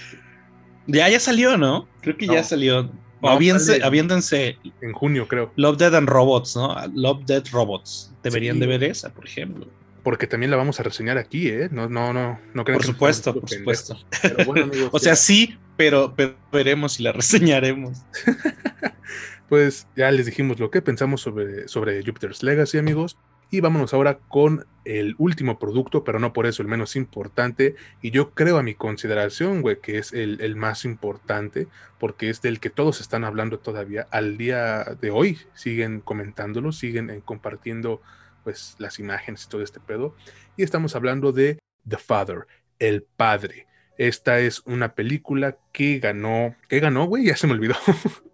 Ya, 0.87 1.09
ya 1.09 1.18
salió, 1.18 1.57
¿no? 1.57 1.89
Creo 2.01 2.16
que 2.16 2.27
ya 2.27 2.45
salió. 2.45 2.91
O 3.20 3.29
aviéndense, 3.29 4.59
En 4.83 4.93
junio, 4.93 5.27
creo. 5.27 5.51
Love, 5.57 5.79
Dead 5.79 5.95
and 5.95 6.09
Robots, 6.09 6.57
¿no? 6.57 6.77
Love, 6.95 7.25
Dead 7.25 7.43
Robots. 7.51 8.12
Deberían 8.22 8.61
de 8.61 8.66
ver 8.66 8.85
esa, 8.85 9.12
por 9.12 9.27
ejemplo. 9.27 9.66
Porque 10.05 10.28
también 10.28 10.50
la 10.50 10.57
vamos 10.57 10.78
a 10.78 10.84
reseñar 10.84 11.18
aquí, 11.18 11.48
¿eh? 11.48 11.68
No, 11.72 11.88
no, 11.88 12.12
no. 12.12 12.38
no 12.52 12.64
por 12.64 12.84
supuesto, 12.84 13.34
por 13.34 13.50
supuesto. 13.50 13.96
o 14.92 14.98
sea, 15.00 15.16
sí, 15.16 15.59
pero, 15.76 16.14
pero 16.14 16.36
veremos 16.52 16.92
si 16.92 17.02
la 17.02 17.11
reseñaremos. 17.12 18.02
pues 19.48 19.88
ya 19.96 20.11
les 20.12 20.26
dijimos 20.26 20.61
lo 20.61 20.70
que 20.70 20.82
pensamos 20.82 21.20
sobre, 21.20 21.66
sobre 21.66 22.05
Jupiter's 22.05 22.42
Legacy, 22.42 22.78
amigos. 22.78 23.16
Y 23.50 23.61
vámonos 23.61 23.94
ahora 23.94 24.18
con 24.18 24.66
el 24.84 25.14
último 25.18 25.59
producto, 25.59 26.02
pero 26.02 26.18
no 26.18 26.32
por 26.32 26.46
eso 26.46 26.62
el 26.62 26.68
menos 26.68 26.96
importante. 26.96 27.76
Y 28.02 28.11
yo 28.11 28.30
creo 28.30 28.59
a 28.59 28.62
mi 28.62 28.74
consideración, 28.74 29.62
güey, 29.62 29.80
que 29.80 29.98
es 29.98 30.12
el, 30.12 30.57
más 30.57 30.84
importante, 30.84 31.68
porque 31.98 32.30
es 32.30 32.42
del 32.42 32.59
que 32.59 32.70
todos 32.70 33.00
están 33.00 33.24
hablando 33.24 33.59
todavía. 33.59 34.09
Al 34.11 34.36
día 34.38 34.84
de 35.00 35.11
hoy 35.11 35.38
siguen 35.55 36.00
comentándolo, 36.00 36.72
siguen 36.72 37.11
eh, 37.11 37.22
compartiendo 37.24 38.02
pues 38.45 38.76
las 38.78 38.99
imágenes 38.99 39.45
y 39.45 39.49
todo 39.49 39.62
este 39.62 39.80
pedo. 39.80 40.14
Y 40.57 40.62
estamos 40.62 40.95
hablando 40.95 41.32
de 41.32 41.59
The 41.88 41.99
Father, 41.99 42.47
el 42.78 43.03
padre. 43.03 43.66
Esta 43.99 44.38
es 44.38 44.62
una 44.66 44.95
película 44.95 45.59
que 45.72 45.99
ganó, 45.99 46.55
¿qué 46.68 46.80
ganó, 46.80 47.07
güey? 47.07 47.24
Ya 47.24 47.36
se 47.36 47.47
me 47.47 47.55
olvidó. 47.55 47.74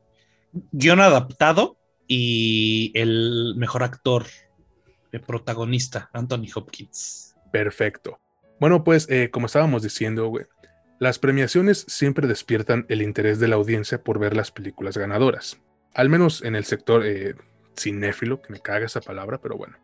Guión 0.72 1.00
adaptado 1.00 1.78
y 2.06 2.92
el 2.94 3.54
mejor 3.56 3.84
actor 3.84 4.26
el 5.12 5.20
protagonista, 5.20 6.10
Anthony 6.12 6.46
Hopkins. 6.54 7.36
Perfecto. 7.52 8.20
Bueno, 8.60 8.84
pues 8.84 9.08
eh, 9.10 9.30
como 9.30 9.46
estábamos 9.46 9.82
diciendo, 9.82 10.28
güey, 10.28 10.46
las 10.98 11.18
premiaciones 11.18 11.84
siempre 11.88 12.28
despiertan 12.28 12.86
el 12.88 13.02
interés 13.02 13.40
de 13.40 13.48
la 13.48 13.56
audiencia 13.56 14.02
por 14.02 14.18
ver 14.18 14.36
las 14.36 14.50
películas 14.50 14.96
ganadoras. 14.96 15.60
Al 15.94 16.08
menos 16.08 16.42
en 16.42 16.54
el 16.54 16.64
sector 16.64 17.04
eh, 17.04 17.34
cinéfilo, 17.76 18.42
que 18.42 18.52
me 18.52 18.60
caga 18.60 18.86
esa 18.86 19.00
palabra, 19.00 19.40
pero 19.40 19.56
bueno. 19.56 19.78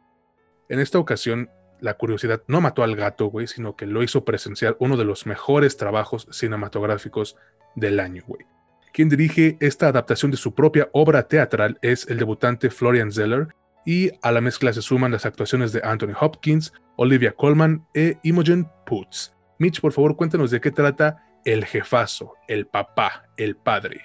En 0.69 0.81
esta 0.81 0.99
ocasión, 0.99 1.51
la 1.81 1.95
curiosidad 1.95 2.43
no 2.49 2.61
mató 2.61 2.83
al 2.83 2.97
gato, 2.97 3.27
güey, 3.27 3.47
sino 3.47 3.77
que 3.77 3.87
lo 3.87 4.03
hizo 4.03 4.25
presenciar 4.25 4.77
uno 4.81 4.97
de 4.97 5.05
los 5.05 5.27
mejores 5.27 5.77
trabajos 5.77 6.27
cinematográficos 6.31 7.37
del 7.75 8.01
año, 8.01 8.23
güey. 8.27 8.47
Quien 8.93 9.09
dirige 9.09 9.59
esta 9.61 9.89
adaptación 9.89 10.31
de 10.31 10.39
su 10.39 10.55
propia 10.55 10.89
obra 10.93 11.29
teatral 11.29 11.79
es 11.83 12.09
el 12.09 12.19
debutante 12.19 12.71
Florian 12.71 13.13
Zeller, 13.13 13.49
y 13.85 14.11
a 14.23 14.33
la 14.33 14.41
mezcla 14.41 14.73
se 14.73 14.83
suman 14.83 15.13
las 15.13 15.27
actuaciones 15.27 15.73
de 15.73 15.81
Anthony 15.85 16.15
Hopkins, 16.21 16.73
Olivia 16.97 17.33
Colman 17.33 17.87
e 17.95 18.19
Imogen 18.25 18.69
Poots. 18.85 19.33
Mitch, 19.59 19.81
por 19.81 19.93
favor, 19.93 20.17
cuéntanos 20.17 20.51
de 20.51 20.61
qué 20.61 20.73
trata 20.73 21.23
el 21.45 21.65
jefazo, 21.65 22.35
el 22.49 22.67
papá, 22.67 23.29
el 23.37 23.57
padre. 23.57 24.03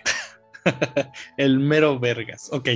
el 1.38 1.60
mero 1.60 2.00
vergas. 2.00 2.50
Ok, 2.52 2.70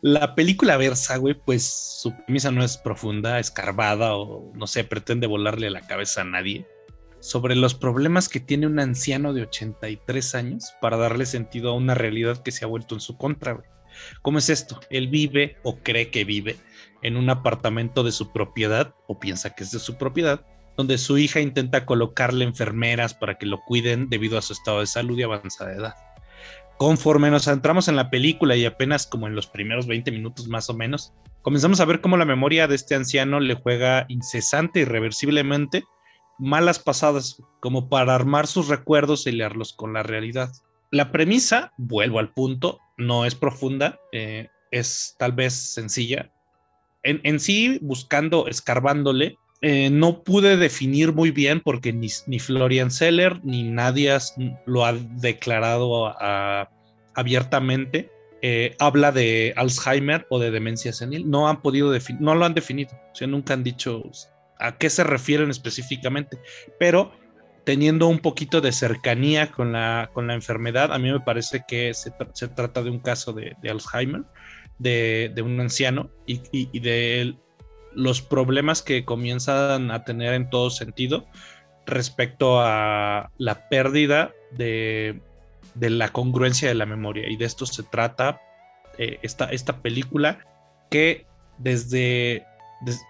la 0.00 0.34
película 0.34 0.76
versa, 0.76 1.16
güey, 1.16 1.34
pues 1.34 1.64
su 2.00 2.14
premisa 2.24 2.50
no 2.50 2.62
es 2.64 2.76
profunda, 2.76 3.38
escarbada 3.38 4.14
o 4.16 4.52
no 4.54 4.66
sé, 4.66 4.84
pretende 4.84 5.26
volarle 5.26 5.70
la 5.70 5.86
cabeza 5.86 6.22
a 6.22 6.24
nadie. 6.24 6.66
Sobre 7.20 7.54
los 7.54 7.74
problemas 7.74 8.28
que 8.28 8.40
tiene 8.40 8.66
un 8.66 8.80
anciano 8.80 9.32
de 9.32 9.42
83 9.42 10.34
años 10.34 10.72
para 10.80 10.96
darle 10.96 11.24
sentido 11.26 11.70
a 11.70 11.76
una 11.76 11.94
realidad 11.94 12.42
que 12.42 12.50
se 12.50 12.64
ha 12.64 12.68
vuelto 12.68 12.94
en 12.94 13.00
su 13.00 13.16
contra, 13.16 13.52
güey. 13.52 13.66
¿Cómo 14.22 14.38
es 14.38 14.48
esto? 14.48 14.80
Él 14.90 15.08
vive 15.08 15.56
o 15.62 15.78
cree 15.78 16.10
que 16.10 16.24
vive 16.24 16.56
en 17.02 17.16
un 17.16 17.30
apartamento 17.30 18.02
de 18.02 18.12
su 18.12 18.32
propiedad 18.32 18.94
o 19.06 19.20
piensa 19.20 19.50
que 19.54 19.64
es 19.64 19.70
de 19.70 19.78
su 19.78 19.98
propiedad, 19.98 20.46
donde 20.76 20.98
su 20.98 21.18
hija 21.18 21.40
intenta 21.40 21.84
colocarle 21.84 22.44
enfermeras 22.44 23.14
para 23.14 23.36
que 23.36 23.46
lo 23.46 23.60
cuiden 23.60 24.08
debido 24.08 24.38
a 24.38 24.42
su 24.42 24.52
estado 24.52 24.80
de 24.80 24.86
salud 24.86 25.18
y 25.18 25.22
avanzada 25.22 25.74
edad. 25.74 25.94
Conforme 26.78 27.30
nos 27.30 27.46
entramos 27.46 27.88
en 27.88 27.96
la 27.96 28.10
película 28.10 28.56
y 28.56 28.64
apenas 28.64 29.06
como 29.06 29.26
en 29.26 29.34
los 29.34 29.46
primeros 29.46 29.86
20 29.86 30.10
minutos 30.10 30.48
más 30.48 30.68
o 30.68 30.74
menos, 30.74 31.12
comenzamos 31.42 31.80
a 31.80 31.84
ver 31.84 32.00
cómo 32.00 32.16
la 32.16 32.24
memoria 32.24 32.66
de 32.66 32.74
este 32.74 32.94
anciano 32.94 33.40
le 33.40 33.54
juega 33.54 34.06
incesante 34.08 34.80
irreversiblemente 34.80 35.84
malas 36.38 36.78
pasadas 36.78 37.40
como 37.60 37.88
para 37.88 38.14
armar 38.14 38.46
sus 38.46 38.68
recuerdos 38.68 39.26
y 39.26 39.32
leerlos 39.32 39.72
con 39.72 39.92
la 39.92 40.02
realidad. 40.02 40.50
La 40.90 41.12
premisa, 41.12 41.72
vuelvo 41.76 42.18
al 42.18 42.32
punto, 42.32 42.80
no 42.96 43.24
es 43.24 43.34
profunda, 43.34 44.00
eh, 44.12 44.48
es 44.70 45.14
tal 45.18 45.32
vez 45.32 45.54
sencilla. 45.54 46.32
En, 47.04 47.40
sí, 47.40 47.78
buscando, 47.82 48.46
escarbándole, 48.46 49.36
eh, 49.64 49.90
no 49.90 50.24
pude 50.24 50.56
definir 50.56 51.12
muy 51.12 51.30
bien 51.30 51.60
porque 51.60 51.92
ni, 51.92 52.38
Florian 52.40 52.90
Seller 52.90 53.40
ni 53.44 53.62
nadie 53.62 54.16
lo 54.66 54.84
ha 54.84 54.92
declarado 54.92 56.12
abiertamente. 57.14 58.10
Eh, 58.44 58.74
habla 58.80 59.12
de 59.12 59.54
Alzheimer 59.56 60.26
o 60.28 60.40
de 60.40 60.50
demencia 60.50 60.92
senil. 60.92 61.30
No 61.30 61.48
han 61.48 61.62
podido 61.62 61.92
definir, 61.92 62.20
no 62.20 62.34
lo 62.34 62.44
han 62.44 62.54
definido. 62.54 62.90
O 63.12 63.14
sea, 63.14 63.28
nunca 63.28 63.54
han 63.54 63.62
dicho 63.62 64.02
a 64.58 64.78
qué 64.78 64.90
se 64.90 65.04
refieren 65.04 65.50
específicamente. 65.50 66.38
Pero 66.80 67.12
teniendo 67.64 68.08
un 68.08 68.18
poquito 68.18 68.60
de 68.60 68.72
cercanía 68.72 69.52
con 69.52 69.70
la, 69.70 70.10
con 70.12 70.26
la 70.26 70.34
enfermedad, 70.34 70.92
a 70.92 70.98
mí 70.98 71.12
me 71.12 71.20
parece 71.20 71.64
que 71.68 71.94
se, 71.94 72.10
trata 72.48 72.82
de 72.82 72.90
un 72.90 72.98
caso 72.98 73.32
de, 73.32 73.54
Alzheimer, 73.70 74.24
de, 74.80 75.32
un 75.44 75.60
anciano 75.60 76.10
y, 76.26 76.80
de 76.80 77.36
los 77.94 78.22
problemas 78.22 78.82
que 78.82 79.04
comienzan 79.04 79.90
a 79.90 80.04
tener 80.04 80.34
en 80.34 80.50
todo 80.50 80.70
sentido 80.70 81.26
respecto 81.86 82.60
a 82.60 83.30
la 83.38 83.68
pérdida 83.68 84.32
de, 84.52 85.20
la 85.78 86.08
congruencia 86.10 86.68
de 86.68 86.74
la 86.74 86.86
memoria. 86.86 87.28
Y 87.28 87.36
de 87.36 87.44
esto 87.44 87.66
se 87.66 87.82
trata 87.82 88.40
eh, 88.98 89.18
esta, 89.22 89.46
esta 89.46 89.82
película 89.82 90.38
que 90.90 91.26
desde, 91.58 92.46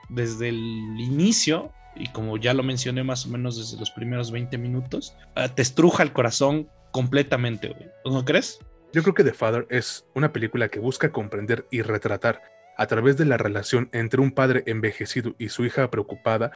desde 0.09 0.49
el 0.49 0.57
inicio 0.99 1.73
y 1.95 2.09
como 2.09 2.37
ya 2.39 2.55
lo 2.55 2.63
mencioné 2.63 3.05
más 3.05 3.27
o 3.27 3.29
menos 3.29 3.59
desde 3.59 3.79
los 3.79 3.91
primeros 3.91 4.31
20 4.31 4.57
minutos, 4.59 5.15
ah, 5.35 5.49
te 5.49 5.63
estruja 5.63 6.03
el 6.03 6.13
corazón 6.13 6.69
completamente, 6.91 7.75
¿No 8.05 8.25
crees? 8.25 8.59
Yo 8.93 9.03
creo 9.03 9.15
que 9.15 9.25
The 9.25 9.33
Father 9.33 9.67
es 9.71 10.07
una 10.15 10.33
película 10.33 10.69
que 10.69 10.79
busca 10.79 11.11
comprender 11.11 11.67
y 11.71 11.81
retratar 11.81 12.43
a 12.77 12.87
través 12.87 13.17
de 13.17 13.25
la 13.25 13.37
relación 13.37 13.89
entre 13.93 14.21
un 14.21 14.33
padre 14.33 14.63
envejecido 14.67 15.35
y 15.39 15.49
su 15.49 15.65
hija 15.65 15.91
preocupada, 15.91 16.53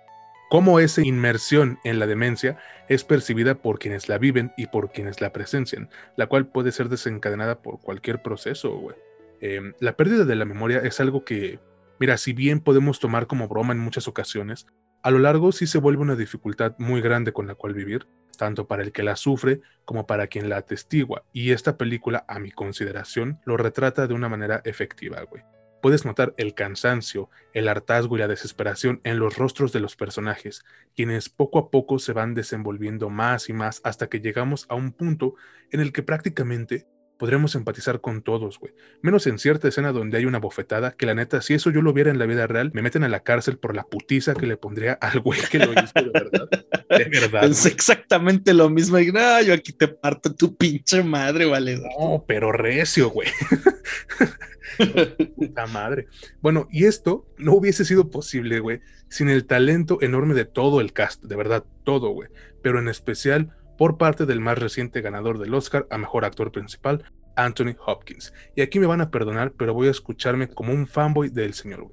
cómo 0.48 0.80
esa 0.80 1.02
inmersión 1.02 1.78
en 1.84 1.98
la 1.98 2.06
demencia 2.06 2.58
es 2.88 3.04
percibida 3.04 3.56
por 3.56 3.78
quienes 3.78 4.08
la 4.08 4.18
viven 4.18 4.52
y 4.56 4.66
por 4.66 4.90
quienes 4.92 5.20
la 5.20 5.32
presencian, 5.32 5.88
la 6.16 6.26
cual 6.26 6.46
puede 6.46 6.72
ser 6.72 6.88
desencadenada 6.88 7.62
por 7.62 7.80
cualquier 7.80 8.22
proceso, 8.22 8.94
em, 9.40 9.74
la 9.80 9.96
pérdida 9.96 10.24
de 10.24 10.36
la 10.36 10.44
memoria 10.44 10.78
es 10.78 11.00
algo 11.00 11.24
que, 11.24 11.58
mira, 11.98 12.16
si 12.16 12.32
bien 12.32 12.60
podemos 12.60 13.00
tomar 13.00 13.26
como 13.26 13.48
broma 13.48 13.72
en 13.72 13.80
muchas 13.80 14.08
ocasiones, 14.08 14.66
a 15.02 15.10
lo 15.10 15.18
largo 15.18 15.52
sí 15.52 15.66
se 15.66 15.78
vuelve 15.78 16.02
una 16.02 16.16
dificultad 16.16 16.74
muy 16.78 17.00
grande 17.00 17.32
con 17.32 17.46
la 17.46 17.54
cual 17.54 17.74
vivir, 17.74 18.06
tanto 18.36 18.66
para 18.66 18.82
el 18.82 18.92
que 18.92 19.02
la 19.02 19.16
sufre 19.16 19.60
como 19.84 20.06
para 20.06 20.26
quien 20.26 20.48
la 20.48 20.58
atestigua, 20.58 21.24
y 21.32 21.52
esta 21.52 21.76
película, 21.76 22.24
a 22.28 22.38
mi 22.38 22.50
consideración, 22.50 23.40
lo 23.44 23.56
retrata 23.56 24.06
de 24.06 24.14
una 24.14 24.28
manera 24.28 24.62
efectiva, 24.64 25.22
güey. 25.22 25.42
Puedes 25.82 26.04
notar 26.04 26.34
el 26.36 26.54
cansancio, 26.54 27.30
el 27.52 27.68
hartazgo 27.68 28.16
y 28.16 28.20
la 28.20 28.28
desesperación 28.28 29.00
en 29.04 29.18
los 29.18 29.36
rostros 29.36 29.72
de 29.72 29.80
los 29.80 29.96
personajes, 29.96 30.64
quienes 30.94 31.28
poco 31.28 31.58
a 31.58 31.70
poco 31.70 31.98
se 31.98 32.12
van 32.12 32.34
desenvolviendo 32.34 33.10
más 33.10 33.48
y 33.48 33.52
más 33.52 33.80
hasta 33.84 34.08
que 34.08 34.20
llegamos 34.20 34.66
a 34.68 34.74
un 34.74 34.92
punto 34.92 35.34
en 35.70 35.80
el 35.80 35.92
que 35.92 36.02
prácticamente 36.02 36.86
podríamos 37.18 37.54
empatizar 37.54 38.00
con 38.00 38.22
todos, 38.22 38.58
güey. 38.58 38.74
Menos 39.02 39.26
en 39.26 39.38
cierta 39.38 39.68
escena 39.68 39.92
donde 39.92 40.18
hay 40.18 40.26
una 40.26 40.38
bofetada, 40.38 40.92
que 40.92 41.06
la 41.06 41.14
neta, 41.14 41.40
si 41.42 41.54
eso 41.54 41.70
yo 41.70 41.82
lo 41.82 41.92
viera 41.92 42.10
en 42.10 42.18
la 42.18 42.26
vida 42.26 42.46
real, 42.46 42.70
me 42.74 42.82
meten 42.82 43.04
a 43.04 43.08
la 43.08 43.20
cárcel 43.20 43.58
por 43.58 43.74
la 43.74 43.84
putiza 43.84 44.34
que 44.34 44.46
le 44.46 44.56
pondría 44.56 44.94
al 44.94 45.20
güey 45.20 45.40
que 45.50 45.58
lo 45.58 45.72
hizo 45.72 45.92
de 45.94 46.10
verdad. 46.10 46.48
De 46.88 47.04
verdad. 47.20 47.44
Es 47.44 47.66
exactamente 47.66 48.52
lo 48.54 48.68
mismo. 48.68 48.98
Y, 48.98 49.12
no, 49.12 49.42
yo 49.42 49.54
aquí 49.54 49.72
te 49.72 49.88
parto 49.88 50.34
tu 50.34 50.56
pinche 50.56 51.02
madre, 51.02 51.46
vale. 51.46 51.78
No, 51.78 52.24
pero 52.26 52.52
recio, 52.52 53.10
güey. 53.10 53.28
Puta 55.36 55.66
madre. 55.66 56.08
Bueno, 56.40 56.68
y 56.70 56.84
esto 56.84 57.26
no 57.38 57.54
hubiese 57.54 57.84
sido 57.84 58.10
posible, 58.10 58.60
güey, 58.60 58.80
sin 59.08 59.28
el 59.28 59.46
talento 59.46 59.98
enorme 60.02 60.34
de 60.34 60.44
todo 60.44 60.80
el 60.80 60.92
cast, 60.92 61.24
de 61.24 61.36
verdad, 61.36 61.64
todo, 61.84 62.10
güey. 62.10 62.28
Pero 62.62 62.78
en 62.78 62.88
especial 62.88 63.54
por 63.76 63.98
parte 63.98 64.26
del 64.26 64.40
más 64.40 64.58
reciente 64.58 65.00
ganador 65.00 65.38
del 65.38 65.54
Oscar 65.54 65.86
a 65.90 65.98
Mejor 65.98 66.24
Actor 66.24 66.52
Principal, 66.52 67.04
Anthony 67.36 67.76
Hopkins. 67.84 68.32
Y 68.54 68.62
aquí 68.62 68.78
me 68.80 68.86
van 68.86 69.00
a 69.00 69.10
perdonar, 69.10 69.52
pero 69.52 69.74
voy 69.74 69.88
a 69.88 69.90
escucharme 69.90 70.48
como 70.48 70.72
un 70.72 70.86
fanboy 70.86 71.28
del 71.28 71.54
señor. 71.54 71.88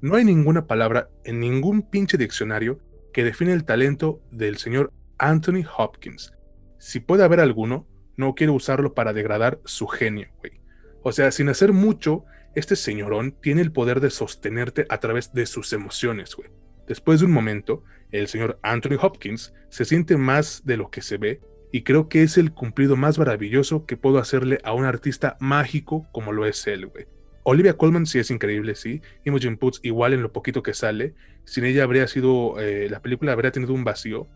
No 0.00 0.16
hay 0.16 0.24
ninguna 0.24 0.66
palabra 0.66 1.10
en 1.24 1.40
ningún 1.40 1.82
pinche 1.82 2.16
diccionario 2.16 2.80
que 3.12 3.24
define 3.24 3.52
el 3.52 3.64
talento 3.64 4.22
del 4.30 4.56
señor 4.56 4.92
Anthony 5.18 5.64
Hopkins. 5.76 6.32
Si 6.78 7.00
puede 7.00 7.24
haber 7.24 7.40
alguno, 7.40 7.86
no 8.16 8.34
quiero 8.34 8.54
usarlo 8.54 8.94
para 8.94 9.12
degradar 9.12 9.60
su 9.64 9.86
genio, 9.86 10.28
güey. 10.38 10.60
O 11.02 11.12
sea, 11.12 11.30
sin 11.30 11.48
hacer 11.48 11.72
mucho, 11.72 12.24
este 12.54 12.76
señorón 12.76 13.32
tiene 13.40 13.60
el 13.60 13.72
poder 13.72 14.00
de 14.00 14.10
sostenerte 14.10 14.86
a 14.88 14.98
través 14.98 15.32
de 15.32 15.46
sus 15.46 15.72
emociones, 15.72 16.34
güey 16.34 16.50
Después 16.90 17.20
de 17.20 17.26
un 17.26 17.32
momento, 17.32 17.84
el 18.10 18.26
señor 18.26 18.58
Anthony 18.64 18.98
Hopkins 19.00 19.54
se 19.68 19.84
siente 19.84 20.16
más 20.16 20.66
de 20.66 20.76
lo 20.76 20.90
que 20.90 21.02
se 21.02 21.18
ve 21.18 21.40
y 21.70 21.84
creo 21.84 22.08
que 22.08 22.24
es 22.24 22.36
el 22.36 22.50
cumplido 22.50 22.96
más 22.96 23.16
maravilloso 23.16 23.86
que 23.86 23.96
puedo 23.96 24.18
hacerle 24.18 24.58
a 24.64 24.72
un 24.72 24.84
artista 24.84 25.36
mágico 25.38 26.08
como 26.10 26.32
lo 26.32 26.46
es 26.46 26.66
él, 26.66 26.86
güey. 26.86 27.06
Olivia 27.44 27.76
Colman 27.76 28.06
sí 28.06 28.18
es 28.18 28.32
increíble, 28.32 28.74
sí. 28.74 29.02
Imogen 29.24 29.56
Poots 29.56 29.78
igual 29.84 30.14
en 30.14 30.22
lo 30.22 30.32
poquito 30.32 30.64
que 30.64 30.74
sale. 30.74 31.14
Sin 31.44 31.64
ella 31.64 31.84
habría 31.84 32.08
sido, 32.08 32.58
eh, 32.58 32.88
la 32.90 33.00
película 33.00 33.30
habría 33.30 33.52
tenido 33.52 33.72
un 33.72 33.84
vacío. 33.84 34.26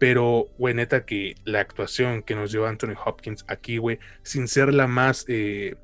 Pero, 0.00 0.46
güey, 0.58 0.74
neta 0.74 1.06
que 1.06 1.36
la 1.44 1.60
actuación 1.60 2.24
que 2.24 2.34
nos 2.34 2.50
dio 2.50 2.66
Anthony 2.66 2.96
Hopkins 3.06 3.44
aquí, 3.46 3.78
güey, 3.78 4.00
sin 4.24 4.48
ser 4.48 4.74
la 4.74 4.88
más, 4.88 5.24
eh, 5.28 5.76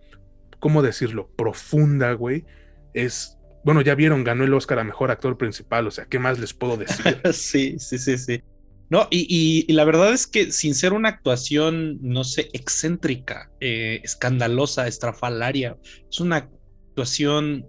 ¿cómo 0.59 0.83
decirlo? 0.83 1.31
Profunda, 1.37 2.13
güey, 2.15 2.45
es... 2.93 3.38
Bueno, 3.69 3.83
ya 3.83 3.95
vieron, 3.95 4.25
ganó 4.25 4.45
el 4.45 4.55
Oscar 4.55 4.79
a 4.79 4.85
Mejor 4.85 5.11
Actor 5.11 5.37
Principal, 5.37 5.87
o 5.87 5.91
sea, 5.91 6.07
¿qué 6.07 6.19
más 6.19 6.39
les 6.39 6.55
puedo 6.55 6.79
decir? 6.79 7.21
sí, 7.35 7.79
sí, 7.79 7.99
sí, 7.99 8.17
sí. 8.17 8.41
No, 8.89 9.07
y, 9.11 9.71
la 9.71 9.85
verdad 9.85 10.15
es 10.15 10.27
que 10.27 10.53
sin 10.53 10.75
ser 10.75 10.95
una 10.95 11.11
actuación, 11.11 11.99
no 12.01 12.25
sé, 12.25 12.49
excéntrica, 12.55 13.53
eh, 13.61 14.01
escandalosa, 14.03 14.87
estrafalaria, 14.87 15.77
es 16.11 16.19
una 16.19 16.37
actuación 16.37 17.67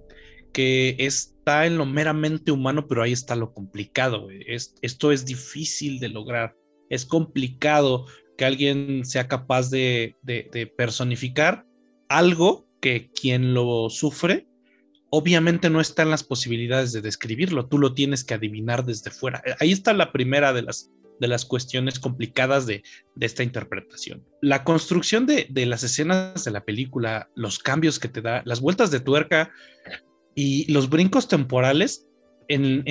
que 0.54 0.96
está 1.00 1.66
en 1.66 1.78
lo 1.78 1.86
meramente 1.86 2.54
humano, 2.54 2.88
pero 2.88 3.04
ahí 3.04 3.12
está 3.12 3.36
lo 3.36 3.52
complicado. 3.54 4.30
Es, 4.48 4.76
esto 4.82 5.12
es 5.12 5.26
difícil 5.26 6.00
de 6.00 6.08
lograr. 6.08 6.56
Es 6.90 7.06
complicado 7.06 8.06
que 8.38 8.46
alguien 8.46 9.04
sea 9.04 9.28
capaz 9.28 9.70
de, 9.70 10.16
de 10.22 10.74
personificar 10.78 11.66
algo 12.08 12.70
que 12.80 13.12
quien 13.12 13.54
lo 13.54 13.90
sufre 13.90 14.48
obviamente 15.10 15.70
no 15.70 15.82
está 15.82 16.04
en 16.04 16.12
las 16.12 16.24
posibilidades 16.24 16.92
de 16.92 17.02
describirlo, 17.02 17.68
tú 17.68 17.78
lo 17.78 17.94
tienes 17.94 18.24
que 18.24 18.34
adivinar 18.34 18.86
desde 18.86 19.12
fuera. 19.12 19.42
Ahí 19.60 19.72
está 19.72 19.94
la 19.94 20.12
primera 20.12 20.54
de 20.54 20.64
las 20.64 20.92
de 21.20 21.28
las 21.28 21.46
cuestiones 21.46 22.00
complicadas 22.00 22.66
de, 22.66 22.84
esta 23.20 23.44
interpretación. 23.44 24.26
La 24.42 24.64
construcción 24.64 25.26
de, 25.26 25.48
las 25.66 25.84
escenas 25.84 26.46
de 26.46 26.52
la 26.52 26.64
película, 26.64 27.30
los 27.36 27.60
cambios 27.60 28.00
que 28.00 28.08
te 28.08 28.22
da, 28.22 28.42
las 28.46 28.62
vueltas 28.62 28.90
de 28.92 29.02
tuerca 29.02 29.52
y 30.34 30.72
los 30.72 30.90
brincos 30.90 31.28
temporales 31.28 32.08
en, 32.48 32.84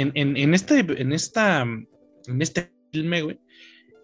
este, 0.55 0.81
en, 0.81 1.13
esta, 1.13 1.63
en 1.63 2.43
este 2.43 2.71
filme, 2.93 3.41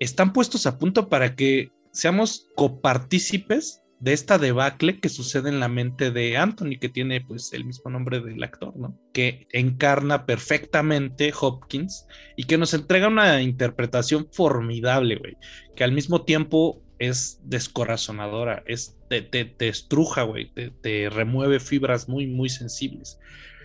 están 0.01 0.33
puestos 0.33 0.67
a 0.67 0.79
punto 0.79 1.09
para 1.09 1.37
que 1.37 1.71
seamos 1.93 2.49
copartícipes 2.57 3.83
de 4.05 4.13
esta 4.13 4.37
debacle 4.37 5.01
que 5.01 5.09
sucede 5.09 5.49
en 5.49 5.61
la 5.61 5.69
mente 5.69 6.11
de 6.11 6.37
Anthony, 6.37 6.79
que 6.79 6.91
tiene 6.91 7.23
pues 7.23 7.55
el 7.55 7.65
mismo 7.65 7.91
nombre 7.91 8.21
del 8.21 8.43
actor, 8.43 8.77
¿no? 8.77 9.01
Que 9.15 9.47
encarna 9.51 10.27
perfectamente 10.27 11.33
Hopkins 11.41 12.07
y 12.37 12.45
que 12.45 12.59
nos 12.59 12.75
entrega 12.75 13.09
una 13.09 13.41
interpretación 13.41 14.29
formidable, 14.31 15.17
güey, 15.17 15.39
que 15.75 15.85
al 15.85 15.93
mismo 15.93 16.23
tiempo 16.23 16.83
es 16.99 17.41
descorazonadora, 17.45 18.63
es, 18.67 18.99
te, 19.09 19.23
te, 19.23 19.69
estruja, 19.69 20.25
güey, 20.25 20.53
te, 20.53 21.09
remueve 21.09 21.59
fibras 21.59 22.07
muy, 22.07 22.27
muy 22.27 22.51
sensibles. 22.51 23.19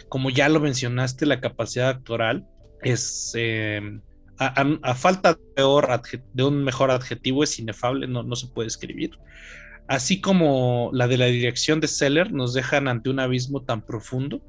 Como 0.07 0.29
ya 0.29 0.47
lo 0.47 0.61
mencionaste, 0.61 1.25
la 1.25 1.41
capacidad 1.41 1.89
actoral 1.89 2.47
es... 2.81 3.33
Em, 3.35 4.01
a, 4.37 4.95
falta 4.95 5.33
de, 5.33 6.21
de, 6.33 6.43
un 6.45 6.63
mejor 6.63 6.91
adjetivo 6.91 7.43
es 7.43 7.59
inefable, 7.59 8.07
no, 8.07 8.23
no 8.23 8.37
se 8.37 8.47
puede 8.47 8.69
escribir 8.69 9.19
así 9.89 10.21
como 10.21 10.91
la 10.93 11.07
de 11.07 11.17
la 11.17 11.25
dirección 11.25 11.81
de 11.81 11.87
Seller, 11.87 12.31
nos 12.31 12.53
dejan 12.53 12.87
ante 12.87 13.09
un 13.09 13.19
abismo 13.19 13.63
tan 13.63 13.81
profundo 13.85 14.41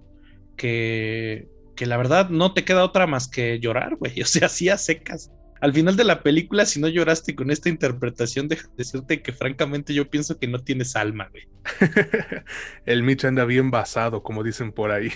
que, 0.56 1.48
que 1.74 1.86
la 1.86 1.96
verdad 1.96 2.28
no 2.28 2.52
te 2.52 2.62
queda 2.62 2.84
otra 2.84 3.06
más 3.06 3.26
que 3.26 3.58
llorar, 3.58 3.96
güey. 3.96 4.20
O 4.22 4.26
sea, 4.26 4.46
así 4.46 4.68
a 4.68 4.76
secas. 4.76 5.32
Al 5.62 5.72
final 5.72 5.96
de 5.96 6.04
la 6.04 6.22
película, 6.22 6.64
si 6.66 6.80
no 6.80 6.88
lloraste 6.88 7.34
con 7.34 7.50
esta 7.50 7.70
interpretación, 7.70 8.48
deja 8.48 8.68
de 8.68 8.74
decirte 8.76 9.22
que 9.22 9.32
francamente 9.32 9.92
yo 9.94 10.08
pienso 10.08 10.38
que 10.38 10.46
no 10.46 10.58
tienes 10.58 10.94
alma, 10.94 11.30
güey. 11.30 11.48
El 12.86 13.02
Mitch 13.02 13.24
anda 13.24 13.44
bien 13.44 13.70
basado, 13.70 14.22
como 14.22 14.42
dicen 14.42 14.72
por 14.72 14.90
ahí. 14.90 15.10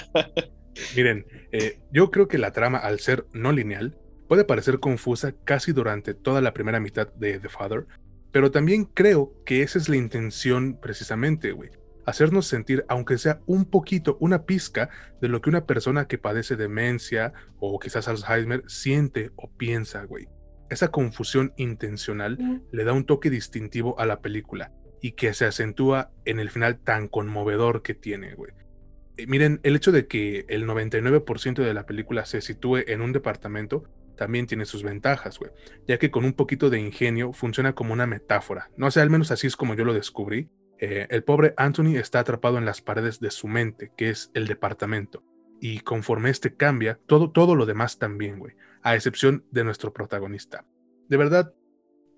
Miren, 0.96 1.26
eh, 1.52 1.80
yo 1.92 2.10
creo 2.10 2.28
que 2.28 2.38
la 2.38 2.52
trama, 2.52 2.78
al 2.78 3.00
ser 3.00 3.26
no 3.32 3.52
lineal, 3.52 3.98
puede 4.28 4.44
parecer 4.44 4.80
confusa 4.80 5.34
casi 5.44 5.72
durante 5.72 6.14
toda 6.14 6.40
la 6.40 6.52
primera 6.52 6.80
mitad 6.80 7.12
de 7.14 7.38
The 7.38 7.48
Father, 7.48 7.86
pero 8.32 8.50
también 8.50 8.84
creo 8.84 9.32
que 9.44 9.62
esa 9.62 9.78
es 9.78 9.88
la 9.88 9.96
intención 9.96 10.78
precisamente, 10.80 11.52
güey. 11.52 11.70
Hacernos 12.06 12.46
sentir, 12.46 12.84
aunque 12.88 13.18
sea 13.18 13.40
un 13.46 13.64
poquito, 13.64 14.16
una 14.20 14.44
pizca 14.44 14.88
de 15.20 15.28
lo 15.28 15.40
que 15.40 15.50
una 15.50 15.66
persona 15.66 16.06
que 16.06 16.18
padece 16.18 16.56
demencia 16.56 17.32
o 17.58 17.78
quizás 17.78 18.08
Alzheimer 18.08 18.64
siente 18.66 19.30
o 19.36 19.50
piensa, 19.50 20.04
güey. 20.04 20.28
Esa 20.70 20.88
confusión 20.88 21.52
intencional 21.56 22.62
le 22.70 22.84
da 22.84 22.92
un 22.92 23.04
toque 23.04 23.28
distintivo 23.28 23.98
a 23.98 24.06
la 24.06 24.20
película 24.20 24.72
y 25.02 25.12
que 25.12 25.34
se 25.34 25.44
acentúa 25.44 26.10
en 26.24 26.40
el 26.40 26.50
final 26.50 26.78
tan 26.78 27.08
conmovedor 27.08 27.82
que 27.82 27.94
tiene, 27.94 28.34
güey. 28.34 28.52
Eh, 29.16 29.26
miren, 29.26 29.60
el 29.62 29.76
hecho 29.76 29.92
de 29.92 30.06
que 30.06 30.46
el 30.48 30.66
99% 30.66 31.62
de 31.62 31.74
la 31.74 31.86
película 31.86 32.24
se 32.24 32.40
sitúe 32.40 32.78
en 32.86 33.02
un 33.02 33.12
departamento 33.12 33.84
también 34.20 34.46
tiene 34.46 34.66
sus 34.66 34.82
ventajas, 34.82 35.38
güey, 35.38 35.50
ya 35.88 35.98
que 35.98 36.10
con 36.10 36.26
un 36.26 36.34
poquito 36.34 36.68
de 36.68 36.78
ingenio 36.78 37.32
funciona 37.32 37.74
como 37.74 37.94
una 37.94 38.06
metáfora. 38.06 38.70
No 38.76 38.90
sé, 38.90 39.00
al 39.00 39.08
menos 39.08 39.30
así 39.30 39.46
es 39.46 39.56
como 39.56 39.74
yo 39.74 39.86
lo 39.86 39.94
descubrí. 39.94 40.50
Eh, 40.78 41.06
el 41.08 41.24
pobre 41.24 41.54
Anthony 41.56 41.96
está 41.96 42.18
atrapado 42.18 42.58
en 42.58 42.66
las 42.66 42.82
paredes 42.82 43.18
de 43.18 43.30
su 43.30 43.48
mente, 43.48 43.92
que 43.96 44.10
es 44.10 44.30
el 44.34 44.46
departamento. 44.46 45.24
Y 45.58 45.80
conforme 45.80 46.28
este 46.28 46.54
cambia, 46.54 47.00
todo, 47.06 47.30
todo 47.30 47.56
lo 47.56 47.64
demás 47.64 47.98
también, 47.98 48.38
güey, 48.38 48.56
a 48.82 48.94
excepción 48.94 49.46
de 49.52 49.64
nuestro 49.64 49.94
protagonista. 49.94 50.66
De 51.08 51.16
verdad, 51.16 51.54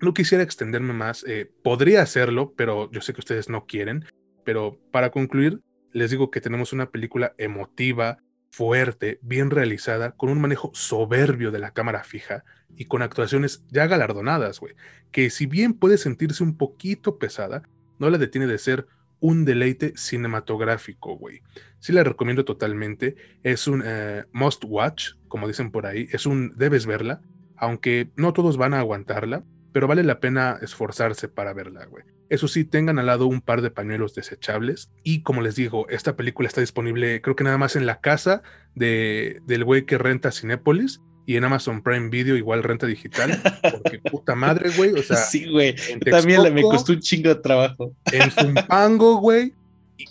no 0.01 0.13
quisiera 0.13 0.43
extenderme 0.43 0.91
más, 0.91 1.23
eh, 1.25 1.49
podría 1.63 2.01
hacerlo, 2.01 2.53
pero 2.57 2.91
yo 2.91 2.99
sé 2.99 3.13
que 3.13 3.21
ustedes 3.21 3.47
no 3.47 3.65
quieren. 3.65 4.03
Pero 4.43 4.77
para 4.91 5.09
concluir, 5.09 5.61
les 5.93 6.11
digo 6.11 6.31
que 6.31 6.41
tenemos 6.41 6.73
una 6.73 6.91
película 6.91 7.33
emotiva, 7.37 8.17
fuerte, 8.53 9.17
bien 9.23 9.49
realizada, 9.49 10.11
con 10.11 10.29
un 10.29 10.39
manejo 10.39 10.69
soberbio 10.75 11.49
de 11.49 11.57
la 11.57 11.71
cámara 11.71 12.03
fija 12.03 12.43
y 12.77 12.85
con 12.85 13.01
actuaciones 13.01 13.63
ya 13.69 13.87
galardonadas, 13.87 14.59
güey, 14.59 14.75
que 15.11 15.31
si 15.31 15.47
bien 15.47 15.73
puede 15.73 15.97
sentirse 15.97 16.43
un 16.43 16.55
poquito 16.55 17.17
pesada, 17.17 17.63
no 17.97 18.11
la 18.11 18.19
detiene 18.19 18.45
de 18.45 18.59
ser 18.59 18.85
un 19.19 19.43
deleite 19.43 19.93
cinematográfico, 19.95 21.17
güey. 21.17 21.41
Sí 21.79 21.93
la 21.93 22.03
recomiendo 22.03 22.45
totalmente, 22.45 23.15
es 23.41 23.67
un 23.67 23.81
eh, 23.83 24.25
must 24.33 24.63
watch, 24.67 25.13
como 25.27 25.47
dicen 25.47 25.71
por 25.71 25.87
ahí, 25.87 26.07
es 26.11 26.27
un 26.27 26.53
debes 26.55 26.85
verla, 26.85 27.21
aunque 27.57 28.11
no 28.17 28.33
todos 28.33 28.57
van 28.57 28.75
a 28.75 28.79
aguantarla, 28.79 29.43
pero 29.71 29.87
vale 29.87 30.03
la 30.03 30.19
pena 30.19 30.59
esforzarse 30.61 31.27
para 31.27 31.53
verla, 31.53 31.85
güey. 31.85 32.03
Eso 32.33 32.47
sí, 32.47 32.65
tengan 32.65 32.97
al 32.97 33.05
lado 33.05 33.27
un 33.27 33.41
par 33.41 33.61
de 33.61 33.69
pañuelos 33.69 34.15
desechables. 34.15 34.89
Y 35.03 35.21
como 35.21 35.43
les 35.43 35.55
digo, 35.55 35.87
esta 35.89 36.15
película 36.15 36.47
está 36.47 36.61
disponible, 36.61 37.21
creo 37.21 37.35
que 37.35 37.43
nada 37.43 37.59
más 37.59 37.75
en 37.75 37.85
la 37.85 38.01
casa 38.01 38.41
de, 38.73 39.39
del 39.45 39.63
güey 39.63 39.85
que 39.85 39.99
renta 39.99 40.31
Cinépolis 40.31 40.99
y 41.27 41.35
en 41.35 41.43
Amazon 41.43 41.83
Prime 41.83 42.09
Video 42.09 42.35
igual 42.35 42.63
renta 42.63 42.87
digital. 42.87 43.39
Porque 43.61 43.99
puta 44.11 44.33
madre, 44.33 44.71
güey. 44.75 44.93
O 44.93 45.03
sea, 45.03 45.17
sí, 45.17 45.47
güey. 45.47 45.75
También 46.09 46.41
me 46.51 46.63
costó 46.63 46.93
un 46.93 47.01
chingo 47.01 47.29
de 47.29 47.35
trabajo. 47.35 47.93
En 48.11 48.31
Zumpango, 48.31 49.17
güey. 49.17 49.53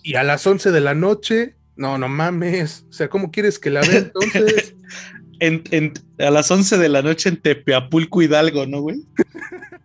Y, 0.04 0.14
a 0.14 0.22
las 0.22 0.46
11 0.46 0.70
de 0.70 0.80
la 0.80 0.94
noche. 0.94 1.56
No, 1.74 1.98
no 1.98 2.08
mames. 2.08 2.86
O 2.88 2.92
sea, 2.92 3.08
¿cómo 3.08 3.32
quieres 3.32 3.58
que 3.58 3.70
la 3.70 3.80
vea 3.80 3.98
entonces? 3.98 4.76
en, 5.40 5.92
a 6.20 6.30
las 6.30 6.48
11 6.52 6.78
de 6.78 6.88
la 6.88 7.02
noche 7.02 7.30
en 7.30 7.36
Tepeapulco 7.38 8.22
Hidalgo, 8.22 8.64
¿no, 8.64 8.80
güey? 8.80 9.02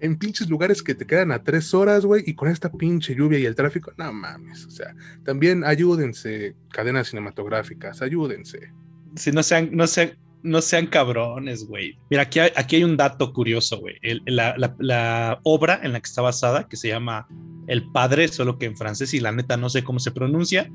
en 0.00 0.18
pinches 0.18 0.48
lugares 0.48 0.82
que 0.82 0.94
te 0.94 1.06
quedan 1.06 1.32
a 1.32 1.42
tres 1.42 1.74
horas, 1.74 2.04
güey, 2.04 2.22
y 2.26 2.34
con 2.34 2.48
esta 2.48 2.70
pinche 2.70 3.14
lluvia 3.14 3.38
y 3.38 3.46
el 3.46 3.54
tráfico, 3.54 3.92
no 3.96 4.12
mames, 4.12 4.64
o 4.66 4.70
sea, 4.70 4.94
también 5.24 5.64
ayúdense, 5.64 6.56
cadenas 6.70 7.08
cinematográficas, 7.08 8.02
ayúdense. 8.02 8.72
Si 9.16 9.32
no 9.32 9.42
sean, 9.42 9.70
no 9.72 9.86
sean, 9.86 10.12
no 10.42 10.62
sean 10.62 10.86
cabrones, 10.86 11.66
güey. 11.66 11.98
Mira, 12.10 12.22
aquí 12.22 12.38
hay, 12.38 12.50
aquí 12.56 12.76
hay 12.76 12.84
un 12.84 12.96
dato 12.96 13.32
curioso, 13.32 13.78
güey. 13.78 13.96
La, 14.26 15.40
obra 15.42 15.80
en 15.82 15.92
la 15.92 16.00
que 16.00 16.08
está 16.08 16.22
basada, 16.22 16.68
que 16.68 16.76
se 16.76 16.88
llama 16.88 17.26
El 17.66 17.90
Padre, 17.90 18.28
solo 18.28 18.58
que 18.58 18.66
en 18.66 18.76
francés, 18.76 19.14
y 19.14 19.20
la 19.20 19.32
neta 19.32 19.56
no 19.56 19.68
sé 19.68 19.82
cómo 19.82 19.98
se 19.98 20.10
pronuncia, 20.10 20.70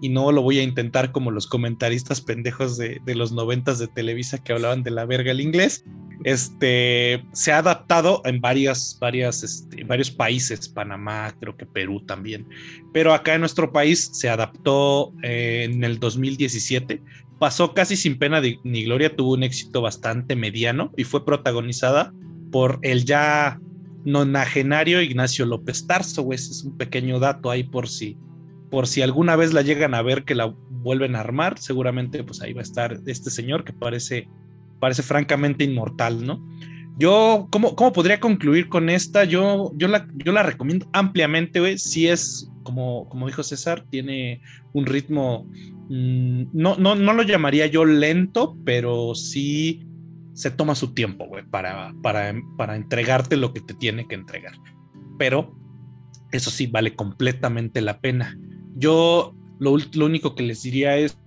y 0.00 0.08
no 0.08 0.32
lo 0.32 0.42
voy 0.42 0.58
a 0.58 0.62
intentar 0.62 1.12
como 1.12 1.30
los 1.30 1.46
comentaristas 1.46 2.20
pendejos 2.20 2.76
de, 2.76 3.00
los 3.06 3.32
noventas 3.32 3.78
de 3.78 3.88
Televisa 3.88 4.42
que 4.42 4.52
hablaban 4.52 4.82
de 4.82 4.90
la 4.90 5.04
verga 5.04 5.30
el 5.30 5.40
inglés. 5.40 5.84
Este 6.24 7.24
se 7.32 7.52
ha 7.52 7.58
adaptado 7.58 8.22
en 8.24 8.40
varias, 8.40 8.96
varias, 9.00 9.42
este, 9.42 9.84
varios 9.84 10.10
países, 10.10 10.68
Panamá, 10.68 11.34
creo 11.40 11.56
que 11.56 11.66
Perú 11.66 12.00
también. 12.06 12.48
Pero 12.92 13.12
acá 13.12 13.34
en 13.34 13.40
nuestro 13.40 13.72
país 13.72 14.10
se 14.12 14.28
adaptó 14.28 15.12
eh, 15.22 15.68
en 15.70 15.84
el 15.84 15.98
2017. 15.98 17.02
Pasó 17.42 17.74
casi 17.74 17.96
sin 17.96 18.18
pena 18.18 18.40
ni 18.62 18.84
gloria, 18.84 19.16
tuvo 19.16 19.32
un 19.32 19.42
éxito 19.42 19.82
bastante 19.82 20.36
mediano 20.36 20.92
y 20.96 21.02
fue 21.02 21.24
protagonizada 21.24 22.14
por 22.52 22.78
el 22.82 23.04
ya 23.04 23.58
nonagenario 24.04 25.02
Ignacio 25.02 25.44
López 25.44 25.88
Tarso, 25.88 26.32
Ese 26.32 26.52
es 26.52 26.62
un 26.62 26.76
pequeño 26.76 27.18
dato 27.18 27.50
ahí 27.50 27.64
por 27.64 27.88
si 27.88 28.16
por 28.70 28.86
si 28.86 29.02
alguna 29.02 29.34
vez 29.34 29.52
la 29.52 29.62
llegan 29.62 29.92
a 29.92 30.02
ver 30.02 30.22
que 30.22 30.36
la 30.36 30.54
vuelven 30.70 31.16
a 31.16 31.20
armar, 31.20 31.58
seguramente 31.58 32.22
pues 32.22 32.40
ahí 32.42 32.52
va 32.52 32.60
a 32.60 32.62
estar 32.62 33.00
este 33.06 33.28
señor 33.28 33.64
que 33.64 33.72
parece, 33.72 34.28
parece 34.78 35.02
francamente 35.02 35.64
inmortal, 35.64 36.24
¿no? 36.24 36.46
Yo, 36.96 37.48
¿cómo, 37.50 37.74
¿cómo, 37.74 37.92
podría 37.92 38.20
concluir 38.20 38.68
con 38.68 38.88
esta? 38.88 39.24
Yo, 39.24 39.72
yo, 39.74 39.88
la, 39.88 40.06
yo 40.14 40.30
la 40.30 40.44
recomiendo 40.44 40.88
ampliamente, 40.92 41.58
güey. 41.58 41.76
Si 41.76 42.06
es, 42.06 42.51
como, 42.72 43.06
como 43.10 43.26
dijo 43.26 43.42
César, 43.42 43.84
tiene 43.90 44.40
un 44.72 44.86
ritmo, 44.86 45.44
mmm, 45.90 46.44
no, 46.54 46.76
no, 46.76 46.94
no 46.94 47.12
lo 47.12 47.22
llamaría 47.22 47.66
yo 47.66 47.84
lento, 47.84 48.56
pero 48.64 49.14
sí 49.14 49.86
se 50.32 50.50
toma 50.50 50.74
su 50.74 50.94
tiempo, 50.94 51.26
güey, 51.26 51.44
para, 51.44 51.92
para, 52.02 52.34
para 52.56 52.76
entregarte 52.76 53.36
lo 53.36 53.52
que 53.52 53.60
te 53.60 53.74
tiene 53.74 54.08
que 54.08 54.14
entregar. 54.14 54.54
Pero 55.18 55.54
eso 56.32 56.50
sí, 56.50 56.66
vale 56.66 56.96
completamente 56.96 57.82
la 57.82 58.00
pena. 58.00 58.38
Yo 58.74 59.36
lo, 59.58 59.76
lo 59.92 60.06
único 60.06 60.34
que 60.34 60.42
les 60.42 60.62
diría 60.62 60.96
es, 60.96 61.18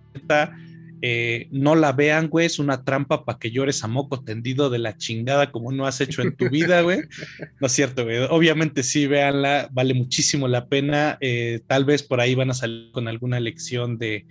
eh, 1.02 1.48
no 1.52 1.76
la 1.76 1.92
vean, 1.92 2.30
güey, 2.30 2.46
es 2.46 2.60
una 2.60 2.84
trampa 2.84 3.26
para 3.26 3.38
que 3.38 3.52
llores 3.52 3.84
a 3.84 3.88
moco 3.88 4.24
tendido 4.24 4.70
de 4.70 4.80
la 4.80 4.98
chingada 4.98 5.52
como 5.52 5.72
no 5.72 5.86
has 5.86 6.02
hecho 6.02 6.22
en 6.22 6.36
tu 6.36 6.50
vida, 6.50 6.82
güey. 6.82 7.00
No 7.60 7.68
es 7.68 7.74
cierto, 7.74 8.04
güey. 8.04 8.18
Obviamente 8.30 8.84
sí, 8.84 9.08
véanla, 9.08 9.70
vale 9.72 9.94
muchísimo 9.94 10.48
la 10.48 10.68
pena. 10.68 11.18
Eh, 11.22 11.62
tal 11.68 11.86
vez 11.86 12.04
por 12.04 12.22
ahí 12.22 12.36
van 12.36 12.52
a 12.52 12.54
salir 12.54 12.92
con 12.92 13.08
alguna 13.08 13.40
lección 13.40 13.98
de, 13.98 14.26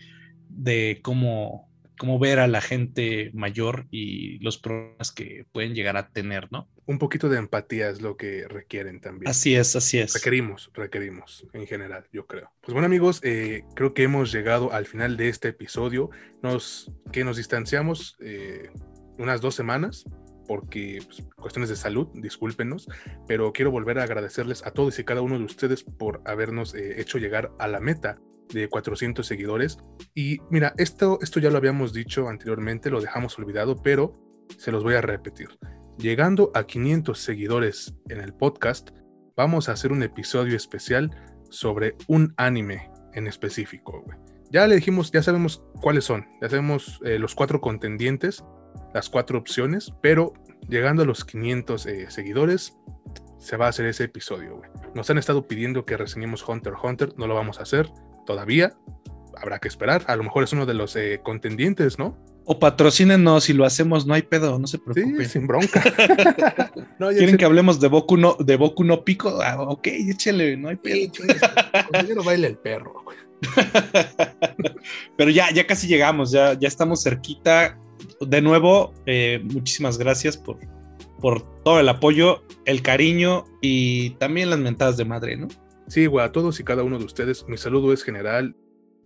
de 0.49 1.01
cómo, 1.03 1.69
cómo 1.99 2.19
ver 2.19 2.39
a 2.39 2.47
la 2.47 2.61
gente 2.61 3.31
mayor 3.35 3.87
y 3.91 4.39
los 4.41 4.59
problemas 4.59 5.13
que 5.13 5.47
pueden 5.53 5.75
llegar 5.75 5.97
a 5.97 6.09
tener, 6.09 6.51
¿no? 6.51 6.69
Un 6.87 6.99
poquito 6.99 7.29
de 7.29 7.39
empatía 7.39 7.89
es 7.89 8.03
lo 8.03 8.17
que 8.17 8.47
requieren 8.49 9.01
también. 9.01 9.29
Así 9.29 9.55
es, 9.55 9.75
así 9.77 9.99
es. 9.99 10.15
Requerimos, 10.15 10.71
requerimos 10.75 11.47
en 11.53 11.67
general, 11.67 12.07
yo 12.13 12.27
creo. 12.27 12.51
Pues 12.61 12.73
bueno 12.73 12.87
amigos, 12.87 13.21
eh, 13.23 13.63
creo 13.75 13.95
que 13.95 14.03
hemos 14.03 14.33
llegado 14.33 14.73
al 14.73 14.87
final 14.87 15.17
de 15.17 15.29
este 15.29 15.49
episodio. 15.49 16.11
Nos, 16.43 16.93
que 17.13 17.25
nos 17.25 17.37
distanciamos 17.37 18.17
eh, 18.21 18.71
unas 19.19 19.41
dos 19.41 19.55
semanas 19.55 20.05
porque 20.47 21.01
pues, 21.07 21.23
cuestiones 21.37 21.71
de 21.71 21.77
salud, 21.77 22.09
discúlpenos, 22.15 22.89
pero 23.27 23.53
quiero 23.53 23.71
volver 23.71 23.99
a 23.99 24.03
agradecerles 24.05 24.65
a 24.67 24.73
todos 24.73 24.99
y 24.99 25.05
cada 25.05 25.23
uno 25.23 25.39
de 25.39 25.45
ustedes 25.45 25.85
por 25.85 26.21
habernos 26.27 26.75
eh, 26.75 27.01
hecho 27.01 27.19
llegar 27.19 27.53
a 27.59 27.67
la 27.67 27.81
meta 27.81 28.19
de 28.53 28.69
400 28.69 29.27
seguidores. 29.27 29.79
Y 30.15 30.39
mira, 30.51 30.75
esto, 30.77 31.19
esto 31.23 31.41
ya 31.41 31.51
lo 31.51 31.59
habíamos 31.59 31.93
dicho 31.93 32.29
anteriormente, 32.29 32.91
lo 32.91 33.01
dejamos 33.01 33.39
olvidado, 33.39 33.77
pero 33.83 34.15
se 34.59 34.73
los 34.73 34.83
voy 34.85 34.95
a 34.95 35.01
repetir. 35.01 35.49
Llegando 35.99 36.51
a 36.55 36.65
500 36.65 37.19
seguidores 37.19 37.95
en 38.09 38.21
el 38.21 38.35
podcast, 38.35 38.91
vamos 39.37 39.69
a 39.69 39.73
hacer 39.73 39.93
un 39.93 40.03
episodio 40.03 40.57
especial 40.57 41.11
sobre 41.51 41.97
un 42.09 42.35
anime 42.37 42.91
en 43.15 43.27
específico. 43.27 44.05
Ya 44.51 44.67
le 44.67 44.77
dijimos, 44.77 45.11
ya 45.11 45.23
sabemos 45.23 45.65
cuáles 45.81 46.05
son, 46.05 46.27
ya 46.41 46.49
sabemos 46.49 47.01
eh, 47.05 47.19
los 47.19 47.35
cuatro 47.35 47.61
contendientes, 47.61 48.45
las 48.93 49.09
cuatro 49.09 49.39
opciones, 49.39 49.93
pero 50.03 50.33
llegando 50.69 51.03
a 51.03 51.07
los 51.07 51.25
500 51.25 51.87
eh, 51.87 52.11
seguidores, 52.11 52.77
se 53.39 53.57
va 53.57 53.67
a 53.67 53.69
hacer 53.69 53.87
ese 53.87 54.05
episodio. 54.05 54.63
Nos 54.95 55.11
han 55.11 55.19
estado 55.19 55.47
pidiendo 55.47 55.85
que 55.85 55.97
reseñemos 55.97 56.49
Hunter 56.49 56.73
x 56.73 56.83
Hunter, 56.85 57.15
no 57.17 57.27
lo 57.27 57.35
vamos 57.35 57.59
a 57.59 57.63
hacer 57.63 57.91
todavía. 58.25 58.75
Habrá 59.37 59.59
que 59.59 59.69
esperar. 59.69 60.05
A 60.07 60.17
lo 60.17 60.23
mejor 60.23 60.45
es 60.45 60.53
uno 60.53 60.67
de 60.67 60.75
los 60.75 60.97
eh, 60.97 61.21
contendientes, 61.23 61.99
¿no? 61.99 62.17
O 62.47 62.59
patrocínenos, 62.59 63.45
si 63.45 63.55
lo 63.55 63.65
hacemos, 63.65 64.07
no 64.07 64.15
hay 64.15 64.23
pedo, 64.23 64.59
no 64.59 64.67
se 64.67 64.79
preocupen. 64.79 65.19
Sí, 65.19 65.25
sin 65.27 65.47
bronca. 65.47 65.83
no, 66.99 67.09
¿Quieren 67.09 67.39
que 67.39 67.45
hablemos 67.45 67.81
de 67.81 67.89
Boku 67.89 68.19
no, 68.19 68.37
de 68.39 68.57
Boku 68.57 68.85
no 68.85 69.03
Pico? 69.03 69.41
Ah, 69.43 69.63
ok, 69.63 69.87
échale, 69.87 70.57
no 70.57 70.69
hay 70.69 70.77
pedo. 70.77 71.13
no 72.15 72.23
baila 72.23 72.47
el 72.47 72.59
perro. 72.59 73.05
Pero 75.17 75.31
ya, 75.31 75.51
ya 75.53 75.67
casi 75.67 75.87
llegamos, 75.87 76.33
ya, 76.33 76.53
ya 76.55 76.69
estamos 76.69 77.03
cerquita. 77.03 77.79
De 78.21 78.43
nuevo, 78.43 78.93
eh, 79.07 79.41
muchísimas 79.43 79.97
gracias 79.97 80.37
por, 80.37 80.59
por 81.21 81.43
todo 81.63 81.81
el 81.81 81.89
apoyo, 81.89 82.45
el 82.67 82.83
cariño 82.83 83.47
y 83.63 84.11
también 84.11 84.51
las 84.51 84.59
mentadas 84.59 84.99
de 84.99 85.07
madre, 85.07 85.37
¿no? 85.37 85.49
Sí, 85.87 86.09
a 86.21 86.33
todos 86.33 86.61
y 86.61 86.65
cada 86.65 86.83
uno 86.83 86.99
de 86.99 87.05
ustedes, 87.05 87.47
mi 87.47 87.57
saludo 87.57 87.93
es 87.93 88.03
general. 88.03 88.57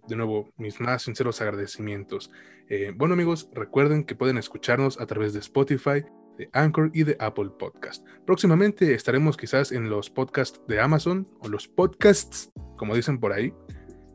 De 0.07 0.17
nuevo, 0.17 0.49
mis 0.57 0.81
más 0.81 1.03
sinceros 1.03 1.41
agradecimientos. 1.43 2.31
Eh, 2.69 2.93
bueno, 2.97 3.15
amigos, 3.15 3.51
recuerden 3.53 4.05
que 4.05 4.15
pueden 4.15 4.39
escucharnos 4.39 4.99
a 5.01 5.07
través 5.07 5.35
de 5.35 5.41
Spotify, 5.41 6.05
de 6.39 6.49
Anchor 6.53 6.91
y 6.95 7.03
de 7.03 7.17
Apple 7.19 7.51
Podcast. 7.59 8.07
Próximamente 8.25 8.95
estaremos 8.95 9.37
quizás 9.37 9.73
en 9.73 9.91
los 9.91 10.09
podcasts 10.09 10.63
de 10.67 10.81
Amazon 10.81 11.29
o 11.41 11.49
los 11.49 11.69
podcasts, 11.69 12.51
como 12.77 12.95
dicen 12.95 13.19
por 13.19 13.33
ahí. 13.33 13.53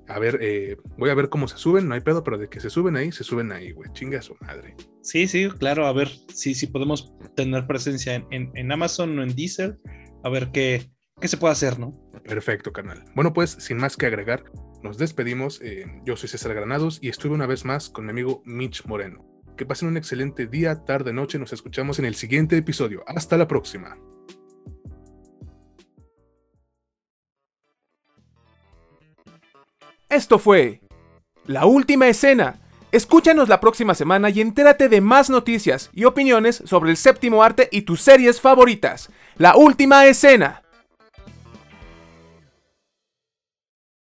A 0.07 0.19
ver, 0.19 0.39
eh, 0.41 0.77
voy 0.97 1.09
a 1.09 1.15
ver 1.15 1.29
cómo 1.29 1.47
se 1.47 1.57
suben, 1.57 1.87
no 1.87 1.93
hay 1.93 2.01
pedo, 2.01 2.23
pero 2.23 2.37
de 2.37 2.49
que 2.49 2.59
se 2.59 2.69
suben 2.69 2.95
ahí, 2.97 3.11
se 3.11 3.23
suben 3.23 3.51
ahí, 3.51 3.71
güey. 3.71 3.91
Chinga 3.93 4.21
su 4.21 4.35
madre. 4.41 4.75
Sí, 5.01 5.27
sí, 5.27 5.49
claro, 5.59 5.85
a 5.85 5.93
ver 5.93 6.09
si 6.33 6.55
sí, 6.55 6.67
podemos 6.67 7.13
tener 7.35 7.67
presencia 7.67 8.15
en, 8.15 8.51
en, 8.53 8.71
Amazon 8.71 9.17
o 9.19 9.23
en 9.23 9.35
Deezer, 9.35 9.77
a 10.23 10.29
ver 10.29 10.49
qué, 10.51 10.89
qué 11.23 11.29
se 11.29 11.37
puede 11.37 11.53
hacer, 11.53 11.79
¿no? 11.79 11.97
Perfecto, 12.25 12.73
canal. 12.73 13.05
Bueno, 13.15 13.31
pues 13.31 13.51
sin 13.51 13.77
más 13.77 13.95
que 13.95 14.07
agregar, 14.07 14.43
nos 14.81 14.97
despedimos. 14.97 15.61
Eh, 15.61 15.85
yo 16.03 16.17
soy 16.17 16.27
César 16.27 16.53
Granados 16.53 16.99
y 17.01 17.07
estuve 17.07 17.33
una 17.33 17.45
vez 17.45 17.63
más 17.63 17.89
con 17.89 18.03
mi 18.03 18.11
amigo 18.11 18.43
Mitch 18.45 18.85
Moreno. 18.87 19.25
Que 19.55 19.65
pasen 19.65 19.87
un 19.87 19.95
excelente 19.95 20.47
día, 20.47 20.83
tarde, 20.83 21.13
noche. 21.13 21.39
Nos 21.39 21.53
escuchamos 21.53 21.97
en 21.97 22.03
el 22.03 22.15
siguiente 22.15 22.57
episodio. 22.57 23.05
Hasta 23.07 23.37
la 23.37 23.47
próxima. 23.47 23.97
Esto 30.09 30.39
fue 30.39 30.81
La 31.45 31.65
Última 31.65 32.09
Escena. 32.09 32.59
Escúchanos 32.91 33.47
la 33.47 33.61
próxima 33.61 33.95
semana 33.95 34.29
y 34.29 34.41
entérate 34.41 34.89
de 34.89 34.99
más 34.99 35.29
noticias 35.29 35.89
y 35.93 36.03
opiniones 36.03 36.63
sobre 36.65 36.91
el 36.91 36.97
séptimo 36.97 37.43
arte 37.43 37.69
y 37.71 37.83
tus 37.83 38.01
series 38.01 38.41
favoritas. 38.41 39.09
La 39.37 39.55
Última 39.55 40.05
Escena. 40.05 40.62